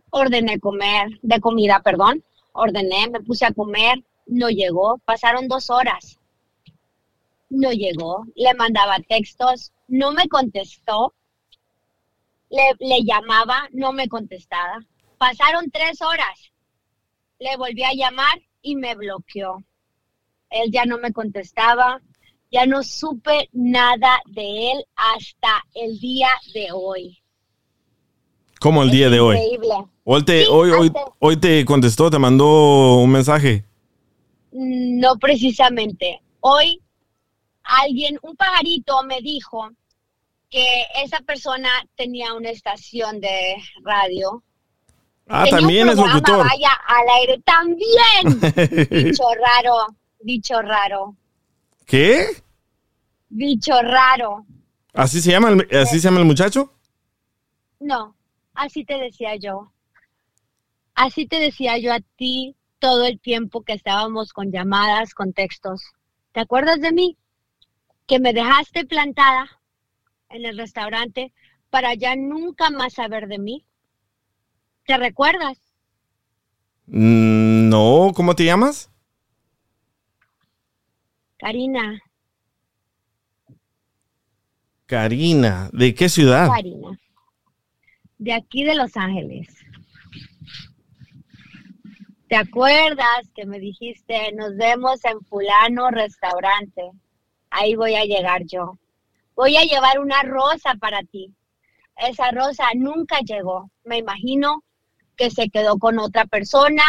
Ordené 0.10 0.60
comer, 0.60 1.20
de 1.22 1.40
comida, 1.40 1.80
perdón. 1.84 2.24
Ordené, 2.54 3.12
me 3.12 3.20
puse 3.20 3.46
a 3.46 3.54
comer, 3.54 4.04
no 4.26 4.50
llegó. 4.50 4.98
Pasaron 5.06 5.48
dos 5.48 5.70
horas. 5.70 6.18
No 7.52 7.72
llegó. 7.72 8.26
Le 8.34 8.56
mandaba 8.56 8.98
textos, 9.08 9.74
no 9.88 10.12
me 10.12 10.28
contestó. 10.28 11.14
Le, 12.50 12.74
le 12.80 13.04
llamaba, 13.04 13.70
no 13.74 13.94
me 13.94 14.10
contestaba. 14.10 14.80
Pasaron 15.18 15.70
tres 15.72 16.02
horas. 16.02 16.52
Le 17.40 17.56
volví 17.58 17.84
a 17.84 17.94
llamar 17.94 18.42
y 18.62 18.76
me 18.76 18.96
bloqueó. 18.96 19.64
Él 20.50 20.72
ya 20.72 20.86
no 20.86 20.98
me 20.98 21.12
contestaba. 21.12 22.02
Ya 22.52 22.66
no 22.66 22.82
supe 22.84 23.50
nada 23.52 24.22
de 24.26 24.72
él 24.72 24.86
hasta 24.96 25.64
el 25.74 26.00
día 26.00 26.30
de 26.54 26.70
hoy. 26.74 27.22
Como 28.60 28.84
el 28.84 28.90
día 28.90 29.10
de 29.10 29.20
hoy. 29.20 29.36
Increíble. 29.36 29.76
Hoy 30.04 30.24
te, 30.24 30.44
Sí, 30.44 30.48
hoy, 30.50 30.72
hoy, 30.72 30.92
hoy 31.20 31.38
te 31.38 31.66
contestó, 31.66 32.10
te 32.10 32.18
mandó 32.18 32.96
un 32.96 33.12
mensaje. 33.12 33.66
No 34.52 35.18
precisamente. 35.18 36.22
Hoy 36.40 36.82
alguien, 37.68 38.18
un 38.22 38.36
pajarito 38.36 39.04
me 39.04 39.22
dijo 39.22 39.70
que 40.50 40.84
esa 41.04 41.20
persona 41.20 41.70
tenía 41.96 42.34
una 42.34 42.50
estación 42.50 43.20
de 43.20 43.58
radio. 43.84 44.44
Ah, 45.30 45.44
Tenía 45.44 45.60
también 45.60 45.90
es 45.90 45.98
locutor. 45.98 46.38
Vaya, 46.46 46.70
al 46.88 47.10
aire 47.20 47.42
también. 47.44 48.88
Bicho 49.12 49.24
raro, 49.36 49.74
bicho 50.22 50.62
raro, 50.62 51.16
¿Qué? 51.86 52.28
bicho 53.30 53.74
raro. 53.82 54.46
¿Así 54.94 55.22
se 55.22 55.32
llama 55.32 55.50
el, 55.50 55.68
así 55.78 56.00
se 56.00 56.08
llama 56.08 56.20
el 56.22 56.26
muchacho? 56.26 56.74
No, 57.80 58.16
así 58.54 58.84
te 58.86 58.98
decía 58.98 59.36
yo. 59.36 59.72
Así 60.96 61.28
te 61.28 61.40
decía 61.40 61.78
yo 61.78 61.94
a 61.94 62.00
ti 62.16 62.56
todo 62.80 63.06
el 63.06 63.20
tiempo 63.20 63.64
que 63.64 63.74
estábamos 63.74 64.34
con 64.34 64.52
llamadas, 64.52 65.14
con 65.14 65.34
textos. 65.34 65.82
¿Te 66.32 66.40
acuerdas 66.40 66.80
de 66.82 66.92
mí? 66.92 67.18
Que 68.08 68.20
me 68.20 68.34
dejaste 68.34 68.86
plantada 68.86 69.48
en 70.30 70.46
el 70.46 70.58
restaurante 70.58 71.34
para 71.70 71.94
ya 71.94 72.16
nunca 72.16 72.70
más 72.70 72.94
saber 72.94 73.28
de 73.28 73.38
mí. 73.38 73.67
¿Te 74.88 74.98
recuerdas? 74.98 75.58
Mm, 76.88 77.68
No, 77.70 78.12
¿cómo 78.16 78.34
te 78.36 78.46
llamas? 78.46 78.90
Karina, 81.38 82.00
Karina. 84.86 85.70
¿De 85.74 85.94
qué 85.94 86.08
ciudad? 86.08 86.48
Karina. 86.48 86.98
De 88.18 88.34
aquí 88.34 88.64
de 88.64 88.76
Los 88.76 88.96
Ángeles. 88.96 89.48
¿Te 92.30 92.36
acuerdas 92.38 93.30
que 93.36 93.46
me 93.46 93.60
dijiste, 93.60 94.32
nos 94.34 94.56
vemos 94.56 95.04
en 95.06 95.20
fulano 95.26 95.92
restaurante? 95.92 96.92
Ahí 97.50 97.76
voy 97.76 97.96
a 97.96 98.06
llegar 98.06 98.44
yo. 98.46 98.78
Voy 99.36 99.58
a 99.58 99.64
llevar 99.64 100.00
una 100.00 100.24
rosa 100.24 100.76
para 100.80 101.04
ti. 101.04 101.34
Esa 101.98 102.32
rosa 102.32 102.66
nunca 102.76 103.20
llegó. 103.20 103.70
Me 103.84 103.98
imagino 103.98 104.64
que 105.18 105.32
se 105.32 105.50
quedó 105.50 105.78
con 105.78 106.00
otra 106.00 106.26
persona 106.26 106.84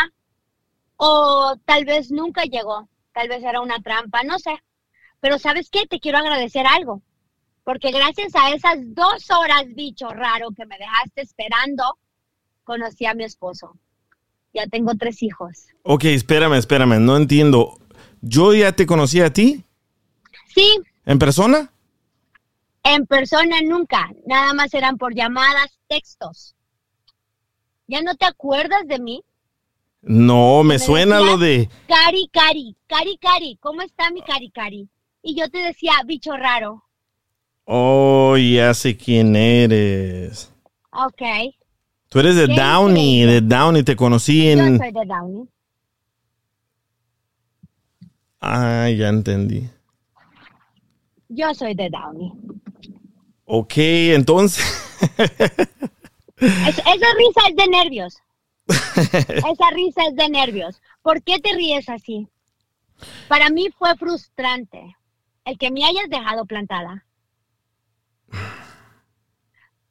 o 0.97 1.57
tal 1.65 1.85
vez 1.85 2.11
nunca 2.11 2.45
llegó. 2.45 2.89
Tal 3.13 3.29
vez 3.29 3.43
era 3.43 3.61
una 3.61 3.81
trampa, 3.81 4.23
no 4.23 4.39
sé. 4.39 4.63
Pero 5.21 5.39
¿sabes 5.39 5.71
qué? 5.71 5.87
Te 5.87 5.99
quiero 5.99 6.19
agradecer 6.19 6.67
algo. 6.67 7.03
Porque 7.65 7.91
gracias 7.91 8.35
a 8.35 8.51
esas 8.51 8.77
dos 8.95 9.31
horas, 9.31 9.65
bicho 9.75 10.09
raro, 10.11 10.51
que 10.57 10.67
me 10.67 10.79
dejaste 10.79 11.23
esperando, 11.23 11.99
conocí 12.65 13.07
a 13.07 13.15
mi 13.15 13.25
esposo. 13.25 13.77
Ya 14.55 14.67
tengo 14.67 14.95
tres 14.95 15.23
hijos. 15.23 15.67
Ok, 15.83 16.05
espérame, 16.05 16.55
espérame, 16.55 16.99
no 17.01 17.17
entiendo. 17.17 17.79
¿Yo 18.21 18.55
ya 18.55 18.73
te 18.73 18.87
conocí 18.87 19.21
a 19.21 19.33
ti? 19.33 19.65
Sí, 20.55 20.81
¿En 21.05 21.19
persona? 21.19 21.71
en 22.85 23.07
persona 23.07 23.57
nunca. 23.63 24.11
Nada 24.27 24.55
más 24.55 24.73
eran 24.73 24.97
por 24.97 25.15
llamadas, 25.15 25.79
textos. 25.89 26.55
¿Ya 27.89 28.03
no 28.03 28.15
te 28.15 28.27
acuerdas 28.27 28.87
de 28.87 28.99
mí? 28.99 29.25
No, 30.03 30.63
me 30.63 30.75
Me 30.75 30.79
suena 30.79 31.17
decías, 31.17 31.33
lo 31.33 31.39
de... 31.39 31.69
Cari, 31.89 32.29
Cari, 32.31 32.77
Cari, 32.87 33.19
Cari, 33.19 33.59
¿cómo 33.61 33.81
está 33.83 34.11
mi 34.11 34.21
Cari, 34.23 34.51
Cari? 34.51 34.89
Y 35.23 35.35
yo 35.35 35.49
te 35.51 35.59
decía, 35.59 35.93
bicho 36.07 36.37
raro. 36.37 36.85
Oh, 37.65 38.37
ya 38.37 38.73
sé 38.75 38.97
quién 38.97 39.35
eres. 39.35 40.53
Ok. 40.93 41.23
Tú 42.11 42.21
eres 42.21 42.37
de 42.37 42.47
Downey, 42.47 43.23
de 43.23 43.41
Downey, 43.41 43.83
te 43.83 43.97
conocí 43.97 44.45
Yo 44.45 44.51
en... 44.63 44.79
soy 44.79 44.93
de 44.93 45.05
Downey. 45.07 45.49
Ah, 48.41 48.89
ya 48.91 49.09
entendí. 49.09 49.69
Yo 51.29 51.53
soy 51.55 51.75
de 51.75 51.89
Downey. 51.91 52.33
Ok, 53.45 53.73
entonces... 53.77 54.63
Es- 56.41 56.79
esa 56.79 56.87
risa 57.17 57.41
es 57.49 57.57
de 57.57 57.69
nervios. 57.69 58.19
Esa 58.69 59.71
risa 59.73 60.03
es 60.09 60.15
de 60.17 60.29
nervios. 60.29 60.81
¿Por 61.03 61.23
qué 61.23 61.39
te 61.39 61.53
ríes 61.55 61.89
así? 61.89 62.29
Para 63.29 63.49
mí 63.51 63.69
fue 63.77 63.97
frustrante 63.97 64.97
el 65.45 65.57
que 65.59 65.71
me 65.71 65.85
hayas 65.85 66.09
dejado 66.11 66.45
plantada. 66.45 67.05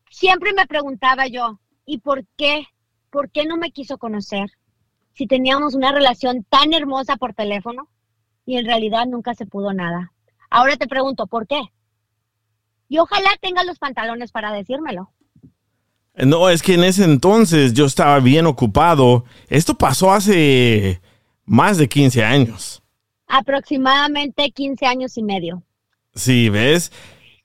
Siempre 0.10 0.54
me 0.54 0.68
preguntaba 0.68 1.28
yo, 1.28 1.60
¿y 1.86 2.00
por 2.00 2.26
qué? 2.38 2.68
¿Por 3.10 3.30
qué 3.32 3.45
no 3.45 3.58
me 3.58 3.72
quiso 3.72 3.98
conocer? 3.98 4.50
Si 5.14 5.28
teníamos 5.28 5.74
una 5.76 5.91
relación 5.91 6.43
tan 6.43 6.74
hermosa 6.74 7.18
por 7.18 7.34
teléfono 7.34 7.89
y 8.45 8.58
en 8.58 8.66
realidad 8.66 9.06
nunca 9.08 9.34
se 9.34 9.45
pudo 9.45 9.74
nada. 9.74 10.12
Ahora 10.50 10.78
te 10.78 10.88
pregunto, 10.88 11.28
¿por 11.28 11.48
qué? 11.48 11.62
Y 12.89 13.00
ojalá 13.00 13.30
tengas 13.41 13.66
los 13.66 13.80
pantalones 13.80 14.32
para 14.32 14.52
decírmelo. 14.52 15.12
No, 16.26 16.49
es 16.49 16.63
que 16.63 16.74
en 16.74 16.84
ese 16.84 17.03
entonces 17.03 17.74
yo 17.74 17.86
estaba 17.86 18.20
bien 18.20 18.45
ocupado. 18.47 19.26
Esto 19.49 19.76
pasó 19.76 20.11
hace 20.11 20.99
más 21.45 21.78
de 21.78 21.88
15 21.88 22.24
años. 22.24 22.82
Aproximadamente 23.28 24.49
15 24.51 24.86
años 24.86 25.18
y 25.18 25.24
medio. 25.24 25.63
Sí, 26.15 26.49
¿ves? 26.49 26.91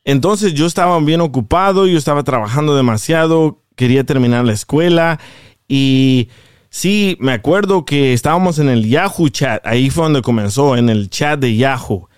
Entonces 0.04 0.54
yo 0.54 0.66
estaba 0.66 0.98
bien 1.00 1.20
ocupado, 1.20 1.86
yo 1.86 1.98
estaba 1.98 2.24
trabajando 2.24 2.74
demasiado, 2.74 3.62
quería 3.76 4.04
terminar 4.04 4.44
la 4.44 4.52
escuela 4.52 5.20
y 5.68 6.28
sí, 6.70 7.16
me 7.20 7.32
acuerdo 7.32 7.84
que 7.84 8.12
estábamos 8.12 8.58
en 8.58 8.68
el 8.68 8.88
Yahoo 8.88 9.28
chat, 9.28 9.64
ahí 9.66 9.90
fue 9.90 10.04
donde 10.04 10.22
comenzó, 10.22 10.76
en 10.76 10.88
el 10.88 11.08
chat 11.08 11.38
de 11.38 11.56
Yahoo. 11.56 12.08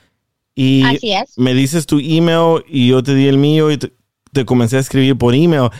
Y 0.55 0.84
Así 0.84 1.12
es. 1.12 1.36
me 1.36 1.52
dices 1.52 1.84
tu 1.84 1.98
email 1.98 2.64
y 2.68 2.88
yo 2.88 3.02
te 3.02 3.14
di 3.14 3.26
el 3.26 3.38
mío 3.38 3.70
y 3.70 3.76
te, 3.76 3.92
te 4.32 4.44
comencé 4.44 4.76
a 4.76 4.80
escribir 4.80 5.18
por 5.18 5.34
email. 5.34 5.70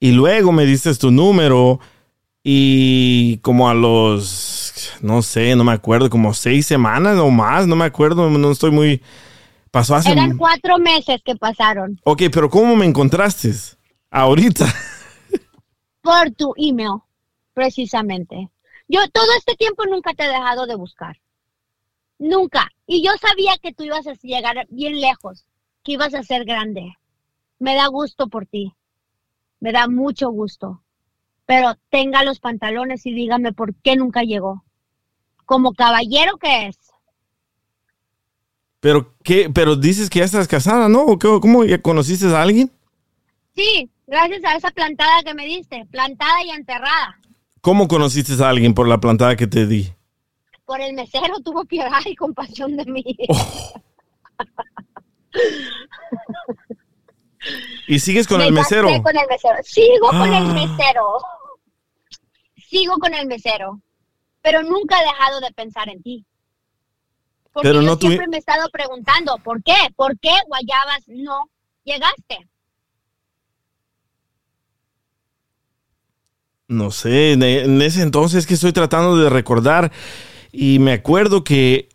Y 0.00 0.12
luego 0.12 0.50
me 0.50 0.64
dices 0.64 0.98
tu 0.98 1.10
número 1.10 1.78
y 2.42 3.36
como 3.38 3.68
a 3.68 3.74
los, 3.74 4.92
no 5.02 5.20
sé, 5.20 5.54
no 5.56 5.62
me 5.64 5.72
acuerdo, 5.72 6.08
como 6.08 6.32
seis 6.32 6.66
semanas 6.66 7.18
o 7.18 7.30
más, 7.30 7.66
no 7.66 7.76
me 7.76 7.84
acuerdo, 7.84 8.30
no 8.30 8.50
estoy 8.50 8.70
muy... 8.70 9.02
Pasó 9.70 9.94
hace... 9.94 10.10
Eran 10.10 10.36
cuatro 10.36 10.78
meses 10.78 11.20
que 11.24 11.36
pasaron 11.36 12.00
Ok, 12.02 12.22
pero 12.32 12.50
¿cómo 12.50 12.74
me 12.74 12.86
encontraste? 12.86 13.52
Ahorita. 14.10 14.66
por 16.02 16.30
tu 16.32 16.54
email, 16.56 17.02
precisamente. 17.54 18.48
Yo 18.88 19.00
todo 19.12 19.26
este 19.36 19.54
tiempo 19.54 19.84
nunca 19.86 20.14
te 20.14 20.24
he 20.24 20.28
dejado 20.28 20.66
de 20.66 20.74
buscar. 20.74 21.20
Nunca. 22.18 22.68
Y 22.86 23.04
yo 23.04 23.12
sabía 23.20 23.56
que 23.62 23.72
tú 23.72 23.84
ibas 23.84 24.06
a 24.06 24.14
llegar 24.14 24.66
bien 24.70 25.00
lejos, 25.00 25.46
que 25.84 25.92
ibas 25.92 26.14
a 26.14 26.22
ser 26.22 26.44
grande. 26.44 26.96
Me 27.58 27.74
da 27.74 27.86
gusto 27.86 28.28
por 28.28 28.46
ti. 28.46 28.74
Me 29.60 29.72
da 29.72 29.88
mucho 29.88 30.30
gusto. 30.30 30.82
Pero 31.46 31.74
tenga 31.90 32.24
los 32.24 32.40
pantalones 32.40 33.04
y 33.06 33.12
dígame 33.12 33.52
por 33.52 33.74
qué 33.76 33.96
nunca 33.96 34.22
llegó. 34.22 34.64
Como 35.44 35.74
caballero 35.74 36.36
que 36.38 36.68
es. 36.68 36.78
Pero 38.80 39.14
qué, 39.22 39.50
pero 39.52 39.76
dices 39.76 40.08
que 40.08 40.20
ya 40.20 40.24
estás 40.24 40.48
casada, 40.48 40.88
¿no? 40.88 41.02
¿O 41.02 41.18
qué- 41.18 41.38
¿Cómo 41.40 41.64
ya 41.64 41.80
conociste 41.82 42.26
a 42.26 42.40
alguien? 42.42 42.70
Sí, 43.54 43.90
gracias 44.06 44.42
a 44.44 44.56
esa 44.56 44.70
plantada 44.70 45.22
que 45.24 45.34
me 45.34 45.44
diste. 45.44 45.84
Plantada 45.90 46.42
y 46.44 46.50
enterrada. 46.50 47.18
¿Cómo 47.60 47.88
conociste 47.88 48.42
a 48.42 48.48
alguien 48.48 48.72
por 48.72 48.88
la 48.88 48.98
plantada 49.00 49.36
que 49.36 49.46
te 49.46 49.66
di? 49.66 49.92
Por 50.64 50.80
el 50.80 50.94
mesero 50.94 51.40
tuvo 51.44 51.64
piedad 51.64 52.00
y 52.06 52.14
compasión 52.16 52.76
de 52.76 52.84
mí. 52.86 53.04
¿Y 57.86 57.98
sigues 58.00 58.26
con 58.26 58.38
Me 58.38 58.46
el 58.46 58.52
mesero? 58.52 58.88
con 59.02 59.16
el 59.16 59.26
mesero. 59.28 59.56
Sigo 59.64 60.08
con 60.08 60.28
el 60.32 60.34
Ah. 60.46 60.52
mesero. 60.52 61.06
Sigo 62.68 62.94
con 62.98 63.14
el 63.14 63.26
mesero. 63.26 63.80
Pero 64.42 64.62
nunca 64.62 65.00
he 65.00 65.04
dejado 65.04 65.40
de 65.40 65.50
pensar 65.52 65.88
en 65.88 66.02
ti. 66.02 66.24
Porque 67.52 67.68
Pero 67.68 67.82
yo 67.82 67.88
no 67.88 67.96
siempre 67.96 68.28
me 68.28 68.36
he 68.36 68.40
estado 68.40 68.68
preguntando, 68.70 69.36
¿por 69.38 69.62
qué? 69.62 69.74
¿Por 69.96 70.18
qué 70.20 70.30
Guayabas 70.46 71.02
no 71.08 71.50
llegaste? 71.84 72.46
No 76.68 76.92
sé, 76.92 77.32
en 77.32 77.42
en 77.42 77.82
ese 77.82 78.02
entonces 78.02 78.46
que 78.46 78.54
estoy 78.54 78.72
tratando 78.72 79.16
de 79.16 79.28
recordar 79.28 79.90
y 80.52 80.78
me 80.78 80.92
acuerdo 80.92 81.42
que 81.42 81.88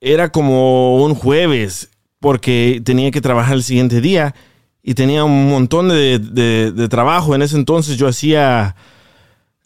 era 0.00 0.30
como 0.30 1.02
un 1.02 1.14
jueves 1.16 1.90
porque 2.20 2.80
tenía 2.84 3.10
que 3.10 3.20
trabajar 3.20 3.54
el 3.54 3.64
siguiente 3.64 4.00
día 4.00 4.34
y 4.82 4.94
tenía 4.94 5.24
un 5.24 5.48
montón 5.48 5.88
de, 5.88 6.18
de- 6.18 6.72
de 6.72 6.88
trabajo. 6.88 7.34
En 7.34 7.42
ese 7.42 7.56
entonces 7.56 7.96
yo 7.96 8.08
hacía 8.08 8.74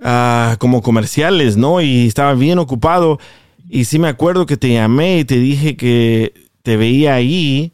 ah, 0.02 0.56
como 0.58 0.82
comerciales, 0.82 1.56
¿no? 1.56 1.80
Y 1.80 2.06
estaba 2.06 2.34
bien 2.34 2.58
ocupado 2.58 3.18
y 3.68 3.84
sí 3.86 3.98
me 3.98 4.08
acuerdo 4.08 4.46
que 4.46 4.56
te 4.56 4.72
llamé 4.72 5.18
y 5.20 5.24
te 5.24 5.36
dije 5.38 5.76
que 5.76 6.34
te 6.62 6.76
veía 6.76 7.14
ahí 7.14 7.72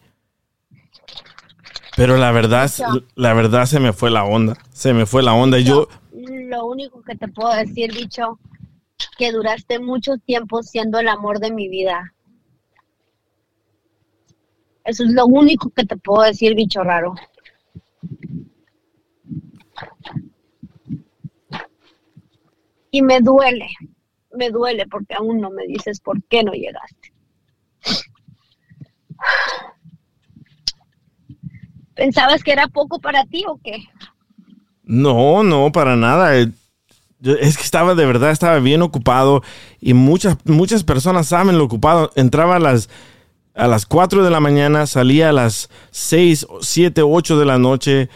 Pero 1.96 2.16
la 2.16 2.32
verdad, 2.32 2.70
la 3.16 3.34
verdad 3.34 3.66
se 3.66 3.78
me 3.80 3.92
fue 3.92 4.10
la 4.10 4.24
onda. 4.24 4.56
Se 4.72 4.92
me 4.94 5.04
fue 5.06 5.22
la 5.22 5.34
onda. 5.34 5.58
Yo, 5.58 5.88
Lo 6.12 6.64
único 6.66 7.02
que 7.02 7.16
te 7.16 7.28
puedo 7.28 7.52
decir, 7.54 7.92
bicho, 7.92 8.38
que 9.18 9.30
duraste 9.32 9.78
mucho 9.78 10.16
tiempo 10.18 10.62
siendo 10.62 10.98
el 10.98 11.08
amor 11.08 11.38
de 11.38 11.50
mi 11.52 11.68
vida. 11.68 12.14
Eso 14.84 15.04
es 15.04 15.10
lo 15.12 15.26
único 15.26 15.70
que 15.70 15.84
te 15.84 15.96
puedo 15.96 16.22
decir, 16.22 16.54
bicho 16.54 16.82
raro. 16.82 17.14
Y 22.92 23.02
me 23.02 23.18
duele, 23.20 23.66
me 24.32 24.50
duele 24.50 24.86
porque 24.86 25.14
aún 25.14 25.40
no 25.40 25.50
me 25.50 25.66
dices 25.66 25.98
por 25.98 26.22
qué 26.24 26.44
no 26.44 26.52
llegaste. 26.52 27.12
¿Pensabas 31.94 32.44
que 32.44 32.52
era 32.52 32.68
poco 32.68 33.00
para 33.00 33.24
ti 33.24 33.44
o 33.48 33.58
qué? 33.62 33.82
no, 34.84 35.42
no, 35.42 35.72
para 35.72 35.96
nada. 35.96 36.38
Eh, 36.38 36.52
es 37.22 37.56
que 37.56 37.62
estaba 37.62 37.94
de 37.94 38.04
verdad, 38.04 38.30
estaba 38.30 38.58
bien 38.58 38.82
ocupado 38.82 39.42
y 39.80 39.94
muchas, 39.94 40.36
muchas 40.44 40.84
personas 40.84 41.28
saben 41.28 41.56
lo 41.56 41.64
ocupado. 41.64 42.10
Entraba 42.14 42.56
a 42.56 42.60
las, 42.60 42.90
a 43.54 43.68
las 43.68 43.86
4 43.86 44.22
de 44.22 44.30
la 44.30 44.40
mañana, 44.40 44.86
salía 44.86 45.30
a 45.30 45.32
las 45.32 45.70
6, 45.92 46.46
7, 46.60 47.02
8 47.02 47.38
de 47.38 47.46
la 47.46 47.58
noche. 47.58 48.08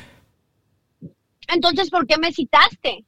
Entonces, 1.49 1.89
¿por 1.89 2.07
qué 2.07 2.19
me 2.19 2.33
citaste? 2.33 3.05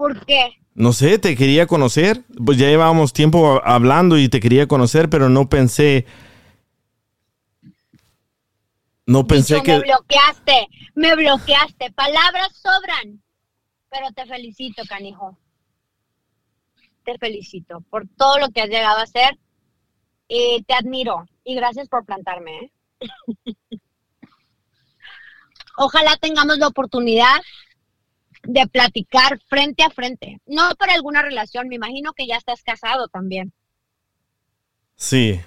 ¿Por 0.00 0.24
qué? 0.24 0.56
No 0.72 0.94
sé, 0.94 1.18
te 1.18 1.36
quería 1.36 1.66
conocer. 1.66 2.24
Pues 2.42 2.56
ya 2.56 2.68
llevábamos 2.68 3.12
tiempo 3.12 3.60
hablando 3.62 4.16
y 4.16 4.30
te 4.30 4.40
quería 4.40 4.66
conocer, 4.66 5.10
pero 5.10 5.28
no 5.28 5.50
pensé. 5.50 6.06
No 9.04 9.26
pensé 9.26 9.62
que. 9.62 9.72
Me 9.72 9.80
bloqueaste, 9.80 10.68
me 10.94 11.14
bloqueaste. 11.16 11.92
Palabras 11.92 12.48
sobran. 12.54 13.22
Pero 13.90 14.10
te 14.14 14.24
felicito, 14.24 14.82
canijo. 14.88 15.36
Te 17.04 17.18
felicito 17.18 17.82
por 17.90 18.08
todo 18.16 18.38
lo 18.38 18.48
que 18.48 18.62
has 18.62 18.70
llegado 18.70 19.00
a 19.00 19.02
hacer. 19.02 19.38
Y 20.28 20.62
te 20.62 20.72
admiro. 20.72 21.26
Y 21.44 21.56
gracias 21.56 21.90
por 21.90 22.06
plantarme. 22.06 22.58
¿eh? 22.58 22.72
Ojalá 25.76 26.16
tengamos 26.16 26.56
la 26.56 26.68
oportunidad 26.68 27.36
de 28.42 28.66
platicar 28.66 29.40
frente 29.48 29.82
a 29.82 29.90
frente. 29.90 30.40
No 30.46 30.70
para 30.78 30.94
alguna 30.94 31.22
relación. 31.22 31.68
Me 31.68 31.76
imagino 31.76 32.12
que 32.12 32.26
ya 32.26 32.36
estás 32.36 32.62
casado 32.62 33.08
también. 33.08 33.52
Sí. 34.96 35.40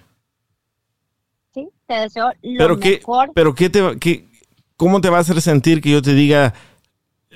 ¿Sí? 1.53 1.69
Te 1.85 1.93
deseo 1.95 2.31
lo 2.41 2.57
Pero 2.57 2.79
qué, 2.79 2.97
mejor. 2.97 3.31
pero 3.35 3.53
qué 3.55 3.69
te, 3.69 3.99
qué- 3.99 4.27
¿cómo 4.75 5.01
te 5.01 5.09
va 5.09 5.17
a 5.17 5.21
hacer 5.21 5.39
sentir 5.41 5.81
que 5.81 5.91
yo 5.91 6.01
te 6.01 6.13
diga, 6.13 6.53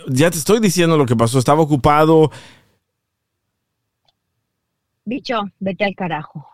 ya 0.08 0.32
te 0.32 0.38
estoy 0.38 0.60
diciendo 0.60 0.97
lo 0.97 1.05
que 1.05 1.16
pasó, 1.16 1.38
estaba 1.39 1.62
ocupado, 1.62 2.32
Bicho, 5.05 5.41
vete 5.60 5.86
al 5.86 5.95
carajo. 5.95 6.45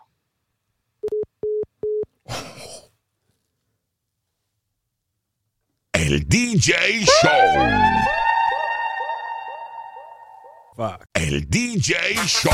El 5.92 6.28
DJ 6.28 6.72
Show. 7.04 8.23
El 11.14 11.48
DJ 11.48 11.94
Show. 12.26 12.52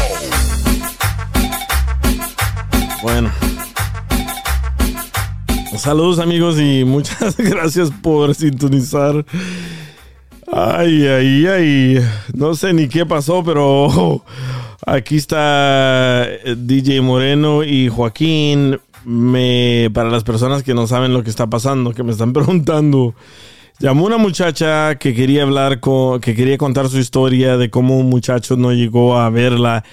Bueno. 3.02 3.30
Saludos 5.78 6.18
amigos 6.18 6.60
y 6.60 6.84
muchas 6.84 7.34
gracias 7.38 7.90
por 8.02 8.34
sintonizar. 8.34 9.24
Ay, 10.52 11.06
ay, 11.06 11.46
ay. 11.46 12.00
No 12.34 12.54
sé 12.54 12.74
ni 12.74 12.88
qué 12.88 13.06
pasó, 13.06 13.42
pero 13.42 14.22
aquí 14.86 15.16
está 15.16 16.24
eh, 16.26 16.56
DJ 16.58 17.00
Moreno 17.00 17.64
y 17.64 17.88
Joaquín. 17.88 18.78
Me, 19.06 19.88
para 19.94 20.10
las 20.10 20.24
personas 20.24 20.62
que 20.62 20.74
no 20.74 20.86
saben 20.86 21.14
lo 21.14 21.22
que 21.22 21.30
está 21.30 21.46
pasando, 21.46 21.94
que 21.94 22.02
me 22.02 22.12
están 22.12 22.32
preguntando. 22.34 23.14
Llamó 23.80 24.04
una 24.04 24.18
muchacha 24.18 24.96
que 24.98 25.14
quería 25.14 25.42
hablar 25.42 25.80
con, 25.80 26.20
que 26.20 26.34
quería 26.34 26.58
contar 26.58 26.90
su 26.90 26.98
historia 26.98 27.56
de 27.56 27.70
cómo 27.70 27.98
un 27.98 28.10
muchacho 28.10 28.58
no 28.58 28.74
llegó 28.74 29.16
a 29.16 29.30
verla 29.30 29.84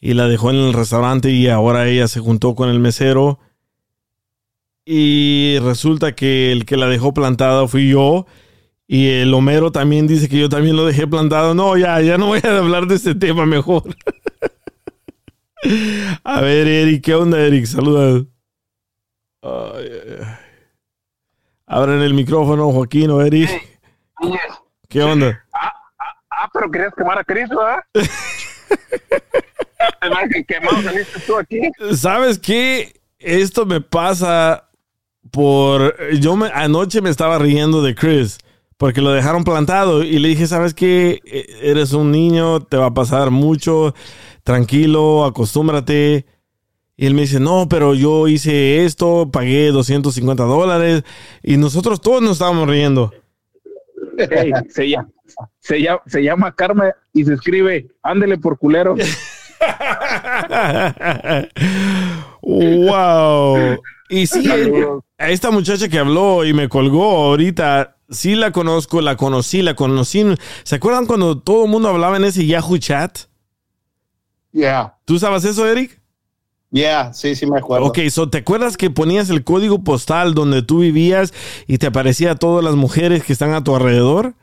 y 0.00 0.14
la 0.14 0.26
dejó 0.26 0.50
en 0.50 0.56
el 0.56 0.72
restaurante 0.72 1.30
y 1.30 1.46
ahora 1.46 1.86
ella 1.86 2.08
se 2.08 2.18
juntó 2.18 2.56
con 2.56 2.68
el 2.68 2.80
mesero. 2.80 3.38
Y 4.84 5.56
resulta 5.62 6.16
que 6.16 6.50
el 6.50 6.66
que 6.66 6.76
la 6.76 6.88
dejó 6.88 7.14
plantada 7.14 7.68
fui 7.68 7.90
yo. 7.90 8.26
Y 8.88 9.06
el 9.06 9.32
Homero 9.32 9.70
también 9.70 10.08
dice 10.08 10.28
que 10.28 10.40
yo 10.40 10.48
también 10.48 10.74
lo 10.74 10.84
dejé 10.84 11.06
plantado. 11.06 11.54
No, 11.54 11.76
ya, 11.76 12.00
ya 12.00 12.18
no 12.18 12.26
voy 12.26 12.40
a 12.42 12.58
hablar 12.58 12.88
de 12.88 12.96
este 12.96 13.14
tema 13.14 13.46
mejor. 13.46 13.84
a 16.24 16.40
ver, 16.40 16.66
Eric, 16.66 17.04
¿qué 17.04 17.14
onda, 17.14 17.38
Eric? 17.40 17.66
Saluda. 17.66 18.24
Ay, 19.42 19.84
ay, 19.92 20.16
ay. 20.22 20.47
Abran 21.68 22.00
el 22.00 22.14
micrófono, 22.14 22.72
Joaquín 22.72 23.10
o 23.10 23.20
Eric. 23.20 23.50
¿Qué 24.88 25.02
onda? 25.02 25.44
Ah, 25.52 26.48
pero 26.52 26.70
querías 26.70 26.94
quemar 26.96 27.18
a 27.18 27.24
tú 31.26 31.36
aquí. 31.36 31.60
¿Sabes 31.94 32.38
qué? 32.38 33.00
Esto 33.18 33.66
me 33.66 33.80
pasa 33.80 34.68
por... 35.30 35.94
Yo 36.20 36.36
me, 36.36 36.48
anoche 36.48 37.00
me 37.00 37.10
estaba 37.10 37.38
riendo 37.38 37.82
de 37.82 37.94
Chris 37.94 38.38
porque 38.76 39.00
lo 39.02 39.10
dejaron 39.10 39.42
plantado 39.44 40.04
y 40.04 40.18
le 40.20 40.28
dije, 40.28 40.46
¿sabes 40.46 40.72
qué? 40.72 41.20
E- 41.24 41.46
Eres 41.62 41.92
un 41.92 42.12
niño, 42.12 42.60
te 42.60 42.76
va 42.76 42.86
a 42.86 42.94
pasar 42.94 43.30
mucho, 43.30 43.94
tranquilo, 44.44 45.24
acostúmbrate. 45.24 46.26
Y 47.00 47.06
él 47.06 47.14
me 47.14 47.22
dice, 47.22 47.38
no, 47.38 47.68
pero 47.68 47.94
yo 47.94 48.26
hice 48.26 48.84
esto, 48.84 49.30
pagué 49.30 49.68
250 49.68 50.42
dólares 50.42 51.04
y 51.44 51.56
nosotros 51.56 52.00
todos 52.00 52.20
nos 52.20 52.32
estábamos 52.32 52.68
riendo. 52.68 53.14
Se, 54.68 54.88
llama, 54.88 55.08
se, 55.60 55.80
llama, 55.80 56.02
se 56.06 56.22
llama 56.24 56.52
Karma 56.56 56.92
y 57.12 57.24
se 57.24 57.34
escribe, 57.34 57.86
ándele 58.02 58.36
por 58.36 58.58
culero. 58.58 58.96
wow. 62.42 63.78
Y 64.08 64.26
sí, 64.26 64.50
a 65.18 65.30
esta 65.30 65.52
muchacha 65.52 65.88
que 65.88 66.00
habló 66.00 66.44
y 66.44 66.52
me 66.52 66.68
colgó 66.68 67.04
ahorita, 67.04 67.96
sí 68.10 68.34
la 68.34 68.50
conozco, 68.50 69.00
la 69.02 69.16
conocí, 69.16 69.62
la 69.62 69.74
conocí. 69.74 70.24
¿Se 70.64 70.74
acuerdan 70.74 71.06
cuando 71.06 71.38
todo 71.38 71.66
el 71.66 71.70
mundo 71.70 71.90
hablaba 71.90 72.16
en 72.16 72.24
ese 72.24 72.44
Yahoo 72.44 72.78
Chat? 72.78 73.18
Yeah, 74.50 74.96
¿Tú 75.04 75.20
sabes 75.20 75.44
eso, 75.44 75.64
Eric? 75.64 75.97
Yeah, 76.70 77.12
sí, 77.12 77.34
sí 77.34 77.46
me 77.46 77.58
acuerdo. 77.58 77.86
Ok, 77.86 77.98
so, 78.10 78.28
¿te 78.28 78.38
acuerdas 78.38 78.76
que 78.76 78.90
ponías 78.90 79.30
el 79.30 79.44
código 79.44 79.82
postal 79.84 80.34
donde 80.34 80.62
tú 80.62 80.80
vivías 80.80 81.32
y 81.66 81.78
te 81.78 81.86
aparecía 81.86 82.34
todas 82.34 82.64
las 82.64 82.76
mujeres 82.76 83.24
que 83.24 83.32
están 83.32 83.52
a 83.52 83.64
tu 83.64 83.74
alrededor? 83.74 84.34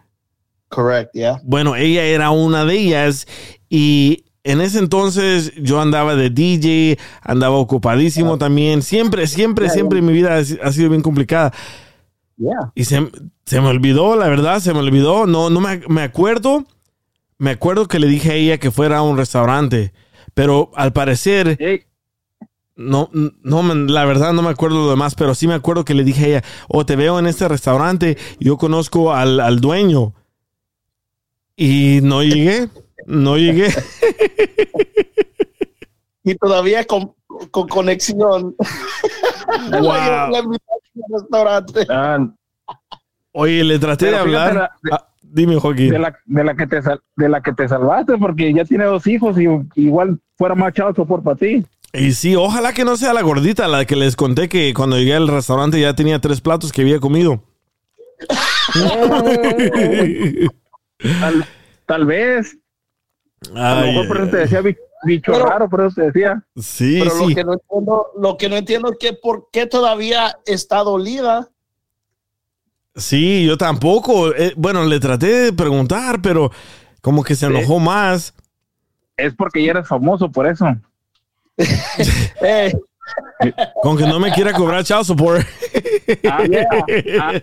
Correct, 0.69 1.11
yeah. 1.13 1.39
Bueno, 1.43 1.75
ella 1.75 2.03
era 2.03 2.31
una 2.31 2.65
de 2.65 2.77
ellas 2.77 3.27
y 3.69 4.25
en 4.43 4.61
ese 4.61 4.79
entonces 4.79 5.53
yo 5.55 5.81
andaba 5.81 6.15
de 6.15 6.29
DJ, 6.29 6.99
andaba 7.21 7.55
ocupadísimo 7.55 8.37
también. 8.37 8.81
Siempre, 8.81 9.27
siempre, 9.27 9.69
siempre 9.69 10.01
mi 10.01 10.13
vida 10.13 10.35
ha, 10.35 10.67
ha 10.67 10.71
sido 10.71 10.89
bien 10.89 11.01
complicada. 11.01 11.51
Yeah. 12.37 12.71
Y 12.75 12.85
se, 12.85 13.09
se 13.45 13.61
me 13.61 13.67
olvidó, 13.67 14.15
la 14.15 14.27
verdad, 14.27 14.59
se 14.59 14.73
me 14.73 14.79
olvidó. 14.79 15.25
No, 15.25 15.49
no 15.49 15.61
me, 15.61 15.81
me 15.87 16.01
acuerdo. 16.01 16.65
Me 17.37 17.51
acuerdo 17.51 17.87
que 17.87 17.99
le 17.99 18.07
dije 18.07 18.31
a 18.31 18.35
ella 18.35 18.57
que 18.57 18.71
fuera 18.71 18.99
a 18.99 19.01
un 19.01 19.17
restaurante, 19.17 19.93
pero 20.33 20.71
al 20.75 20.93
parecer, 20.93 21.57
no, 22.75 23.09
no, 23.13 23.63
me- 23.63 23.91
la 23.91 24.05
verdad 24.05 24.33
no 24.33 24.41
me 24.41 24.49
acuerdo 24.49 24.83
lo 24.85 24.89
demás, 24.89 25.15
pero 25.15 25.33
sí 25.35 25.47
me 25.47 25.53
acuerdo 25.53 25.85
que 25.85 25.93
le 25.93 26.03
dije 26.03 26.25
a 26.25 26.27
ella, 26.27 26.43
oh, 26.67 26.85
te 26.85 26.95
veo 26.95 27.19
en 27.19 27.27
este 27.27 27.47
restaurante, 27.47 28.17
yo 28.39 28.57
conozco 28.57 29.13
al, 29.13 29.39
al 29.39 29.59
dueño. 29.61 30.13
Y 31.57 31.99
no 32.03 32.21
llegué, 32.21 32.67
no 33.05 33.37
llegué. 33.37 33.69
Y 36.23 36.35
todavía 36.35 36.83
con, 36.85 37.13
con 37.51 37.67
conexión. 37.67 38.55
Wow. 39.71 39.81
La- 39.83 40.29
la 40.31 40.39
invitación 40.39 41.03
al 41.13 41.21
restaurante. 41.21 41.87
Oye, 43.31 43.63
le 43.63 43.79
traté 43.79 44.07
de 44.07 44.17
hablar. 44.17 44.53
la- 44.81 44.95
Ah, 44.95 45.07
dime, 45.21 45.55
Joaquín. 45.59 45.91
De 45.91 45.99
la, 45.99 46.17
de, 46.25 46.43
la 46.43 46.55
que 46.55 46.67
te 46.67 46.81
sal- 46.81 47.01
de 47.15 47.29
la 47.29 47.41
que 47.41 47.53
te 47.53 47.67
salvaste, 47.67 48.17
porque 48.17 48.53
ya 48.53 48.65
tiene 48.65 48.85
dos 48.85 49.05
hijos 49.07 49.37
y 49.39 49.45
igual 49.75 50.19
fuera 50.37 50.55
más 50.55 50.73
chavo 50.73 51.05
por 51.05 51.21
para 51.21 51.35
ti. 51.37 51.63
Y 51.97 52.11
sí, 52.13 52.35
ojalá 52.35 52.73
que 52.73 52.83
no 52.85 52.97
sea 52.97 53.13
la 53.13 53.21
gordita, 53.21 53.67
la 53.67 53.85
que 53.85 53.95
les 53.95 54.15
conté 54.15 54.49
que 54.49 54.73
cuando 54.73 54.97
llegué 54.97 55.15
al 55.15 55.27
restaurante 55.27 55.79
ya 55.79 55.93
tenía 55.95 56.19
tres 56.19 56.41
platos 56.41 56.71
que 56.71 56.81
había 56.81 56.99
comido. 56.99 57.43
Tal, 61.19 61.45
tal 61.85 62.05
vez. 62.05 62.57
A 63.55 63.75
lo 63.75 63.87
mejor 63.87 64.07
por 64.07 64.17
eso 64.21 64.27
te 64.31 64.37
decía, 64.37 64.61
"Vi- 64.61 64.77
bicho 65.05 65.31
Pero- 65.31 65.45
raro, 65.45 65.69
por 65.69 65.81
eso 65.85 65.95
te 65.95 66.01
decía. 66.03 66.43
Sí, 66.55 66.99
Pero 66.99 67.15
lo 67.15 67.27
sí. 67.27 67.35
que, 67.35 67.43
no 67.43 67.53
entiendo, 67.53 68.07
lo 68.19 68.37
que 68.37 68.49
no 68.49 68.55
entiendo 68.55 68.91
es 68.91 68.97
que 68.99 69.13
por 69.13 69.49
qué 69.51 69.65
todavía 69.67 70.37
está 70.45 70.79
dolida. 70.79 71.49
Sí, 72.95 73.45
yo 73.45 73.57
tampoco. 73.57 74.33
Eh, 74.33 74.53
bueno, 74.55 74.83
le 74.85 74.99
traté 74.99 75.27
de 75.27 75.53
preguntar, 75.53 76.21
pero 76.21 76.51
como 77.01 77.23
que 77.23 77.35
se 77.35 77.45
enojó 77.47 77.79
más. 77.79 78.33
Es 79.17 79.33
porque 79.35 79.63
ya 79.63 79.71
eres 79.71 79.87
famoso, 79.87 80.31
por 80.31 80.47
eso. 80.47 80.65
Eh, 81.57 82.73
Con 83.81 83.97
que 83.97 84.05
no 84.05 84.19
me 84.19 84.31
quiera 84.31 84.53
cobrar 84.53 84.83
child 84.83 85.05
support. 85.05 85.45
Ah, 86.29 86.43
yeah. 86.45 86.67
Ah, 87.21 87.41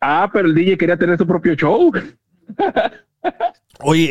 ah, 0.00 0.30
pero 0.32 0.48
el 0.48 0.54
DJ 0.54 0.76
quería 0.76 0.96
tener 0.96 1.16
su 1.18 1.26
propio 1.26 1.54
show. 1.54 1.92
Oye, 3.80 4.02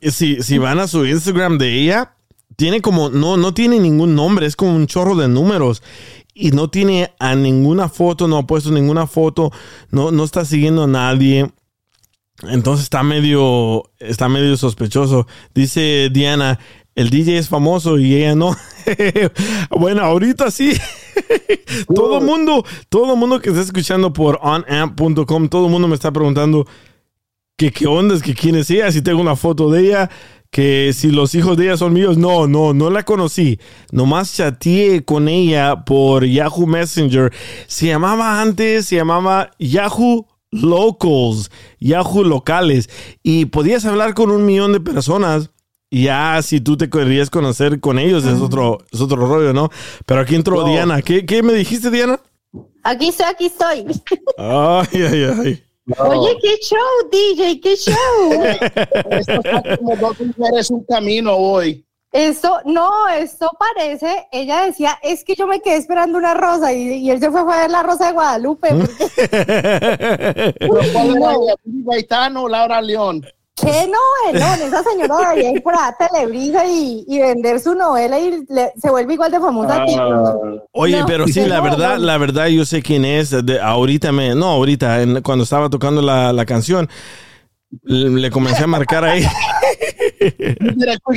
y 0.00 0.10
si, 0.10 0.42
si 0.42 0.58
van 0.58 0.78
a 0.78 0.86
su 0.86 1.06
Instagram 1.06 1.58
de 1.58 1.72
ella, 1.74 2.14
tiene 2.56 2.80
como, 2.80 3.08
no, 3.08 3.36
no 3.36 3.54
tiene 3.54 3.78
ningún 3.78 4.14
nombre, 4.14 4.46
es 4.46 4.56
como 4.56 4.74
un 4.74 4.86
chorro 4.86 5.14
de 5.14 5.28
números. 5.28 5.82
Y 6.34 6.50
no 6.52 6.70
tiene 6.70 7.12
a 7.18 7.34
ninguna 7.34 7.88
foto, 7.88 8.28
no 8.28 8.36
ha 8.38 8.46
puesto 8.46 8.70
ninguna 8.70 9.06
foto, 9.06 9.50
no, 9.90 10.10
no 10.10 10.24
está 10.24 10.44
siguiendo 10.44 10.84
a 10.84 10.88
nadie. 10.88 11.50
Entonces 12.42 12.84
está 12.84 13.02
medio, 13.02 13.90
está 13.98 14.28
medio 14.28 14.56
sospechoso. 14.56 15.26
Dice 15.54 16.10
Diana, 16.12 16.60
el 16.98 17.10
DJ 17.10 17.38
es 17.38 17.48
famoso 17.48 17.96
y 17.96 18.16
ella 18.16 18.34
no. 18.34 18.56
bueno, 19.70 20.02
ahorita 20.02 20.50
sí. 20.50 20.72
todo 21.94 22.20
mundo, 22.20 22.64
todo 22.88 23.14
mundo 23.14 23.40
que 23.40 23.50
está 23.50 23.62
escuchando 23.62 24.12
por 24.12 24.40
onamp.com, 24.42 25.48
todo 25.48 25.66
el 25.66 25.70
mundo 25.70 25.86
me 25.86 25.94
está 25.94 26.10
preguntando 26.10 26.66
que 27.56 27.70
qué 27.70 27.86
onda, 27.86 28.16
es 28.16 28.22
que 28.22 28.34
quién 28.34 28.56
es 28.56 28.68
ella, 28.70 28.90
si 28.90 29.00
tengo 29.00 29.20
una 29.20 29.36
foto 29.36 29.70
de 29.70 29.82
ella, 29.86 30.10
que 30.50 30.92
si 30.92 31.12
los 31.12 31.36
hijos 31.36 31.56
de 31.56 31.66
ella 31.66 31.76
son 31.76 31.92
míos. 31.92 32.18
No, 32.18 32.48
no, 32.48 32.74
no 32.74 32.90
la 32.90 33.04
conocí. 33.04 33.60
Nomás 33.92 34.34
chateé 34.34 35.04
con 35.04 35.28
ella 35.28 35.84
por 35.84 36.24
Yahoo 36.24 36.66
Messenger. 36.66 37.32
Se 37.68 37.86
llamaba 37.86 38.42
antes, 38.42 38.86
se 38.86 38.96
llamaba 38.96 39.52
Yahoo 39.60 40.26
Locals, 40.50 41.52
Yahoo 41.78 42.24
Locales. 42.24 42.90
Y 43.22 43.44
podías 43.44 43.84
hablar 43.84 44.14
con 44.14 44.32
un 44.32 44.44
millón 44.44 44.72
de 44.72 44.80
personas. 44.80 45.52
Ya, 45.90 46.40
si 46.42 46.60
tú 46.60 46.76
te 46.76 46.90
querías 46.90 47.30
conocer 47.30 47.80
con 47.80 47.98
ellos, 47.98 48.24
es 48.26 48.40
otro, 48.40 48.78
es 48.92 49.00
otro 49.00 49.26
rollo, 49.26 49.52
¿no? 49.54 49.70
Pero 50.04 50.20
aquí 50.20 50.34
entró 50.34 50.56
No. 50.62 50.68
Diana. 50.68 51.00
¿Qué, 51.00 51.24
¿Qué 51.24 51.42
me 51.42 51.54
dijiste, 51.54 51.90
Diana? 51.90 52.20
Aquí 52.82 53.08
estoy, 53.08 53.26
aquí 53.26 53.46
estoy. 53.46 53.86
Ay, 54.36 54.86
ay, 54.92 55.24
ay. 55.42 55.64
Oye, 55.98 56.36
qué 56.42 56.56
show, 56.60 56.78
DJ, 57.10 57.60
qué 57.62 57.74
show. 57.76 57.94
esto 59.12 59.32
está 59.32 59.76
como 59.78 59.96
dos 59.96 60.20
mujeres 60.20 60.70
un 60.70 60.84
camino 60.84 61.34
hoy. 61.34 61.82
Esto, 62.12 62.58
no, 62.66 63.08
esto 63.08 63.50
parece, 63.58 64.26
ella 64.32 64.64
decía, 64.66 64.98
es 65.02 65.24
que 65.24 65.34
yo 65.34 65.46
me 65.46 65.60
quedé 65.60 65.76
esperando 65.76 66.16
una 66.18 66.32
rosa 66.34 66.72
y, 66.72 67.04
y 67.04 67.10
él 67.10 67.20
se 67.20 67.30
fue 67.30 67.40
a 67.40 67.44
ver 67.44 67.70
la 67.70 67.82
rosa 67.82 68.06
de 68.08 68.12
Guadalupe. 68.12 68.68
porque- 68.74 69.28
Pero 70.58 70.80
¿cuál 70.92 71.16
era 71.16 71.32
ella? 71.32 71.54
Billy 71.64 71.84
Gaetano 71.86 72.42
o 72.44 72.48
Laura 72.48 72.80
León. 72.80 73.26
¿Qué 73.60 73.88
novelón? 73.88 74.62
Esa 74.62 74.82
señora 74.82 75.16
debería 75.30 75.52
ir 75.52 75.62
por 75.62 75.74
a 75.74 75.94
Telebrisa 75.96 76.64
y, 76.66 77.04
y 77.06 77.18
vender 77.18 77.60
su 77.60 77.74
novela 77.74 78.18
y 78.18 78.44
le- 78.48 78.72
se 78.80 78.90
vuelve 78.90 79.14
igual 79.14 79.30
de 79.30 79.40
famosa 79.40 79.84
que 79.84 79.96
Oye, 80.72 81.00
No, 81.00 81.06
pero 81.06 81.26
sí, 81.26 81.40
la 81.46 81.60
verdad, 81.60 81.98
la 81.98 82.18
verdad, 82.18 82.46
yo 82.46 82.64
sé 82.64 82.82
quién 82.82 83.04
es. 83.04 83.30
De, 83.44 83.60
ahorita 83.60 84.12
me, 84.12 84.34
no, 84.34 84.46
ahorita, 84.46 85.02
en- 85.02 85.22
cuando 85.22 85.44
estaba 85.44 85.68
tocando 85.70 86.00
la, 86.02 86.32
la 86.32 86.44
canción, 86.46 86.88
le, 87.82 88.08
le 88.10 88.30
comencé 88.30 88.64
a 88.64 88.66
marcar 88.66 89.04
ahí. 89.04 89.24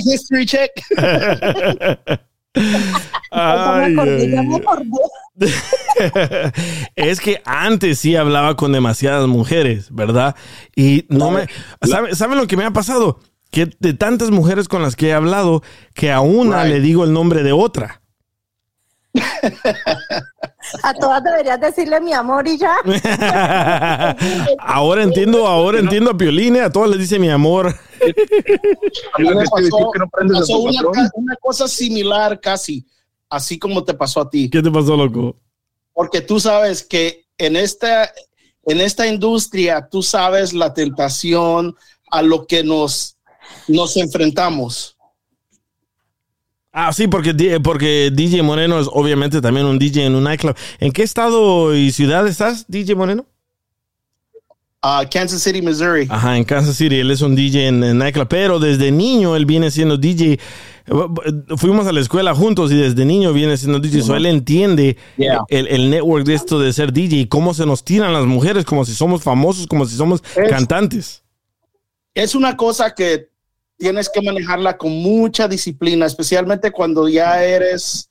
History 0.06 0.46
check. 0.46 0.72
Ay, 3.34 3.94
acordé, 3.94 4.30
ya 4.30 4.42
me 4.44 4.56
ay, 4.56 4.62
acordé. 4.62 4.86
es 6.96 7.20
que 7.20 7.42
antes 7.46 8.00
sí 8.00 8.16
hablaba 8.16 8.56
con 8.56 8.72
demasiadas 8.72 9.28
mujeres, 9.28 9.88
¿verdad? 9.94 10.36
Y 10.76 11.06
no 11.10 11.32
me. 11.32 11.48
¿sabe- 11.88 12.16
¿Saben 12.16 12.38
lo 12.38 12.48
que 12.48 12.58
me 12.58 12.66
ha 12.66 12.72
pasado? 12.72 13.20
Que 13.52 13.70
de 13.80 13.94
tantas 13.94 14.32
mujeres 14.32 14.68
con 14.68 14.82
las 14.82 14.96
que 14.96 15.10
he 15.10 15.14
hablado, 15.14 15.62
que 15.94 16.12
a 16.12 16.22
una 16.22 16.64
Right. 16.64 16.74
le 16.74 16.80
digo 16.82 17.04
el 17.04 17.12
nombre 17.14 17.44
de 17.44 17.52
otra. 17.52 18.02
A 20.84 20.94
todas 20.94 21.22
deberías 21.24 21.60
decirle 21.60 22.00
mi 22.00 22.14
amor 22.14 22.48
y 22.48 22.58
ya. 22.58 22.76
ahora 24.60 25.04
entiendo, 25.04 25.46
ahora 25.48 25.80
entiendo 25.80 26.12
a 26.12 26.18
Pioline, 26.18 26.62
a 26.62 26.70
todas 26.72 26.92
les 26.92 27.00
dice 27.00 27.20
mi 27.20 27.30
amor. 27.30 27.68
A 27.68 29.22
mí 29.22 29.28
me 29.30 29.44
pasó, 29.46 29.92
una 31.16 31.36
cosa 31.42 31.68
similar 31.68 32.40
casi, 32.40 32.86
así 33.32 33.58
como 33.58 33.84
te 33.84 33.96
pasó 33.96 34.22
a 34.22 34.30
ti. 34.30 34.50
¿Qué 34.50 34.62
te 34.62 34.70
pasó, 34.70 34.96
loco? 34.96 35.36
Porque 35.94 36.22
tú 36.22 36.40
sabes 36.40 36.84
que 36.84 37.26
en 37.38 37.56
esta, 37.56 38.12
en 38.66 38.82
esta 38.82 39.08
industria, 39.08 39.88
tú 39.90 40.04
sabes 40.04 40.54
la 40.54 40.74
tentación 40.74 41.76
a 42.12 42.22
lo 42.22 42.46
que 42.46 42.64
nos, 42.64 43.18
nos 43.68 43.98
enfrentamos. 43.98 44.98
Ah, 46.74 46.94
sí, 46.94 47.08
porque, 47.08 47.60
porque 47.62 48.12
DJ 48.14 48.44
Moreno 48.44 48.80
es 48.80 48.88
obviamente 48.92 49.42
también 49.42 49.66
un 49.66 49.80
DJ 49.80 50.06
en 50.06 50.16
un 50.16 50.24
nightclub. 50.24 50.56
¿En 50.80 50.92
qué 50.92 51.04
estado 51.04 51.76
y 51.76 51.92
ciudad 51.92 52.28
estás, 52.28 52.66
DJ 52.68 52.96
Moreno? 52.96 53.26
Ah, 54.84 55.06
Kansas 55.12 55.44
City, 55.44 55.62
Missouri. 55.62 56.08
Ajá, 56.10 56.38
en 56.38 56.44
Kansas 56.44 56.76
City. 56.76 57.00
Él 57.00 57.12
es 57.12 57.22
un 57.22 57.36
DJ 57.36 57.68
en, 57.68 57.84
en 57.84 57.98
nightclub, 58.00 58.28
pero 58.28 58.60
desde 58.60 58.92
niño 58.92 59.36
él 59.36 59.46
viene 59.46 59.70
siendo 59.70 59.96
DJ. 59.98 60.40
Fuimos 61.58 61.86
a 61.88 61.92
la 61.92 62.00
escuela 62.00 62.34
juntos 62.34 62.72
y 62.72 62.76
desde 62.76 63.06
niño 63.06 63.32
viene 63.34 63.56
siendo 63.58 63.80
DJ. 63.80 64.02
So 64.02 64.16
él 64.16 64.26
entiende 64.26 64.98
Yeah. 65.18 65.42
el, 65.50 65.68
el 65.68 65.90
network 65.92 66.26
de 66.26 66.34
esto 66.34 66.60
de 66.60 66.74
ser 66.74 66.92
DJ 66.92 67.18
y 67.22 67.28
cómo 67.28 67.54
se 67.54 67.66
nos 67.66 67.84
tiran 67.84 68.12
las 68.14 68.26
mujeres, 68.26 68.66
como 68.66 68.84
si 68.84 68.94
somos 68.96 69.22
famosos, 69.22 69.68
como 69.68 69.86
si 69.86 69.96
somos 69.96 70.24
Es- 70.36 70.50
cantantes. 70.50 71.24
es 72.16 72.34
una 72.34 72.58
cosa 72.58 72.94
que 72.96 73.30
tienes 73.78 74.10
que 74.10 74.22
manejarla 74.22 74.78
con 74.78 74.92
mucha 74.92 75.48
disciplina, 75.48 76.06
especialmente 76.08 76.72
cuando 76.72 77.08
ya 77.08 77.44
eres 77.44 78.10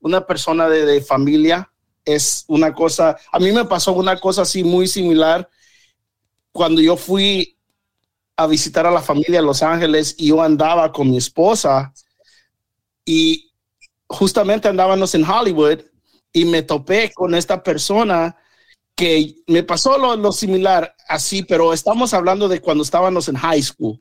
una 0.00 0.24
persona 0.24 0.68
de, 0.68 0.84
de 0.86 1.00
familia. 1.00 1.68
Es 2.04 2.44
una 2.46 2.72
cosa, 2.72 3.16
a 3.32 3.38
mí 3.40 3.50
me 3.50 3.64
pasó 3.64 3.92
una 3.92 4.16
cosa 4.16 4.42
así 4.42 4.62
muy 4.62 4.86
similar 4.86 5.48
cuando 6.56 6.80
yo 6.80 6.96
fui 6.96 7.56
a 8.36 8.46
visitar 8.46 8.86
a 8.86 8.90
la 8.90 9.02
familia 9.02 9.38
en 9.38 9.46
Los 9.46 9.62
Ángeles 9.62 10.14
y 10.18 10.28
yo 10.28 10.42
andaba 10.42 10.90
con 10.90 11.10
mi 11.10 11.18
esposa 11.18 11.92
y 13.04 13.52
justamente 14.08 14.68
andábamos 14.68 15.14
en 15.14 15.24
Hollywood 15.24 15.80
y 16.32 16.44
me 16.46 16.62
topé 16.62 17.12
con 17.12 17.34
esta 17.34 17.62
persona 17.62 18.36
que 18.94 19.36
me 19.46 19.62
pasó 19.62 19.98
lo, 19.98 20.16
lo 20.16 20.32
similar 20.32 20.94
así, 21.06 21.42
pero 21.42 21.72
estamos 21.74 22.14
hablando 22.14 22.48
de 22.48 22.60
cuando 22.60 22.82
estábamos 22.82 23.28
en 23.28 23.36
high 23.36 23.62
school. 23.62 24.00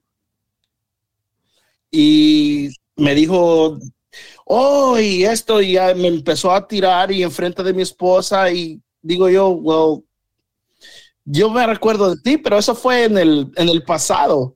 Y 1.91 2.69
me 2.95 3.13
dijo, 3.15 3.77
oh, 4.45 4.97
y 4.97 5.25
esto, 5.25 5.61
y 5.61 5.73
ya 5.73 5.93
me 5.93 6.07
empezó 6.07 6.51
a 6.51 6.65
tirar 6.65 7.11
y 7.11 7.23
enfrente 7.23 7.63
de 7.63 7.73
mi 7.73 7.81
esposa 7.81 8.49
y 8.49 8.81
digo 9.01 9.29
yo, 9.29 9.49
well, 9.49 10.04
yo 11.25 11.49
me 11.49 11.65
recuerdo 11.67 12.15
de 12.15 12.21
ti, 12.21 12.37
pero 12.37 12.57
eso 12.57 12.73
fue 12.75 13.05
en 13.05 13.17
el, 13.17 13.51
en 13.55 13.69
el 13.69 13.83
pasado. 13.83 14.55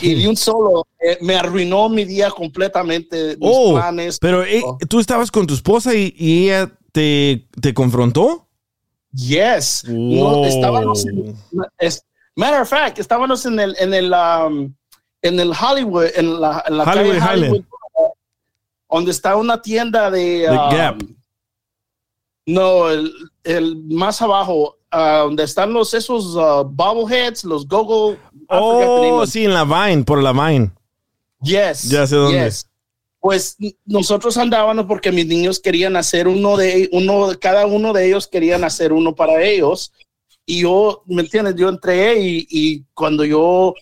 Y 0.00 0.14
de 0.14 0.28
un 0.28 0.36
solo, 0.36 0.86
eh, 0.98 1.18
me 1.20 1.34
arruinó 1.36 1.88
mi 1.90 2.04
día 2.04 2.30
completamente, 2.30 3.36
mis 3.38 3.50
Oh, 3.52 3.74
planes. 3.74 4.18
pero 4.18 4.42
eh, 4.42 4.62
tú 4.88 5.00
estabas 5.00 5.30
con 5.30 5.46
tu 5.46 5.52
esposa 5.54 5.94
y, 5.94 6.14
y 6.16 6.44
ella 6.48 6.72
te, 6.92 7.46
te 7.60 7.74
confrontó. 7.74 8.48
Yes. 9.12 9.84
Wow. 9.86 10.40
No, 10.42 10.44
estábamos 10.46 11.04
en, 11.06 11.36
es- 11.78 12.02
matter 12.36 12.62
of 12.62 12.68
fact, 12.70 12.98
estábamos 12.98 13.44
en 13.44 13.60
el, 13.60 13.76
en 13.78 13.92
el, 13.92 14.12
um, 14.12 14.74
en 15.22 15.40
el 15.40 15.50
Hollywood, 15.52 16.06
en 16.14 16.40
la, 16.40 16.64
en 16.66 16.78
la 16.78 16.84
Hollywood 16.84 17.18
calle 17.18 17.34
Highland. 17.34 17.52
Hollywood, 17.52 17.64
donde 18.88 19.10
está 19.10 19.36
una 19.36 19.60
tienda 19.60 20.10
de, 20.10 20.46
um, 20.48 20.56
Gap. 20.74 21.02
no, 22.46 22.88
el, 22.88 23.12
el 23.44 23.76
más 23.88 24.22
abajo, 24.22 24.75
ah, 24.96 25.18
donde 25.24 25.44
están 25.44 25.72
los 25.72 25.92
esos 25.94 26.34
uh, 26.34 26.64
bobbleheads, 26.64 27.44
los 27.44 27.66
gogo. 27.68 28.16
Oh, 28.48 29.24
sí, 29.26 29.44
en 29.44 29.54
la 29.54 29.64
Vine, 29.64 30.04
por 30.04 30.22
la 30.22 30.32
Vine. 30.32 30.70
Yes. 31.42 31.88
Ya 31.90 32.06
sé 32.06 32.16
dónde. 32.16 32.44
yes. 32.44 32.68
Pues 33.20 33.56
nosotros 33.84 34.36
andábamos 34.36 34.86
porque 34.86 35.10
mis 35.10 35.26
niños 35.26 35.58
querían 35.58 35.96
hacer 35.96 36.28
uno 36.28 36.56
de 36.56 36.88
uno, 36.92 37.30
cada 37.40 37.66
uno 37.66 37.92
de 37.92 38.06
ellos 38.06 38.28
querían 38.28 38.62
hacer 38.62 38.92
uno 38.92 39.14
para 39.14 39.42
ellos. 39.42 39.92
Y 40.44 40.60
yo, 40.60 41.02
¿me 41.06 41.22
entiendes? 41.22 41.56
Yo 41.56 41.68
entré 41.68 42.20
y, 42.20 42.46
y 42.48 42.84
cuando 42.94 43.24
yo, 43.24 43.74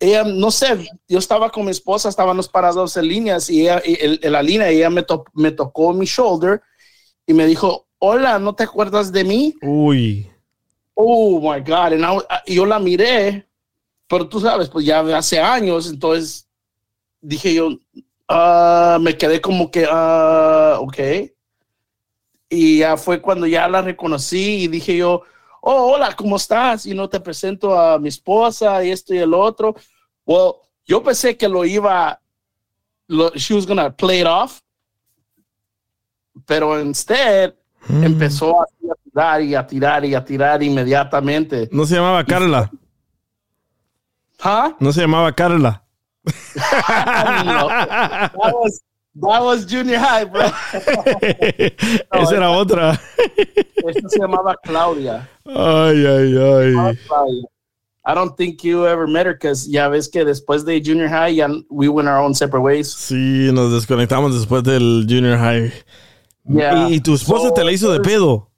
ella, 0.00 0.24
no 0.24 0.50
sé, 0.50 0.88
yo 1.06 1.18
estaba 1.20 1.48
con 1.50 1.64
mi 1.64 1.70
esposa, 1.70 2.08
estábamos 2.08 2.48
parados 2.48 2.96
en 2.96 3.06
líneas 3.06 3.48
y 3.48 3.60
ella, 3.60 3.80
en 3.84 4.32
la 4.32 4.42
línea, 4.42 4.68
ella 4.68 4.90
me, 4.90 5.04
to- 5.04 5.24
me 5.32 5.52
tocó 5.52 5.92
mi 5.92 6.06
shoulder 6.06 6.60
y 7.24 7.34
me 7.34 7.46
dijo, 7.46 7.86
hola, 7.98 8.40
¿no 8.40 8.56
te 8.56 8.64
acuerdas 8.64 9.12
de 9.12 9.22
mí? 9.22 9.54
Uy. 9.62 10.28
Oh 10.94 11.40
my 11.40 11.60
God. 11.60 11.92
And 11.94 12.04
I- 12.04 12.42
y 12.46 12.54
yo 12.56 12.66
la 12.66 12.78
miré, 12.78 13.46
pero 14.06 14.28
tú 14.28 14.40
sabes, 14.40 14.68
pues 14.68 14.84
ya 14.84 15.00
hace 15.16 15.40
años, 15.40 15.88
entonces 15.88 16.46
dije 17.20 17.54
yo, 17.54 17.70
ah, 18.28 18.98
me 19.00 19.16
quedé 19.16 19.40
como 19.40 19.70
que, 19.70 19.86
ah, 19.90 20.78
ok. 20.80 20.98
Y 22.48 22.78
ya 22.80 22.96
fue 22.96 23.20
cuando 23.22 23.46
ya 23.46 23.66
la 23.68 23.80
reconocí 23.80 24.64
y 24.64 24.68
dije 24.68 24.96
yo, 24.96 25.22
oh, 25.62 25.92
hola, 25.94 26.14
¿cómo 26.14 26.36
estás? 26.36 26.84
Y 26.86 26.94
no 26.94 27.08
te 27.08 27.20
presento 27.20 27.78
a 27.78 27.98
mi 27.98 28.08
esposa 28.08 28.84
y 28.84 28.90
esto 28.90 29.14
y 29.14 29.18
el 29.18 29.32
otro. 29.32 29.74
Well, 30.26 30.54
yo 30.84 31.02
pensé 31.02 31.36
que 31.36 31.48
lo 31.48 31.64
iba, 31.64 32.20
lo, 33.06 33.30
she 33.34 33.54
was 33.54 33.66
gonna 33.66 33.90
play 33.90 34.20
it 34.20 34.26
off, 34.26 34.60
pero 36.46 36.78
instead 36.80 37.54
empezó 37.88 38.60
a 38.62 38.66
tirar 39.12 39.42
y 39.42 39.54
a 39.54 39.66
tirar 39.66 40.04
y 40.04 40.14
a 40.14 40.24
tirar 40.24 40.62
inmediatamente. 40.62 41.68
No 41.72 41.86
se 41.86 41.96
llamaba 41.96 42.24
Carla. 42.24 42.70
¿Ah? 44.42 44.74
No 44.80 44.92
se 44.92 45.02
llamaba 45.02 45.32
Carla. 45.32 45.84
No. 46.24 47.68
That 48.32 48.54
was, 48.54 48.80
that 49.14 49.42
was 49.42 49.66
junior 49.66 49.98
high, 49.98 50.24
bro. 50.24 50.46
Esa 52.12 52.36
era 52.36 52.50
otra. 52.50 52.92
Esta 53.76 54.08
se 54.08 54.18
llamaba 54.18 54.56
Claudia. 54.64 55.28
Ay, 55.44 56.06
ay, 56.06 56.36
ay. 56.36 56.96
Claudia. 57.06 57.42
I 58.04 58.14
don't 58.14 58.36
think 58.36 58.64
you 58.64 58.86
ever 58.86 59.06
met 59.06 59.26
her 59.26 59.34
because 59.34 59.68
ya 59.68 59.88
ves 59.88 60.08
que 60.08 60.24
después 60.24 60.64
de 60.64 60.80
junior 60.80 61.08
high 61.08 61.28
ya 61.28 61.48
we 61.70 61.88
went 61.88 62.08
our 62.08 62.18
own 62.18 62.34
separate 62.34 62.62
ways. 62.62 62.88
Sí, 62.88 63.50
nos 63.52 63.72
desconectamos 63.72 64.34
después 64.34 64.62
del 64.64 65.06
junior 65.08 65.38
high. 65.38 65.72
Yeah. 66.48 66.88
¿Y, 66.88 66.94
y 66.94 67.00
tu 67.00 67.14
esposa 67.14 67.52
te 67.54 67.62
la 67.62 67.70
hizo 67.70 67.92
de 67.92 68.00
pedo? 68.00 68.51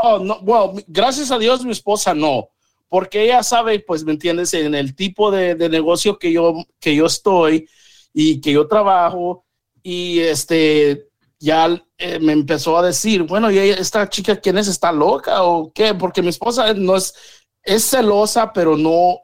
Oh, 0.00 0.18
no, 0.18 0.38
well, 0.42 0.72
mi- 0.74 0.84
gracias 0.86 1.30
a 1.30 1.38
Dios 1.38 1.64
mi 1.64 1.72
esposa 1.72 2.14
no, 2.14 2.50
porque 2.88 3.24
ella 3.24 3.42
sabe, 3.42 3.80
pues, 3.80 4.04
¿me 4.04 4.12
entiendes? 4.12 4.54
En 4.54 4.74
el 4.74 4.94
tipo 4.94 5.30
de, 5.30 5.54
de 5.54 5.68
negocio 5.68 6.18
que 6.18 6.32
yo, 6.32 6.54
que 6.80 6.94
yo 6.94 7.06
estoy 7.06 7.68
y 8.12 8.40
que 8.40 8.52
yo 8.52 8.68
trabajo 8.68 9.44
y 9.82 10.20
este, 10.20 11.08
ya 11.40 11.82
eh, 11.98 12.18
me 12.20 12.32
empezó 12.32 12.78
a 12.78 12.86
decir, 12.86 13.24
bueno, 13.24 13.50
¿y 13.50 13.58
esta 13.58 14.08
chica 14.08 14.36
quién 14.36 14.58
es? 14.58 14.68
¿Está 14.68 14.92
loca 14.92 15.42
o 15.42 15.72
qué? 15.72 15.94
Porque 15.94 16.22
mi 16.22 16.28
esposa 16.28 16.72
no 16.74 16.96
es, 16.96 17.14
es 17.62 17.84
celosa, 17.90 18.52
pero 18.52 18.76
no, 18.76 19.20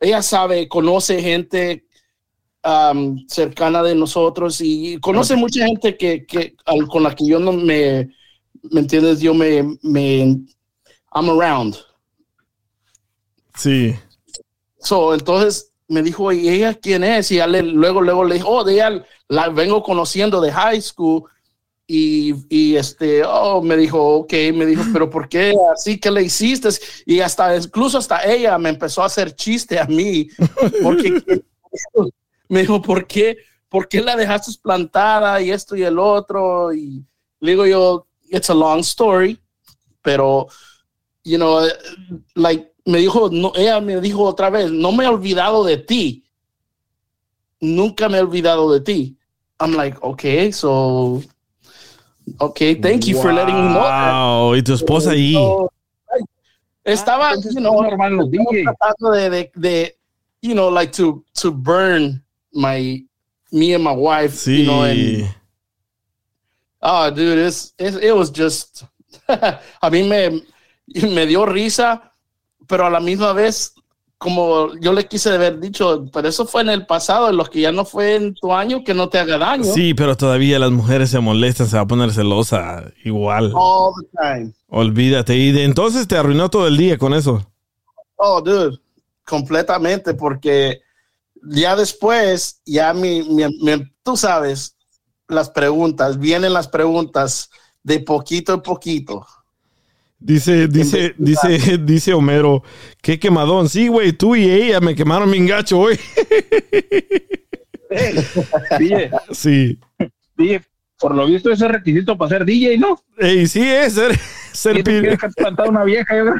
ella 0.00 0.22
sabe, 0.22 0.68
conoce 0.68 1.20
gente 1.22 1.86
um, 2.64 3.26
cercana 3.28 3.82
de 3.82 3.94
nosotros 3.94 4.60
y 4.60 4.98
conoce 5.00 5.36
mucha 5.36 5.66
gente 5.66 5.96
que, 5.96 6.26
que 6.26 6.54
al- 6.64 6.86
con 6.88 7.02
la 7.02 7.14
que 7.14 7.26
yo 7.26 7.38
no 7.38 7.52
me, 7.52 8.08
¿me 8.70 8.80
entiendes? 8.80 9.20
Yo 9.20 9.34
me, 9.34 9.76
me, 9.82 10.40
I'm 11.14 11.30
around. 11.30 11.76
Sí. 13.56 13.94
So, 14.78 15.14
entonces 15.14 15.72
me 15.88 16.02
dijo, 16.02 16.32
¿y 16.32 16.48
ella 16.48 16.74
quién 16.74 17.04
es? 17.04 17.30
Y 17.30 17.38
le- 17.46 17.62
luego, 17.62 18.00
luego 18.00 18.24
le 18.24 18.36
dijo, 18.36 18.48
oh, 18.48 18.64
de 18.64 18.74
ella 18.74 19.04
la 19.28 19.48
vengo 19.48 19.82
conociendo 19.82 20.40
de 20.40 20.52
high 20.52 20.80
school. 20.80 21.24
Y, 21.86 22.34
y 22.48 22.76
este, 22.76 23.22
oh, 23.24 23.60
me 23.60 23.76
dijo, 23.76 24.02
ok, 24.16 24.32
me 24.54 24.64
dijo, 24.64 24.82
pero 24.92 25.10
¿por 25.10 25.28
qué 25.28 25.52
así 25.74 26.00
que 26.00 26.10
le 26.10 26.22
hiciste? 26.22 26.70
Y 27.04 27.20
hasta, 27.20 27.54
incluso 27.56 27.98
hasta 27.98 28.24
ella 28.24 28.56
me 28.56 28.70
empezó 28.70 29.02
a 29.02 29.06
hacer 29.06 29.34
chiste 29.34 29.78
a 29.78 29.84
mí, 29.84 30.28
porque 30.82 31.22
me 32.48 32.60
dijo, 32.60 32.80
¿por 32.80 33.06
qué? 33.06 33.36
¿Por 33.68 33.86
qué 33.86 34.00
la 34.00 34.16
dejaste 34.16 34.52
plantada 34.62 35.42
y 35.42 35.50
esto 35.50 35.76
y 35.76 35.82
el 35.82 35.98
otro? 35.98 36.72
Y 36.72 37.04
le 37.40 37.50
digo 37.50 37.66
yo, 37.66 38.06
it's 38.34 38.48
a 38.48 38.54
long 38.54 38.82
story, 38.82 39.38
pero, 40.02 40.48
you 41.22 41.38
know, 41.38 41.68
like, 42.34 42.70
me 42.86 43.06
dijo, 43.06 43.30
no, 43.30 43.52
ella 43.54 43.80
me 43.80 43.94
dijo 44.00 44.26
otra 44.34 44.50
vez, 44.50 44.70
no 44.70 44.92
me 44.92 45.04
he 45.04 45.08
olvidado 45.08 45.64
de 45.64 45.78
ti. 45.78 46.24
Nunca 47.60 48.08
me 48.08 48.18
he 48.18 48.22
olvidado 48.22 48.72
de 48.72 48.80
ti. 48.80 49.16
I'm 49.60 49.72
like, 49.72 50.02
okay, 50.02 50.50
so, 50.50 51.22
okay, 52.40 52.74
thank 52.74 53.06
you 53.06 53.20
for 53.20 53.32
letting 53.32 53.54
me 53.54 53.72
know. 53.72 53.80
Wow, 53.80 54.54
y 54.54 54.62
tu 54.62 54.74
esposa 54.74 55.12
allí. 55.12 55.34
So, 55.34 55.70
estaba, 56.84 57.32
you 57.42 57.60
know, 57.60 57.80
tratando 57.80 59.12
de, 59.14 59.30
de, 59.30 59.50
de, 59.58 59.92
you 60.42 60.54
know, 60.54 60.68
like 60.68 60.92
to, 60.92 61.24
to 61.34 61.50
burn 61.50 62.20
my, 62.52 63.02
me 63.52 63.72
and 63.72 63.82
my 63.84 63.92
wife, 63.92 64.32
Sí. 64.32 64.58
you 64.58 64.66
know, 64.66 64.82
and, 64.82 65.34
oh, 66.84 67.10
dude, 67.10 67.46
it's, 67.46 67.74
it, 67.78 67.94
it 68.02 68.12
was 68.14 68.30
just, 68.30 68.84
a 69.28 69.90
mí 69.90 70.02
me, 70.04 70.42
me 71.08 71.26
dio 71.26 71.44
risa, 71.46 72.12
pero 72.68 72.86
a 72.86 72.90
la 72.90 73.00
misma 73.00 73.32
vez, 73.32 73.74
como 74.18 74.74
yo 74.80 74.92
le 74.92 75.06
quise 75.06 75.30
haber 75.30 75.58
dicho, 75.60 76.06
pero 76.12 76.28
eso 76.28 76.46
fue 76.46 76.62
en 76.62 76.70
el 76.70 76.86
pasado, 76.86 77.28
en 77.28 77.36
los 77.36 77.50
que 77.50 77.60
ya 77.60 77.72
no 77.72 77.84
fue 77.84 78.14
en 78.16 78.34
tu 78.34 78.52
año, 78.52 78.82
que 78.84 78.94
no 78.94 79.08
te 79.08 79.18
haga 79.18 79.36
daño. 79.38 79.64
Sí, 79.64 79.92
pero 79.94 80.16
todavía 80.16 80.58
las 80.58 80.70
mujeres 80.70 81.10
se 81.10 81.20
molestan, 81.20 81.66
se 81.66 81.76
va 81.76 81.82
a 81.82 81.86
poner 81.86 82.12
celosa 82.12 82.84
igual. 83.04 83.52
All 83.54 83.92
the 84.00 84.08
time. 84.16 84.52
Olvídate. 84.68 85.36
Y 85.36 85.52
de 85.52 85.64
entonces 85.64 86.08
te 86.08 86.16
arruinó 86.16 86.48
todo 86.48 86.66
el 86.66 86.76
día 86.76 86.96
con 86.96 87.12
eso. 87.12 87.44
Oh, 88.16 88.40
dude, 88.40 88.78
completamente, 89.26 90.14
porque 90.14 90.80
ya 91.50 91.76
después, 91.76 92.60
ya 92.64 92.94
mi, 92.94 93.22
mi- 93.22 93.58
mi- 93.60 93.92
tú 94.02 94.16
sabes, 94.16 94.73
las 95.28 95.50
preguntas, 95.50 96.18
vienen 96.18 96.52
las 96.52 96.68
preguntas 96.68 97.50
de 97.82 98.00
poquito 98.00 98.54
en 98.54 98.62
poquito. 98.62 99.26
Dice, 100.18 100.68
dice, 100.68 101.14
dice, 101.18 101.78
dice 101.82 102.14
Homero, 102.14 102.62
qué 103.02 103.18
quemadón. 103.18 103.68
Sí, 103.68 103.88
güey, 103.88 104.12
tú 104.12 104.34
y 104.34 104.50
ella 104.50 104.80
me 104.80 104.94
quemaron 104.94 105.30
mi 105.30 105.46
gacho 105.46 105.78
hoy. 105.78 105.98
DJ, 108.78 109.10
Sí. 109.32 109.78
DJ, 110.36 110.62
por 110.98 111.14
lo 111.14 111.26
visto 111.26 111.50
ese 111.50 111.66
es 111.66 111.70
requisito 111.70 112.16
para 112.16 112.30
ser 112.30 112.44
DJ, 112.44 112.78
¿no? 112.78 112.98
Ey, 113.18 113.46
sí 113.46 113.62
es 113.62 113.94
ser, 113.94 114.18
ser 114.52 114.82
Tienes 114.82 115.18
que 115.18 115.28
una 115.68 115.84
vieja, 115.84 116.16
yo 116.16 116.24
creo. 116.24 116.36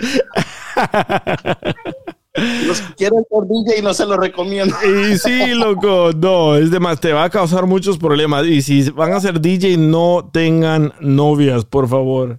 Los 2.35 2.80
que 2.80 2.95
quieren 2.95 3.24
ser 3.30 3.49
DJ 3.49 3.82
no 3.82 3.95
se 3.95 4.07
lo 4.07 4.16
recomiendo. 4.16 4.74
Y 4.85 5.16
sí, 5.18 5.55
loco, 5.55 6.11
no, 6.16 6.57
es 6.57 6.70
de 6.70 6.80
más, 6.80 7.01
te 7.01 7.12
va 7.12 7.24
a 7.24 7.30
causar 7.30 7.66
muchos 7.66 7.97
problemas. 7.97 8.45
Y 8.47 8.61
si 8.61 8.91
van 8.91 9.12
a 9.12 9.20
ser 9.20 9.41
DJ, 9.41 9.76
no 9.76 10.28
tengan 10.32 10.93
novias, 11.01 11.64
por 11.64 11.89
favor. 11.89 12.39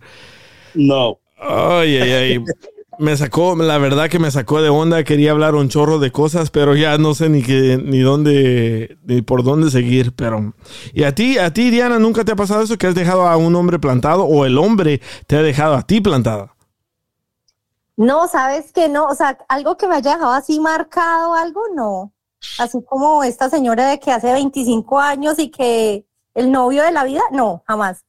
No. 0.74 1.20
Ay, 1.40 1.98
ay, 1.98 2.12
ay. 2.12 2.44
Me 2.98 3.16
sacó, 3.18 3.56
la 3.56 3.78
verdad 3.78 4.10
que 4.10 4.20
me 4.20 4.32
sacó 4.32 4.62
de 4.62 4.70
onda. 4.70 5.04
Quería 5.04 5.32
hablar 5.32 5.56
un 5.56 5.70
chorro 5.70 6.00
de 6.00 6.12
cosas, 6.12 6.50
pero 6.50 6.76
ya 6.76 6.98
no 6.98 7.14
sé 7.14 7.30
ni 7.30 7.42
qué, 7.42 7.80
ni 7.82 8.00
dónde, 8.00 8.98
ni 9.06 9.22
por 9.22 9.44
dónde 9.44 9.72
seguir. 9.72 10.14
Pero, 10.14 10.54
y 10.94 11.04
a 11.04 11.14
ti, 11.14 11.38
a 11.38 11.54
ti, 11.54 11.70
Diana, 11.70 12.00
¿nunca 12.00 12.26
te 12.26 12.34
ha 12.34 12.36
pasado 12.36 12.64
eso 12.64 12.78
que 12.78 12.88
has 12.88 12.96
dejado 12.96 13.28
a 13.28 13.38
un 13.38 13.56
hombre 13.56 13.80
plantado 13.80 14.24
o 14.24 14.46
el 14.46 14.58
hombre 14.58 15.02
te 15.28 15.38
ha 15.38 15.42
dejado 15.42 15.76
a 15.76 15.84
ti 15.84 16.02
plantada? 16.02 16.55
No, 17.98 18.28
sabes 18.28 18.74
que 18.74 18.90
no, 18.90 19.06
o 19.08 19.16
sea, 19.16 19.38
algo 19.48 19.78
que 19.78 19.88
me 19.88 19.96
haya 19.96 20.16
dejado 20.16 20.34
así 20.34 20.60
marcado, 20.60 21.34
algo 21.34 21.62
no. 21.74 22.14
Así 22.60 22.84
como 22.84 23.24
esta 23.24 23.50
señora 23.50 23.88
de 23.88 24.00
que 24.00 24.12
hace 24.12 24.34
25 24.34 25.00
años 25.00 25.40
y 25.40 25.50
que 25.50 26.06
el 26.34 26.52
novio 26.52 26.84
de 26.84 26.92
la 26.92 27.04
vida, 27.06 27.22
no, 27.32 27.64
jamás. 27.66 28.06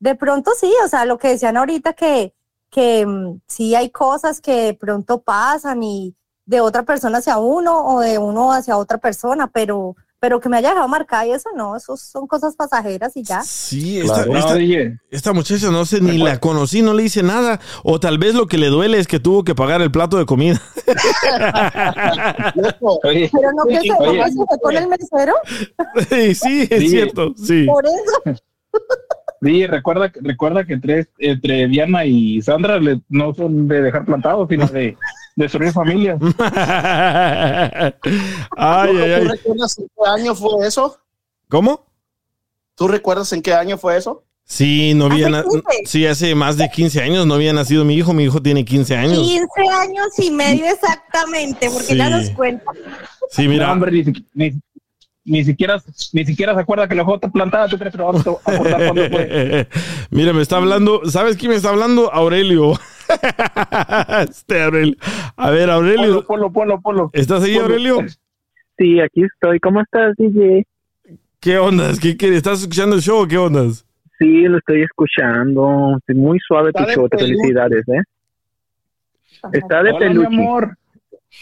De 0.00 0.14
pronto 0.14 0.52
sí, 0.58 0.72
o 0.84 0.88
sea, 0.88 1.04
lo 1.04 1.18
que 1.18 1.28
decían 1.28 1.56
ahorita 1.56 1.92
que, 1.92 2.34
que 2.70 3.06
mm, 3.06 3.40
sí 3.46 3.74
hay 3.74 3.90
cosas 3.90 4.40
que 4.40 4.64
de 4.64 4.74
pronto 4.74 5.22
pasan 5.22 5.82
y 5.82 6.16
de 6.46 6.60
otra 6.60 6.82
persona 6.82 7.18
hacia 7.18 7.38
uno 7.38 7.86
o 7.86 8.00
de 8.00 8.18
uno 8.18 8.52
hacia 8.52 8.76
otra 8.76 8.98
persona, 8.98 9.46
pero, 9.46 9.94
pero 10.20 10.38
que 10.38 10.48
me 10.50 10.58
haya 10.58 10.68
dejado 10.70 10.86
marcada 10.86 11.26
y 11.26 11.32
eso 11.32 11.48
no, 11.56 11.74
eso 11.76 11.96
son 11.96 12.26
cosas 12.26 12.54
pasajeras 12.54 13.16
y 13.16 13.22
ya. 13.24 13.42
Sí, 13.42 13.98
esta, 14.00 14.24
Claro. 14.24 14.38
esta- 15.10 15.32
muchacha 15.32 15.70
no 15.70 15.84
sé, 15.86 16.00
ni 16.02 16.18
la 16.18 16.38
conocí, 16.38 16.82
no 16.82 16.92
le 16.92 17.04
hice 17.04 17.22
nada. 17.22 17.58
O 17.82 17.98
tal 17.98 18.18
vez 18.18 18.34
lo 18.34 18.46
que 18.46 18.58
le 18.58 18.66
duele 18.68 18.98
es 18.98 19.06
que 19.06 19.18
tuvo 19.18 19.42
que 19.44 19.54
pagar 19.54 19.80
el 19.80 19.90
plato 19.90 20.18
de 20.18 20.26
comida. 20.26 20.60
Oye, 23.04 23.30
Pero 23.32 23.52
no 23.52 23.64
que 23.64 23.80
se, 23.80 23.92
Oye. 23.92 24.18
no 24.18 24.24
que 24.24 24.30
se 24.30 24.36
fue 24.46 24.58
con 24.62 24.76
el 24.76 24.88
mesero, 24.88 25.34
Sí, 26.10 26.34
sí, 26.34 26.68
es 26.70 26.80
Sí. 26.80 26.88
cierto, 26.90 27.34
sí. 27.36 27.64
por 27.66 27.84
eso. 27.86 28.40
DJ, 29.40 29.66
recuerda, 29.68 30.12
recuerda 30.20 30.64
que 30.64 30.74
entre, 30.74 31.06
entre 31.18 31.66
Diana 31.68 32.04
y 32.04 32.42
Sandra 32.42 32.78
le- 32.78 33.00
no 33.08 33.34
son 33.34 33.66
de 33.68 33.80
dejar 33.82 34.04
plantados, 34.04 34.48
sino 34.50 34.66
de 34.66 34.96
destruir 35.36 35.72
familias. 35.72 36.18
ay, 36.30 37.92
ay, 38.56 38.92
¿Tú 38.92 38.98
ay. 39.02 39.24
recuerdas 39.28 39.78
en 39.78 39.86
qué 39.86 40.10
año 40.20 40.34
fue 40.34 40.66
eso? 40.66 40.98
¿Cómo? 41.48 41.86
¿Tú 42.74 42.88
recuerdas 42.88 43.32
en 43.32 43.42
qué 43.42 43.54
año 43.54 43.76
fue 43.78 43.96
eso? 43.96 44.22
Sí, 44.44 44.94
no 44.94 45.06
había 45.06 45.26
¿Hace 45.28 45.30
na- 45.36 45.42
15? 45.44 45.62
sí, 45.86 46.06
hace 46.06 46.34
más 46.34 46.56
de 46.56 46.68
15 46.68 47.02
años 47.02 47.24
no 47.24 47.34
había 47.34 47.52
nacido 47.52 47.84
mi 47.84 47.94
hijo. 47.94 48.12
Mi 48.12 48.24
hijo 48.24 48.42
tiene 48.42 48.64
15 48.64 48.96
años. 48.96 49.18
15 49.20 49.46
años 49.72 50.06
y 50.18 50.30
medio 50.32 50.66
exactamente, 50.66 51.70
porque 51.70 51.96
ya 51.96 52.06
Sí. 52.06 52.10
nos 52.10 52.30
cuenta. 52.30 52.64
Sí, 53.30 53.44
No, 53.44 53.50
mira. 53.50 53.72
hombre, 53.72 53.92
ni, 53.92 54.04
si- 54.04 54.26
ni- 54.34 54.60
ni 55.24 55.44
siquiera, 55.44 55.80
ni 56.12 56.24
siquiera 56.24 56.54
se 56.54 56.60
acuerda 56.60 56.88
que 56.88 56.94
la 56.94 57.02
dejó 57.02 57.18
plantada. 57.18 57.68
¿Tú 57.68 57.78
crees 57.78 57.92
que 57.92 57.98
lo 57.98 58.06
vamos 58.06 58.26
a 58.26 58.30
acordar 58.30 58.84
cuando 58.84 59.08
fue? 59.08 59.68
Mira, 60.10 60.32
me 60.32 60.42
está 60.42 60.56
hablando. 60.56 61.02
¿Sabes 61.04 61.36
quién 61.36 61.50
me 61.50 61.56
está 61.56 61.70
hablando? 61.70 62.12
Aurelio. 62.12 62.72
este 64.28 64.62
Aurelio. 64.62 64.96
A 65.36 65.50
ver, 65.50 65.70
Aurelio. 65.70 66.24
Polo, 66.24 66.50
polo, 66.50 66.52
polo, 66.52 66.80
polo. 66.80 67.10
¿Estás 67.12 67.42
ahí. 67.44 67.56
Aurelio? 67.56 67.98
Sí, 68.78 69.00
aquí 69.00 69.22
estoy. 69.24 69.60
¿Cómo 69.60 69.82
estás, 69.82 70.14
DJ? 70.16 70.66
¿Qué 71.40 71.58
ondas? 71.58 71.98
¿Qué, 72.00 72.16
qué, 72.16 72.34
¿Estás 72.34 72.60
escuchando 72.60 72.96
el 72.96 73.02
show 73.02 73.22
o 73.22 73.26
qué 73.28 73.38
ondas? 73.38 73.86
Sí, 74.18 74.42
lo 74.42 74.58
estoy 74.58 74.82
escuchando. 74.82 75.98
Sí, 76.06 76.14
Muy 76.14 76.38
suave 76.46 76.72
tu 76.72 76.84
show. 76.84 77.08
Felicidades, 77.10 77.86
¿eh? 77.88 78.02
Está 79.52 79.82
de 79.82 79.92
Hola, 79.92 80.10
mi 80.10 80.24
amor. 80.26 80.76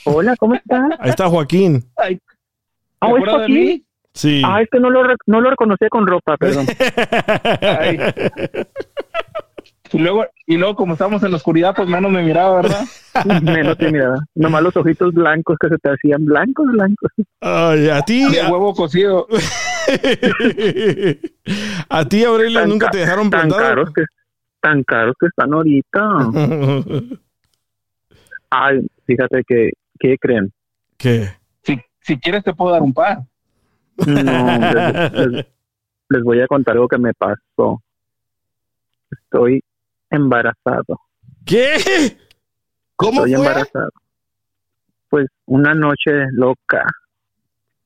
Hola, 0.05 0.37
¿cómo 0.37 0.55
estás? 0.55 0.91
Ahí 1.01 1.11
está 1.11 1.29
Joaquín. 1.29 1.85
Ah, 3.01 3.09
¿es? 3.47 3.81
Sí. 4.15 4.43
Ah, 4.45 4.61
es 4.63 4.69
que 4.71 4.81
no 4.81 4.91
lo, 4.91 5.03
rec- 5.05 5.23
no 5.27 5.41
lo 5.41 5.51
reconocía 5.51 5.89
con 5.89 6.07
ropa, 6.07 6.37
perdón. 6.37 6.67
Ay. 7.61 7.99
Y 9.93 9.99
luego, 9.99 10.27
y 10.47 10.57
luego 10.59 10.75
como 10.77 10.93
estamos 10.95 11.23
en 11.23 11.31
la 11.31 11.37
oscuridad, 11.39 11.75
pues 11.75 11.89
menos 11.89 12.11
me 12.11 12.23
miraba, 12.23 12.57
¿verdad? 12.63 12.85
Menos 13.43 13.79
te 13.79 13.91
miraba. 13.91 14.19
Nomás 14.35 14.63
los 14.63 14.77
ojitos 14.77 15.15
blancos 15.15 15.57
que 15.61 15.69
se 15.69 15.79
te 15.79 15.91
hacían 15.91 16.25
blancos, 16.27 16.67
blancos. 16.73 17.11
Ay, 17.41 17.89
a 17.89 18.03
ti. 18.03 18.29
De 18.31 18.43
huevo 18.47 18.75
cocido. 18.75 19.27
a 21.89 22.05
ti, 22.05 22.25
Aurelio, 22.25 22.61
Tan 22.61 22.69
nunca 22.69 22.87
ca- 22.87 22.91
te 22.93 22.99
dejaron 22.99 23.31
tan 23.31 23.49
plantado. 23.49 23.63
caros 23.63 23.91
que 23.95 24.03
tan 24.61 24.83
caros 24.85 25.15
que 25.19 25.27
están 25.27 25.55
ahorita. 25.55 26.01
Ay, 28.51 28.81
fíjate 29.07 29.43
que 29.47 29.71
¿qué 29.99 30.17
creen? 30.21 30.53
¿Qué? 30.97 31.29
Si, 32.09 32.19
quieres 32.19 32.43
te 32.43 32.55
puedo 32.55 32.73
dar 32.73 32.83
un 32.83 32.93
par. 32.93 33.19
No, 34.07 34.59
les, 34.75 35.13
les- 35.33 35.47
les 36.11 36.23
voy 36.23 36.41
a 36.41 36.47
contar 36.47 36.75
algo 36.75 36.89
que 36.89 36.99
me 36.99 37.13
pasó. 37.15 37.83
Estoy 39.11 39.63
embarazado. 40.11 41.01
¿Qué? 41.45 41.77
¿Cómo 42.97 43.25
Estoy 43.27 43.35
fue? 43.35 43.47
embarazado. 43.47 43.91
Pues 45.11 45.27
una 45.47 45.75
noche 45.75 46.27
loca 46.33 46.85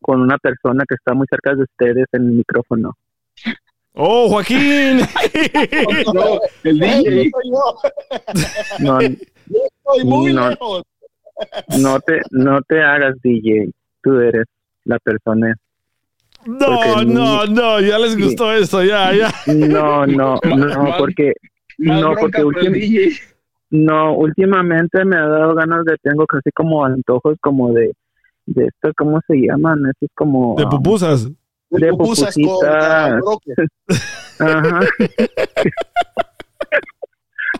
con 0.01 0.21
una 0.21 0.37
persona 0.39 0.85
que 0.89 0.95
está 0.97 1.15
muy 1.15 1.27
cerca 1.31 1.55
de 1.55 1.63
ustedes 1.63 2.07
en 2.13 2.23
el 2.23 2.33
micrófono. 2.33 2.97
¡Oh, 3.95 4.29
Joaquín! 4.31 5.01
No, 6.15 6.41
el 6.65 6.79
DJ. 6.79 7.31
No, 8.81 9.01
Estoy 9.01 10.05
muy 10.05 10.33
no, 10.33 10.51
no 11.79 12.01
te 12.01 12.21
no 12.31 12.61
te 12.63 12.83
hagas 12.83 13.15
DJ. 13.23 13.71
Tú 14.03 14.19
eres 14.21 14.45
la 14.85 14.99
persona. 14.99 15.55
No, 16.47 17.05
no, 17.05 17.45
ni- 17.47 17.55
no, 17.55 17.81
ya 17.81 17.99
les 17.99 18.15
Sí. 18.15 18.23
gustó 18.23 18.53
esto, 18.53 18.83
ya, 18.83 19.13
ya. 19.15 19.31
No, 19.47 20.07
no, 20.07 20.35
no, 20.43 20.95
porque 20.99 21.33
no, 21.79 22.15
porque 22.15 22.43
DJ. 22.71 23.13
no, 23.71 24.15
últimamente 24.17 25.05
me 25.05 25.17
ha 25.17 25.27
dado 25.27 25.55
ganas 25.55 25.85
de 25.85 25.97
tengo 26.03 26.27
casi 26.27 26.51
como 26.53 26.85
antojos 26.85 27.37
como 27.41 27.73
de 27.73 27.93
de 28.47 28.65
esto, 28.67 28.91
¿cómo 28.97 29.21
se 29.29 29.37
llaman? 29.37 29.79
Eso 29.87 29.99
es 30.07 30.11
como 30.17 30.57
De 30.59 30.65
ah, 30.67 30.69
pupusas. 30.71 31.29
de 31.71 31.89
Pupusas 31.91 32.35
con, 32.35 32.69
ah, 32.69 33.17
brócoli. 33.23 33.55
Ajá. 34.41 34.81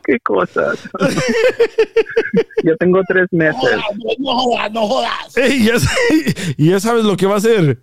Qué 0.05 0.19
cosas. 0.21 0.89
Yo 2.65 2.77
tengo 2.77 3.01
tres 3.07 3.27
meses. 3.31 3.81
No 4.19 4.35
jodas, 4.35 4.73
no 4.73 4.87
jodas. 4.87 5.37
Y 5.37 5.67
ya 6.71 6.81
sabes 6.81 7.05
lo 7.05 7.17
que 7.17 7.27
va 7.27 7.35
a 7.35 7.39
hacer. 7.39 7.79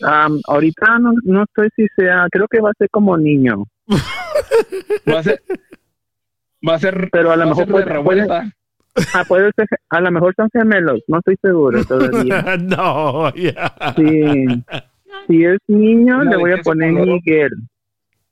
Ahorita 0.00 0.98
no, 1.00 1.12
no 1.24 1.44
sé 1.56 1.68
si 1.74 1.86
sea, 1.96 2.26
creo 2.30 2.46
que 2.48 2.60
va 2.60 2.70
a 2.70 2.78
ser 2.78 2.88
como 2.90 3.16
niño, 3.16 3.64
Va 5.10 5.18
a 5.18 5.22
ser, 5.22 5.42
va 6.66 6.74
a 6.74 6.78
ser, 6.78 7.08
pero 7.10 7.32
a 7.32 7.36
lo 7.36 7.46
mejor 7.46 7.66
puede, 7.66 7.84
revuelta. 7.86 8.52
ah, 9.14 9.24
puede 9.26 9.50
ser, 9.56 9.66
a 9.88 10.00
lo 10.00 10.10
mejor 10.10 10.34
son 10.36 10.48
gemelos, 10.52 11.00
no 11.08 11.18
estoy 11.18 11.36
seguro 11.42 11.84
todavía. 11.84 12.56
no, 12.60 13.34
ya. 13.34 13.74
Sí. 13.96 14.46
Si 15.26 15.44
es 15.44 15.58
niño, 15.66 16.22
le 16.24 16.36
voy 16.36 16.52
a 16.52 16.58
poner. 16.58 16.92
Miguel. 16.92 17.50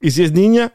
¿Y 0.01 0.11
si 0.11 0.25
es 0.25 0.33
niña? 0.33 0.73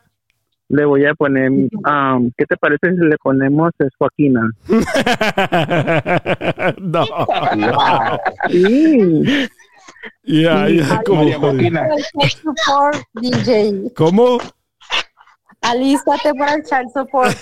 Le 0.72 0.86
voy 0.86 1.06
a 1.06 1.14
poner, 1.14 1.52
am, 1.84 2.32
¿qué 2.38 2.46
te 2.46 2.56
parece 2.56 2.92
si 2.92 3.06
le 3.06 3.18
ponemos 3.22 3.72
es 3.80 3.90
Joaquina? 3.98 4.50
no. 6.78 7.06
Sí. 8.50 9.50
Ya, 10.24 10.70
ya, 10.70 11.04
como 11.06 11.30
Joaquina. 11.30 11.90
DJ. 13.16 13.92
¿Cómo? 13.98 14.38
Alístate 15.60 16.34
para 16.36 16.54
el 16.54 16.64
child 16.64 16.90
support. 16.94 17.36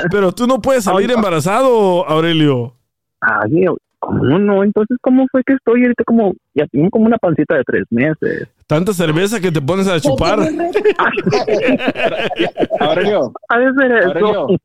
Pero 0.10 0.32
tú 0.32 0.46
no 0.46 0.62
puedes 0.62 0.84
salir 0.84 1.10
embarazado, 1.10 2.08
Aurelio. 2.08 2.74
Ay, 3.20 3.66
¿cómo 3.98 4.38
no? 4.38 4.62
Entonces, 4.64 4.96
¿cómo 5.00 5.26
fue 5.30 5.42
que 5.44 5.54
estoy 5.54 5.82
ahorita 5.82 6.04
como, 6.04 6.34
ya 6.54 6.66
tengo 6.66 6.90
como 6.90 7.06
una 7.06 7.18
pancita 7.18 7.56
de 7.56 7.64
tres 7.64 7.84
meses? 7.90 8.48
Tanta 8.66 8.92
cerveza 8.92 9.40
que 9.40 9.50
te 9.52 9.60
pones 9.60 9.88
a 9.88 10.00
chupar. 10.00 10.40
Aurelio, 12.80 13.32
de 13.50 13.72
ser 13.74 13.92
eso. 13.98 14.08
Aurelio. 14.08 14.46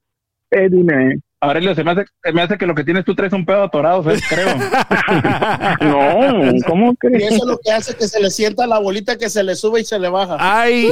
Eh, 0.56 0.70
dime. 0.70 1.18
Aurelio, 1.42 1.74
se 1.74 1.84
me, 1.84 1.90
hace, 1.90 2.06
se 2.24 2.32
me 2.32 2.44
hace 2.44 2.60
que 2.60 2.68
lo 2.68 2.76
que 2.76 2.84
tienes 2.84 3.04
tú 3.06 3.16
traes 3.16 3.34
un 3.34 3.44
pedo 3.44 3.64
atorado, 3.64 4.04
¿sabes? 4.04 4.22
creo. 4.30 4.50
No, 5.82 6.54
¿cómo 6.68 6.92
Y 6.92 6.96
crees? 6.98 7.32
eso 7.32 7.38
es 7.38 7.46
lo 7.46 7.58
que 7.58 7.72
hace 7.72 7.96
que 7.96 8.08
se 8.08 8.22
le 8.22 8.30
sienta 8.30 8.68
la 8.68 8.78
bolita 8.78 9.18
que 9.18 9.30
se 9.30 9.44
le 9.44 9.56
sube 9.56 9.82
y 9.82 9.84
se 9.84 9.98
le 9.98 10.10
baja. 10.10 10.38
Ay. 10.40 10.92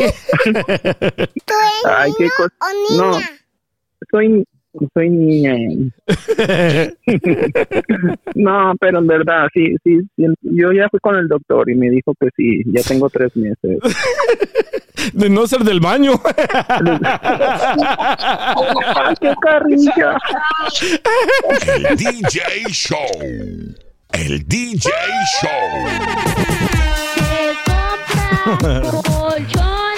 Ay, 1.85 2.11
qué 2.17 2.27
cosa. 2.35 2.53
No, 2.97 3.19
soy, 4.09 4.43
soy 4.93 5.09
niña. 5.09 5.55
no, 8.35 8.73
pero 8.79 8.99
en 8.99 9.07
verdad, 9.07 9.47
sí, 9.53 9.75
sí, 9.83 9.99
sí, 10.15 10.25
yo 10.41 10.71
ya 10.71 10.87
fui 10.89 10.99
con 10.99 11.15
el 11.15 11.27
doctor 11.27 11.69
y 11.69 11.75
me 11.75 11.89
dijo 11.89 12.13
que 12.19 12.29
sí, 12.35 12.61
ya 12.67 12.81
tengo 12.83 13.09
tres 13.09 13.35
meses. 13.35 13.79
De 15.13 15.29
no 15.29 15.47
ser 15.47 15.61
del 15.61 15.79
baño. 15.79 16.13
Qué 19.19 19.33
carrilla. 19.41 20.17
El 21.75 21.97
DJ 21.97 22.41
Show. 22.69 22.97
El 24.13 24.47
DJ 24.47 24.89
Show. 25.41 25.49
colchones, 29.03 29.47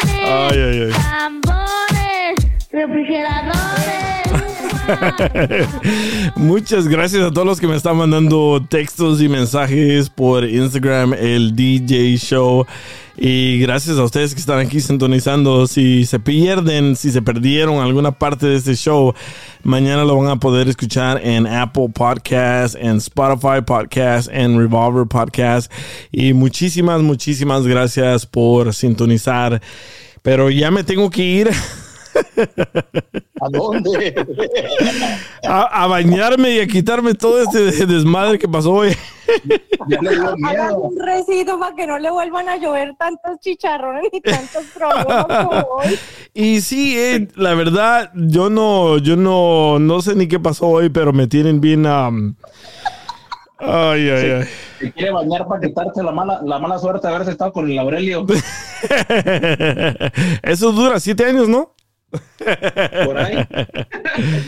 Ay, 0.26 0.60
ay, 0.60 0.82
ay. 0.82 0.92
tambores, 0.92 2.36
refrigeradores. 2.72 3.83
Muchas 6.36 6.88
gracias 6.88 7.24
a 7.24 7.32
todos 7.32 7.48
los 7.48 7.60
que 7.60 7.68
me 7.68 7.76
están 7.76 7.98
mandando 7.98 8.66
textos 8.70 9.22
y 9.22 9.30
mensajes 9.30 10.10
por 10.10 10.46
Instagram, 10.46 11.14
el 11.14 11.56
DJ 11.56 12.18
Show. 12.18 12.66
Y 13.16 13.60
gracias 13.60 13.98
a 14.00 14.04
ustedes 14.04 14.34
que 14.34 14.40
están 14.40 14.60
aquí 14.60 14.82
sintonizando. 14.82 15.68
Si 15.68 16.06
se 16.06 16.20
pierden, 16.20 16.96
si 16.96 17.12
se 17.12 17.22
perdieron 17.22 17.80
alguna 17.80 18.12
parte 18.12 18.48
de 18.48 18.56
este 18.56 18.76
show, 18.76 19.14
mañana 19.62 20.04
lo 20.04 20.18
van 20.18 20.30
a 20.30 20.40
poder 20.40 20.68
escuchar 20.68 21.22
en 21.24 21.46
Apple 21.46 21.90
Podcast, 21.94 22.76
en 22.76 22.98
Spotify 22.98 23.62
Podcast, 23.66 24.30
en 24.32 24.58
Revolver 24.58 25.06
Podcast. 25.08 25.72
Y 26.12 26.34
muchísimas, 26.34 27.02
muchísimas 27.02 27.68
gracias 27.68 28.26
por 28.26 28.74
sintonizar. 28.74 29.62
Pero 30.24 30.50
ya 30.50 30.72
me 30.72 30.84
tengo 30.84 31.10
que 31.10 31.24
ir. 31.24 31.52
¿A 33.42 33.50
dónde? 33.50 34.16
a, 35.48 35.84
a 35.84 35.88
bañarme 35.88 36.52
y 36.52 36.60
a 36.60 36.68
quitarme 36.68 37.14
todo 37.14 37.42
este 37.42 37.86
desmadre 37.86 38.40
que 38.40 38.48
pasó 38.48 38.72
hoy. 38.72 38.96
Hagan 40.46 40.76
un 40.76 40.98
recito 41.00 41.60
para 41.60 41.76
que 41.76 41.88
no 41.88 41.98
le 42.00 42.10
vuelvan 42.12 42.50
a 42.50 42.58
llover 42.58 42.96
tantos 42.98 43.40
chicharrones 43.40 44.04
ni 44.12 44.22
tantos 44.22 44.64
problemas 44.74 45.26
como 45.26 45.60
hoy. 45.76 46.00
Y 46.34 46.62
sí, 46.62 46.98
eh, 46.98 47.28
la 47.36 47.54
verdad, 47.54 48.12
yo 48.16 48.50
no, 48.50 48.98
yo 48.98 49.16
no, 49.16 49.78
no 49.78 50.02
sé 50.02 50.16
ni 50.16 50.28
qué 50.28 50.40
pasó 50.40 50.68
hoy, 50.68 50.90
pero 50.90 51.14
me 51.14 51.28
tienen 51.28 51.62
bien. 51.62 51.86
am, 51.86 52.36
ay, 53.60 54.10
ay, 54.10 54.32
ay. 54.32 54.44
Se 54.80 54.92
quiere 54.92 55.12
bañar 55.12 55.48
para 55.48 55.62
quitarse 55.62 56.02
la 56.02 56.12
mala, 56.12 56.42
la 56.44 56.58
mala 56.58 56.80
suerte 56.80 57.08
de 57.08 57.14
haberse 57.14 57.32
estado 57.32 57.54
con 57.54 57.70
el 57.70 57.78
Aurelio. 57.78 58.26
Eso 60.42 60.72
dura 60.72 61.00
siete 61.00 61.26
años, 61.26 61.48
¿no? 61.48 61.76
Por 63.06 63.18
ahí. 63.18 63.38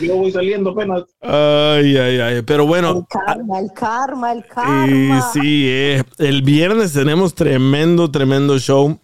Yo 0.02 0.16
voy 0.16 0.30
saliendo 0.30 0.70
apenas. 0.70 1.04
Ay, 1.20 1.96
ay, 1.96 2.20
ay. 2.20 2.42
Pero 2.42 2.66
bueno, 2.66 3.06
Karma, 3.08 3.60
el 3.60 3.72
karma, 3.72 4.32
el 4.32 4.38
y 4.38 4.42
karma. 4.42 5.30
sí, 5.32 5.64
eh, 5.66 6.02
el 6.18 6.42
viernes 6.42 6.92
tenemos 6.92 7.34
tremendo, 7.34 8.10
tremendo 8.10 8.58
show. 8.58 8.98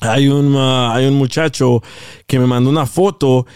Hay 0.00 0.28
un, 0.28 0.54
ah, 0.56 0.94
hay 0.94 1.06
un 1.06 1.14
muchacho 1.14 1.82
que 2.26 2.38
me 2.38 2.46
mandó 2.46 2.70
una 2.70 2.86
foto 2.86 3.46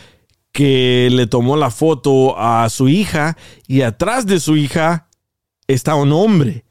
que 0.52 1.08
le 1.10 1.26
tomó 1.26 1.56
la 1.56 1.70
foto 1.70 2.38
a 2.38 2.68
su 2.68 2.88
hija 2.88 3.36
y 3.66 3.82
atrás 3.82 4.26
de 4.26 4.38
su 4.38 4.56
hija 4.56 5.08
está 5.66 5.94
un 5.94 6.12
hombre. 6.12 6.64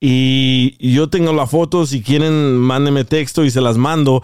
Y 0.00 0.76
yo 0.92 1.08
tengo 1.08 1.32
la 1.32 1.46
foto, 1.46 1.86
si 1.86 2.02
quieren, 2.02 2.56
mándenme 2.58 3.04
texto 3.04 3.42
y 3.42 3.50
se 3.50 3.62
las 3.62 3.78
mando. 3.78 4.22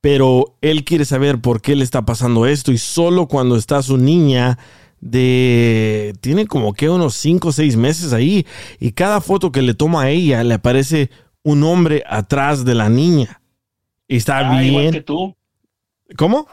Pero 0.00 0.56
él 0.62 0.84
quiere 0.84 1.04
saber 1.04 1.40
por 1.40 1.60
qué 1.60 1.76
le 1.76 1.84
está 1.84 2.06
pasando 2.06 2.46
esto 2.46 2.72
y 2.72 2.78
solo 2.78 3.28
cuando 3.28 3.56
está 3.56 3.82
su 3.82 3.98
niña 3.98 4.58
de, 5.00 6.14
tiene 6.20 6.46
como 6.46 6.72
que 6.72 6.88
unos 6.88 7.14
5 7.14 7.48
o 7.48 7.52
6 7.52 7.76
meses 7.76 8.12
ahí 8.12 8.46
y 8.78 8.92
cada 8.92 9.20
foto 9.20 9.52
que 9.52 9.62
le 9.62 9.74
toma 9.74 10.02
a 10.02 10.10
ella 10.10 10.42
le 10.44 10.54
aparece 10.54 11.10
un 11.42 11.62
hombre 11.64 12.02
atrás 12.06 12.64
de 12.64 12.74
la 12.74 12.88
niña. 12.88 13.42
Y 14.08 14.16
está 14.16 14.38
Ah, 14.38 14.64
igual 14.64 14.84
que 14.86 14.90
bien. 14.90 15.04
tú. 15.04 15.36
¿Cómo? 16.16 16.46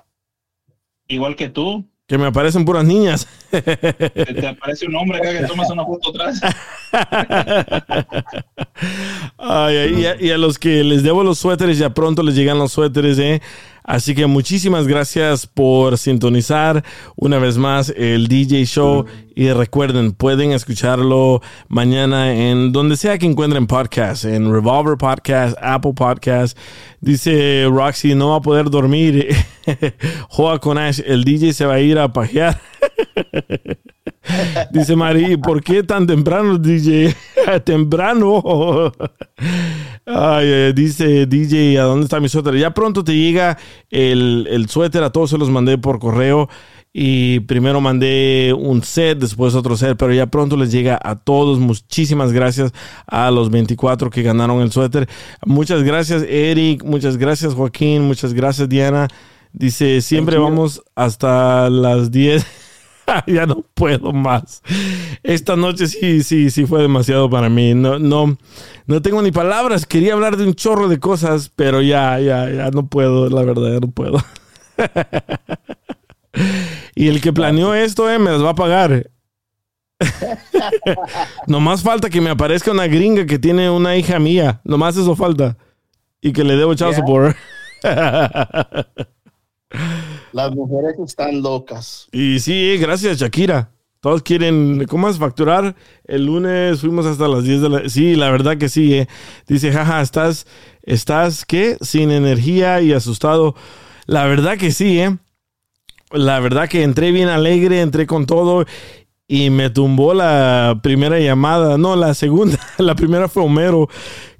Igual 1.07 1.36
que 1.36 1.49
tú. 1.49 1.86
Que 2.07 2.17
me 2.17 2.25
aparecen 2.25 2.63
puras 2.63 2.85
niñas. 2.85 3.27
Te, 3.51 3.61
te 3.61 4.47
aparece 4.47 4.88
un 4.88 4.95
hombre 4.95 5.17
acá 5.17 5.38
que 5.38 5.45
tomas 5.45 5.69
una 5.69 5.84
foto 5.85 6.09
atrás. 6.11 6.39
Ay, 9.38 9.75
ay, 9.77 10.01
y, 10.01 10.05
a, 10.05 10.21
y 10.21 10.31
a 10.31 10.38
los 10.38 10.57
que 10.59 10.84
les 10.84 11.03
debo 11.03 11.23
los 11.23 11.39
suéteres, 11.39 11.77
ya 11.77 11.89
pronto 11.89 12.23
les 12.23 12.35
llegan 12.35 12.57
los 12.59 12.71
suéteres, 12.71 13.17
¿eh? 13.19 13.41
Así 13.88 14.14
que 14.14 14.26
muchísimas 14.26 14.85
gracias 14.85 15.47
por 15.47 15.97
sintonizar 15.97 16.84
una 17.15 17.39
vez 17.39 17.57
más 17.57 17.93
el 17.95 18.27
DJ 18.27 18.65
Show. 18.65 19.05
Y 19.34 19.49
recuerden, 19.51 20.11
pueden 20.11 20.51
escucharlo 20.51 21.41
mañana 21.69 22.34
en 22.34 22.73
donde 22.73 22.97
sea 22.97 23.18
que 23.18 23.26
encuentren 23.26 23.65
podcast, 23.65 24.26
en 24.26 24.51
Revolver 24.51 24.97
Podcast, 24.97 25.57
Apple 25.61 25.93
Podcast. 25.95 26.57
Dice 26.99 27.65
Roxy, 27.69 28.14
no 28.14 28.31
va 28.31 28.35
a 28.35 28.41
poder 28.41 28.69
dormir. 28.69 29.34
Joa 30.30 30.59
el 31.05 31.23
DJ 31.23 31.53
se 31.53 31.65
va 31.65 31.76
a 31.76 31.80
ir 31.80 31.97
a 31.97 32.11
pajear. 32.11 32.59
Dice 34.72 34.97
Mari, 34.97 35.38
¿por 35.38 35.64
qué 35.64 35.84
tan 35.84 36.05
temprano, 36.05 36.57
DJ? 36.57 37.15
temprano. 37.64 38.91
Ay, 40.09 40.47
eh, 40.47 40.73
dice 40.73 41.25
DJ, 41.25 41.77
¿a 41.79 41.84
dónde 41.84 42.05
está 42.05 42.21
mi 42.21 42.29
suéter? 42.29 42.55
Ya 42.55 42.73
pronto 42.73 43.03
te 43.03 43.13
llega 43.13 43.57
el, 43.89 44.47
el 44.49 44.69
suéter, 44.69 45.03
a 45.03 45.11
todos 45.11 45.31
se 45.31 45.38
los 45.38 45.49
mandé 45.49 45.77
por 45.77 45.99
correo. 45.99 46.47
Y 46.93 47.41
primero 47.41 47.81
mandé 47.81 48.55
un 48.57 48.81
set, 48.84 49.19
después 49.19 49.53
otro 49.53 49.75
set, 49.75 49.97
pero 49.97 50.13
ya 50.13 50.25
pronto 50.27 50.55
les 50.55 50.71
llega 50.71 50.97
a 51.03 51.17
todos. 51.17 51.59
Muchísimas 51.59 52.31
gracias 52.31 52.71
a 53.05 53.29
los 53.31 53.51
24 53.51 54.09
que 54.09 54.23
ganaron 54.23 54.61
el 54.61 54.71
suéter. 54.71 55.09
Muchas 55.45 55.84
gracias, 55.84 56.23
Eric. 56.23 56.84
Muchas 56.85 57.17
gracias, 57.17 57.53
Joaquín. 57.53 58.03
Muchas 58.03 58.34
gracias, 58.34 58.69
Diana. 58.69 59.09
Dice, 59.51 59.99
siempre 60.01 60.38
vamos 60.38 60.81
hasta 60.95 61.69
las 61.69 62.11
10. 62.11 62.45
ya 63.27 63.45
no 63.45 63.63
puedo 63.73 64.13
más. 64.13 64.61
Esta 65.23 65.55
noche 65.55 65.88
sí, 65.88 66.23
sí, 66.23 66.51
sí 66.51 66.65
fue 66.65 66.81
demasiado 66.81 67.29
para 67.29 67.49
mí. 67.49 67.73
No, 67.73 67.99
no, 67.99 68.38
no 68.85 69.01
tengo 69.01 69.21
ni 69.21 69.31
palabras. 69.31 69.85
Quería 69.85 70.13
hablar 70.13 70.38
de 70.38 70.45
un 70.45 70.53
chorro 70.53 70.88
de 70.88 70.99
cosas, 70.99 71.51
pero 71.55 71.81
ya, 71.81 72.19
ya, 72.19 72.49
ya 72.49 72.69
no 72.71 72.88
puedo, 72.88 73.29
la 73.29 73.43
verdad, 73.43 73.73
ya 73.73 73.79
no 73.79 73.91
puedo. 73.91 74.19
y 76.95 77.07
el 77.07 77.21
que 77.21 77.34
planeó 77.34 77.73
esto, 77.73 78.09
eh, 78.09 78.19
me 78.19 78.31
las 78.31 78.43
va 78.43 78.51
a 78.51 78.55
pagar. 78.55 79.09
Nomás 81.47 81.81
falta 81.81 82.09
que 82.09 82.21
me 82.21 82.29
aparezca 82.29 82.71
una 82.71 82.88
gringa 82.88 83.25
que 83.25 83.39
tiene 83.39 83.69
una 83.69 83.95
hija 83.95 84.19
mía. 84.19 84.61
Nomás 84.63 84.97
eso 84.97 85.15
falta. 85.15 85.57
Y 86.21 86.34
que 86.34 86.43
le 86.43 86.55
debo 86.55 86.75
child 86.75 86.95
support. 86.95 87.35
Las 90.33 90.51
mujeres 90.53 90.95
están 91.05 91.41
locas. 91.41 92.07
Y 92.11 92.39
sí, 92.39 92.77
gracias 92.77 93.19
Shakira. 93.19 93.71
Todos 93.99 94.21
quieren, 94.21 94.85
¿cómo 94.87 95.09
es 95.09 95.17
facturar? 95.17 95.75
El 96.05 96.25
lunes 96.25 96.81
fuimos 96.81 97.05
hasta 97.05 97.27
las 97.27 97.43
10 97.43 97.61
de 97.61 97.69
la... 97.69 97.89
Sí, 97.89 98.15
la 98.15 98.29
verdad 98.29 98.57
que 98.57 98.69
sí. 98.69 98.93
eh. 98.93 99.07
Dice, 99.47 99.71
jaja, 99.71 100.01
estás, 100.01 100.45
estás, 100.83 101.45
¿qué? 101.45 101.77
Sin 101.81 102.11
energía 102.11 102.79
y 102.81 102.93
asustado. 102.93 103.55
La 104.05 104.25
verdad 104.25 104.57
que 104.57 104.71
sí, 104.71 104.99
¿eh? 104.99 105.17
La 106.11 106.39
verdad 106.39 106.69
que 106.69 106.83
entré 106.83 107.11
bien 107.11 107.27
alegre, 107.27 107.81
entré 107.81 108.05
con 108.05 108.25
todo 108.27 108.65
y 109.27 109.49
me 109.49 109.69
tumbó 109.71 110.13
la 110.13 110.79
primera 110.83 111.19
llamada. 111.19 111.77
No, 111.77 111.95
la 111.95 112.13
segunda. 112.13 112.57
La 112.77 112.95
primera 112.95 113.27
fue 113.27 113.43
Homero, 113.43 113.89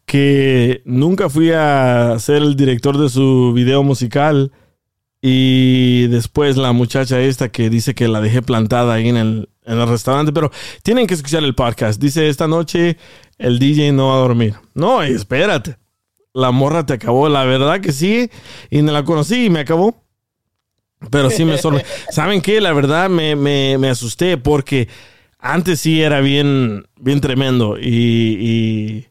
que 0.06 0.82
nunca 0.86 1.30
fui 1.30 1.52
a 1.52 2.16
ser 2.20 2.38
el 2.38 2.56
director 2.56 2.98
de 2.98 3.10
su 3.10 3.52
video 3.54 3.84
musical. 3.84 4.52
Y 5.22 6.08
después 6.08 6.58
la 6.58 6.72
muchacha 6.74 7.20
esta 7.20 7.50
que 7.50 7.70
dice 7.70 7.96
que 7.96 8.08
la 8.08 8.22
dejé 8.22 8.42
plantada 8.42 8.94
ahí 8.94 9.10
en 9.10 9.18
el, 9.18 9.50
en 9.66 9.80
el 9.80 9.88
restaurante. 9.88 10.32
Pero 10.32 10.52
tienen 10.84 11.08
que 11.08 11.16
escuchar 11.16 11.44
el 11.44 11.56
podcast. 11.56 12.00
Dice, 12.00 12.30
esta 12.30 12.48
noche 12.48 12.98
el 13.38 13.60
DJ 13.60 13.92
no 13.94 14.10
va 14.10 14.16
a 14.16 14.20
dormir. 14.20 14.56
No, 14.74 15.02
espérate. 15.02 15.78
La 16.34 16.52
morra 16.52 16.86
te 16.86 16.94
acabó. 16.94 17.30
La 17.30 17.46
verdad 17.46 17.82
que 17.82 17.92
sí. 17.92 18.30
Y 18.70 18.82
no 18.82 18.92
la 18.92 19.04
conocí 19.04 19.46
y 19.46 19.50
me 19.50 19.62
acabó. 19.62 20.04
Pero 21.12 21.30
sí 21.30 21.46
me 21.46 21.58
sorprendió. 21.58 21.92
¿Saben 22.12 22.42
qué? 22.42 22.62
La 22.62 22.74
verdad 22.74 23.10
me, 23.10 23.36
me, 23.36 23.78
me 23.78 23.90
asusté 23.90 24.38
porque 24.38 24.88
antes 25.40 25.80
sí 25.82 26.02
era 26.02 26.22
bien, 26.22 26.88
bien 27.00 27.22
tremendo. 27.22 27.78
Y, 27.80 27.88
y 28.40 29.08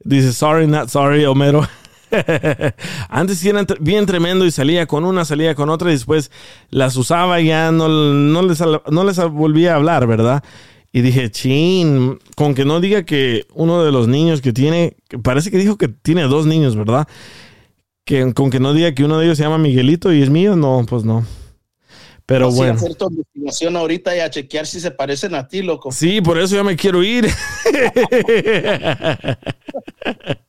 dice, 0.00 0.32
sorry, 0.32 0.66
not 0.66 0.88
sorry, 0.88 1.24
Homero. 1.24 1.66
Antes 3.08 3.38
sí 3.38 3.48
era 3.48 3.64
bien 3.80 4.06
tremendo 4.06 4.44
y 4.44 4.50
salía 4.50 4.86
con 4.86 5.04
una, 5.04 5.24
salía 5.24 5.54
con 5.54 5.70
otra 5.70 5.90
y 5.90 5.94
después 5.94 6.30
las 6.70 6.96
usaba 6.96 7.40
y 7.40 7.46
ya 7.46 7.72
no, 7.72 7.88
no, 7.88 8.42
les, 8.42 8.60
no 8.60 9.04
les 9.04 9.18
volvía 9.30 9.72
a 9.72 9.76
hablar, 9.76 10.06
¿verdad? 10.06 10.42
Y 10.92 11.02
dije, 11.02 11.30
chin, 11.30 12.18
con 12.36 12.54
que 12.54 12.64
no 12.64 12.80
diga 12.80 13.04
que 13.04 13.46
uno 13.54 13.84
de 13.84 13.92
los 13.92 14.08
niños 14.08 14.40
que 14.40 14.52
tiene, 14.52 14.96
parece 15.22 15.50
que 15.50 15.58
dijo 15.58 15.76
que 15.76 15.88
tiene 15.88 16.22
dos 16.22 16.46
niños, 16.46 16.76
¿verdad? 16.76 17.06
Que 18.04 18.32
con 18.32 18.50
que 18.50 18.60
no 18.60 18.72
diga 18.72 18.94
que 18.94 19.04
uno 19.04 19.18
de 19.18 19.26
ellos 19.26 19.36
se 19.36 19.44
llama 19.44 19.58
Miguelito 19.58 20.12
y 20.12 20.22
es 20.22 20.30
mío, 20.30 20.56
no, 20.56 20.86
pues 20.88 21.04
no. 21.04 21.26
Pero 22.24 22.50
bueno. 22.50 22.74
hacer 22.74 22.94
tu 22.96 23.08
investigación 23.08 23.76
ahorita 23.76 24.16
y 24.16 24.20
a 24.20 24.30
chequear 24.30 24.66
si 24.66 24.80
se 24.80 24.90
parecen 24.90 25.34
a 25.34 25.46
ti, 25.46 25.62
loco. 25.62 25.92
Sí, 25.92 26.20
por 26.20 26.38
eso 26.38 26.56
ya 26.56 26.64
me 26.64 26.76
quiero 26.76 27.04
ir. 27.04 27.28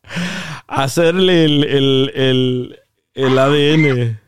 Hacerle 0.84 1.46
el, 1.46 1.64
el, 1.64 2.12
el, 2.16 2.80
el 3.16 3.40
ADN. 3.40 4.20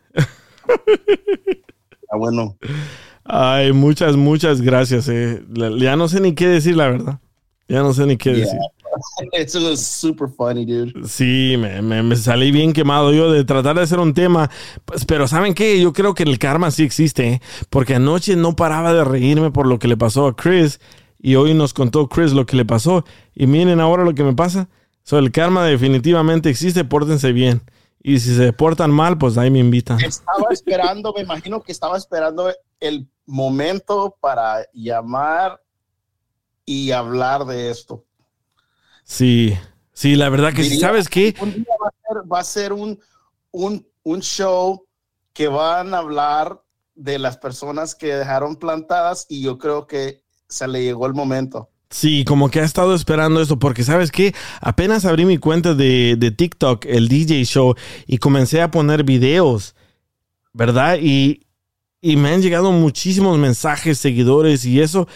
Ah, 2.11 2.17
bueno. 2.17 2.57
Ay, 3.23 3.71
muchas, 3.71 4.15
muchas 4.15 4.61
gracias. 4.61 5.07
eh. 5.09 5.43
Ya 5.77 5.95
no 5.95 6.07
sé 6.07 6.19
ni 6.21 6.33
qué 6.33 6.47
decir, 6.47 6.75
la 6.75 6.89
verdad. 6.89 7.19
Ya 7.67 7.81
no 7.83 7.93
sé 7.93 8.05
ni 8.05 8.17
qué 8.17 8.31
Yeah. 8.33 8.45
decir. 8.45 8.59
Eso 9.33 9.61
was 9.69 9.79
super 9.85 10.27
funny, 10.27 10.65
dude. 10.65 11.07
Sí, 11.07 11.55
me, 11.59 11.81
me- 11.83 12.01
me 12.01 12.15
salí 12.15 12.51
bien 12.51 12.73
quemado 12.73 13.13
yo 13.13 13.31
de 13.31 13.43
tratar 13.45 13.75
de 13.75 13.83
hacer 13.83 13.99
un 13.99 14.15
tema. 14.15 14.49
Pues, 14.85 15.05
pero 15.05 15.27
¿saben 15.27 15.53
qué? 15.53 15.79
Yo 15.79 15.93
creo 15.93 16.15
que 16.15 16.23
el 16.23 16.39
karma 16.39 16.71
sí 16.71 16.83
existe. 16.83 17.27
¿eh? 17.33 17.41
Porque 17.69 17.93
anoche 17.95 18.35
no 18.35 18.55
paraba 18.55 18.91
de 18.93 19.03
reírme 19.03 19.51
por 19.51 19.67
lo 19.67 19.77
que 19.77 19.87
le 19.87 19.95
pasó 19.97 20.25
a 20.25 20.35
Chris. 20.35 20.79
Y 21.21 21.35
hoy 21.35 21.53
nos 21.53 21.73
contó 21.75 22.07
Chris 22.09 22.31
lo 22.33 22.47
que 22.47 22.57
le 22.57 22.65
pasó. 22.65 23.05
Y 23.35 23.45
miren 23.45 23.79
ahora 23.79 24.03
lo 24.03 24.15
que 24.15 24.23
me 24.23 24.33
pasa. 24.33 24.67
So, 25.09 25.17
el 25.17 25.31
karma 25.31 25.65
definitivamente 25.65 26.51
existe. 26.51 26.85
Pórtense 26.85 27.31
bien. 27.31 27.63
Y 27.99 28.19
si 28.19 28.35
se 28.35 28.53
portan 28.53 28.91
mal, 28.91 29.17
pues 29.17 29.39
ahí 29.39 29.49
me 29.49 29.57
invitan. 29.57 29.99
Estaba 30.01 30.49
esperando, 30.51 31.11
me 31.15 31.23
imagino 31.23 31.63
que 31.63 31.71
estaba 31.71 31.97
esperando 31.97 32.53
el 32.79 33.09
momento 33.25 34.15
para 34.21 34.67
llamar 34.71 35.59
y 36.63 36.91
hablar 36.91 37.45
de 37.45 37.71
esto. 37.71 38.05
Sí, 39.03 39.57
sí, 39.93 40.15
la 40.15 40.29
verdad 40.29 40.53
que 40.53 40.63
sí. 40.63 40.79
¿Sabes 40.79 41.09
qué? 41.09 41.33
Un 41.41 41.53
día 41.55 41.75
va 41.83 41.87
a 41.87 41.91
ser, 41.91 42.31
va 42.31 42.39
a 42.41 42.43
ser 42.43 42.73
un, 42.73 42.99
un, 43.49 43.87
un 44.03 44.21
show 44.21 44.85
que 45.33 45.47
van 45.47 45.95
a 45.95 45.97
hablar 45.97 46.61
de 46.93 47.17
las 47.17 47.35
personas 47.35 47.95
que 47.95 48.13
dejaron 48.13 48.57
plantadas 48.57 49.25
y 49.27 49.41
yo 49.41 49.57
creo 49.57 49.87
que 49.87 50.21
se 50.47 50.67
le 50.67 50.83
llegó 50.83 51.07
el 51.07 51.15
momento. 51.15 51.71
Sí, 51.91 52.23
como 52.23 52.49
que 52.49 52.59
ha 52.59 52.63
estado 52.63 52.93
esperando 52.93 53.41
esto, 53.41 53.57
porque 53.57 53.83
sabes 53.83 54.11
qué, 54.11 54.35
apenas 54.61 55.05
abrí 55.05 55.25
mi 55.25 55.39
cuenta 55.39 55.73
de, 55.73 56.15
de 56.17 56.29
TikTok, 56.29 56.85
el 56.85 57.07
DJ 57.07 57.43
Show, 57.45 57.75
y 58.05 58.19
comencé 58.19 58.61
a 58.61 58.69
poner 58.69 59.03
videos, 59.03 59.75
¿verdad? 60.53 60.99
Y, 61.01 61.47
y 61.99 62.15
me 62.15 62.29
han 62.29 62.43
llegado 62.43 62.71
muchísimos 62.71 63.39
mensajes, 63.39 63.97
seguidores 63.97 64.65
y 64.65 64.81
eso, 64.81 65.07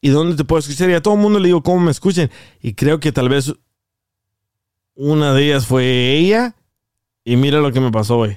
y 0.00 0.08
dónde 0.08 0.34
te 0.36 0.44
puedo 0.44 0.58
escuchar, 0.58 0.90
y 0.90 0.94
a 0.94 1.02
todo 1.02 1.14
el 1.14 1.20
mundo 1.20 1.38
le 1.38 1.46
digo 1.46 1.62
cómo 1.62 1.78
me 1.78 1.92
escuchen, 1.92 2.28
y 2.60 2.74
creo 2.74 2.98
que 2.98 3.12
tal 3.12 3.28
vez 3.28 3.52
una 4.96 5.32
de 5.32 5.44
ellas 5.44 5.66
fue 5.66 6.16
ella, 6.16 6.56
y 7.24 7.36
mira 7.36 7.60
lo 7.60 7.70
que 7.70 7.80
me 7.80 7.92
pasó 7.92 8.18
hoy. 8.18 8.36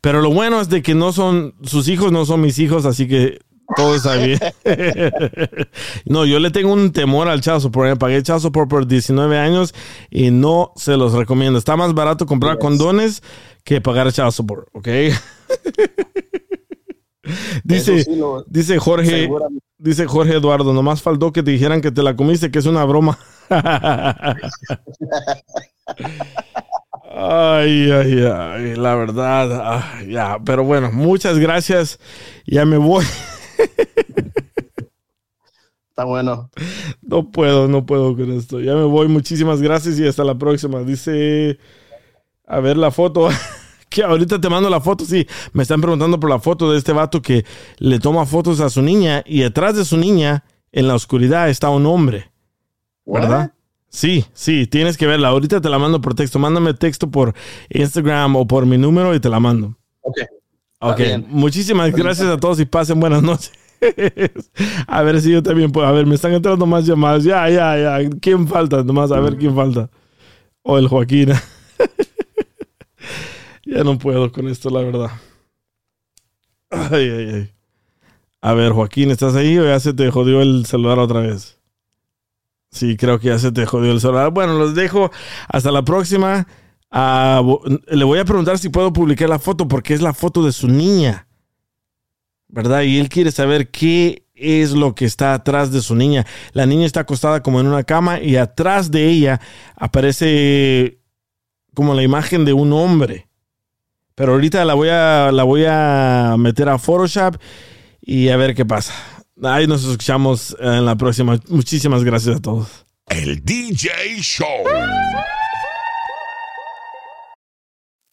Pero 0.00 0.22
lo 0.22 0.30
bueno 0.32 0.60
es 0.60 0.70
de 0.70 0.82
que 0.82 0.94
no 0.94 1.12
son, 1.12 1.54
sus 1.62 1.88
hijos 1.88 2.12
no 2.12 2.24
son 2.24 2.40
mis 2.40 2.58
hijos, 2.58 2.86
así 2.86 3.06
que 3.06 3.40
todo 3.74 3.96
está 3.96 4.14
bien. 4.16 4.38
no, 6.04 6.24
yo 6.24 6.38
le 6.38 6.50
tengo 6.50 6.72
un 6.72 6.92
temor 6.92 7.28
al 7.28 7.40
child 7.40 7.60
support. 7.60 7.90
eh. 7.90 7.96
Pagué 7.96 8.22
child 8.22 8.40
support 8.40 8.68
por 8.70 8.86
19 8.86 9.38
años 9.38 9.74
y 10.10 10.30
no 10.30 10.72
se 10.76 10.96
los 10.96 11.12
recomiendo. 11.14 11.58
Está 11.58 11.76
más 11.76 11.94
barato 11.94 12.26
comprar 12.26 12.58
condones 12.58 13.22
que 13.64 13.80
pagar 13.80 14.12
child 14.12 14.30
support, 14.32 14.68
¿ok? 14.72 14.88
dice, 17.64 17.96
Eso 17.96 18.10
sí 18.10 18.16
lo- 18.16 18.44
dice 18.46 18.78
Jorge, 18.78 19.28
dice 19.78 20.06
Jorge 20.06 20.34
Eduardo, 20.36 20.72
nomás 20.72 21.02
faltó 21.02 21.32
que 21.32 21.42
te 21.42 21.50
dijeran 21.50 21.80
que 21.80 21.90
te 21.90 22.02
la 22.02 22.14
comiste, 22.14 22.50
que 22.52 22.60
es 22.60 22.66
una 22.66 22.84
broma. 22.84 23.18
Ay, 27.18 27.90
ay, 27.90 28.24
ay, 28.26 28.74
la 28.76 28.94
verdad, 28.94 29.80
ay, 29.96 30.12
ya, 30.12 30.38
pero 30.44 30.64
bueno, 30.64 30.90
muchas 30.92 31.38
gracias, 31.38 31.98
ya 32.46 32.64
me 32.64 32.76
voy. 32.78 33.04
Está 35.88 36.04
bueno. 36.04 36.50
No 37.00 37.30
puedo, 37.30 37.68
no 37.68 37.86
puedo 37.86 38.14
con 38.14 38.30
esto. 38.32 38.60
Ya 38.60 38.74
me 38.74 38.84
voy. 38.84 39.08
Muchísimas 39.08 39.62
gracias 39.62 39.98
y 39.98 40.06
hasta 40.06 40.24
la 40.24 40.36
próxima. 40.36 40.82
Dice, 40.82 41.58
a 42.46 42.60
ver 42.60 42.76
la 42.76 42.90
foto. 42.90 43.28
que 43.88 44.02
ahorita 44.02 44.38
te 44.40 44.50
mando 44.50 44.68
la 44.68 44.80
foto. 44.80 45.06
Sí, 45.06 45.26
me 45.54 45.62
están 45.62 45.80
preguntando 45.80 46.20
por 46.20 46.28
la 46.28 46.38
foto 46.38 46.70
de 46.70 46.78
este 46.78 46.92
vato 46.92 47.22
que 47.22 47.46
le 47.78 47.98
toma 47.98 48.26
fotos 48.26 48.60
a 48.60 48.68
su 48.68 48.82
niña 48.82 49.22
y 49.24 49.40
detrás 49.40 49.74
de 49.74 49.86
su 49.86 49.96
niña, 49.96 50.44
en 50.70 50.86
la 50.86 50.94
oscuridad, 50.94 51.48
está 51.48 51.70
un 51.70 51.86
hombre. 51.86 52.30
¿Verdad? 53.06 53.52
Sí, 53.88 54.26
sí, 54.34 54.66
tienes 54.66 54.98
que 54.98 55.06
verla. 55.06 55.28
Ahorita 55.28 55.62
te 55.62 55.70
la 55.70 55.78
mando 55.78 56.02
por 56.02 56.14
texto. 56.14 56.38
Mándame 56.38 56.74
texto 56.74 57.10
por 57.10 57.32
Instagram 57.70 58.36
o 58.36 58.46
por 58.46 58.66
mi 58.66 58.76
número 58.76 59.14
y 59.14 59.20
te 59.20 59.30
la 59.30 59.40
mando. 59.40 59.78
Ok. 60.02 60.18
Ok, 60.78 61.00
muchísimas 61.28 61.90
gracias 61.92 62.28
a 62.28 62.36
todos 62.36 62.60
y 62.60 62.66
pasen 62.66 63.00
buenas 63.00 63.22
noches. 63.22 63.52
a 64.86 65.02
ver 65.02 65.20
si 65.20 65.32
yo 65.32 65.42
también 65.42 65.72
puedo. 65.72 65.86
A 65.86 65.92
ver, 65.92 66.06
me 66.06 66.14
están 66.14 66.32
entrando 66.32 66.66
más 66.66 66.84
llamadas. 66.86 67.24
Ya, 67.24 67.48
ya, 67.48 67.76
ya. 67.76 68.10
¿Quién 68.20 68.46
falta? 68.46 68.82
Nomás 68.82 69.10
a 69.12 69.20
ver 69.20 69.36
quién 69.36 69.54
falta. 69.54 69.90
O 70.62 70.78
el 70.78 70.88
Joaquín. 70.88 71.32
ya 73.64 73.84
no 73.84 73.98
puedo 73.98 74.30
con 74.32 74.48
esto, 74.48 74.70
la 74.70 74.80
verdad. 74.80 75.10
Ay, 76.70 77.10
ay, 77.10 77.30
ay. 77.34 77.52
A 78.40 78.54
ver, 78.54 78.72
Joaquín, 78.72 79.10
¿estás 79.10 79.34
ahí 79.34 79.58
o 79.58 79.64
ya 79.64 79.80
se 79.80 79.92
te 79.92 80.10
jodió 80.10 80.42
el 80.42 80.66
celular 80.66 80.98
otra 80.98 81.20
vez? 81.20 81.58
Sí, 82.70 82.96
creo 82.96 83.18
que 83.18 83.28
ya 83.28 83.38
se 83.38 83.52
te 83.52 83.64
jodió 83.66 83.92
el 83.92 84.00
celular. 84.00 84.30
Bueno, 84.30 84.58
los 84.58 84.74
dejo. 84.74 85.10
Hasta 85.48 85.70
la 85.70 85.82
próxima. 85.82 86.46
Le 86.96 88.04
voy 88.04 88.18
a 88.18 88.24
preguntar 88.24 88.58
si 88.58 88.68
puedo 88.68 88.92
publicar 88.92 89.28
la 89.28 89.38
foto 89.38 89.68
porque 89.68 89.94
es 89.94 90.00
la 90.00 90.14
foto 90.14 90.44
de 90.44 90.52
su 90.52 90.68
niña. 90.68 91.26
¿Verdad? 92.48 92.82
Y 92.82 92.98
él 92.98 93.08
quiere 93.08 93.32
saber 93.32 93.70
qué 93.70 94.26
es 94.34 94.72
lo 94.72 94.94
que 94.94 95.04
está 95.04 95.34
atrás 95.34 95.72
de 95.72 95.82
su 95.82 95.94
niña. 95.94 96.26
La 96.52 96.64
niña 96.66 96.86
está 96.86 97.00
acostada 97.00 97.42
como 97.42 97.60
en 97.60 97.66
una 97.66 97.84
cama 97.84 98.20
y 98.20 98.36
atrás 98.36 98.90
de 98.90 99.08
ella 99.08 99.40
aparece 99.76 101.00
como 101.74 101.94
la 101.94 102.02
imagen 102.02 102.44
de 102.44 102.52
un 102.52 102.72
hombre. 102.72 103.28
Pero 104.14 104.32
ahorita 104.32 104.64
la 104.64 104.74
voy 104.74 104.88
a, 104.88 105.30
la 105.32 105.42
voy 105.42 105.64
a 105.68 106.36
meter 106.38 106.68
a 106.68 106.78
Photoshop 106.78 107.36
y 108.00 108.28
a 108.28 108.36
ver 108.36 108.54
qué 108.54 108.64
pasa. 108.64 108.94
Ahí 109.42 109.66
nos 109.66 109.84
escuchamos 109.84 110.56
en 110.58 110.86
la 110.86 110.96
próxima. 110.96 111.38
Muchísimas 111.48 112.02
gracias 112.04 112.36
a 112.36 112.40
todos. 112.40 112.86
El 113.08 113.44
DJ 113.44 113.90
Show. 114.20 114.64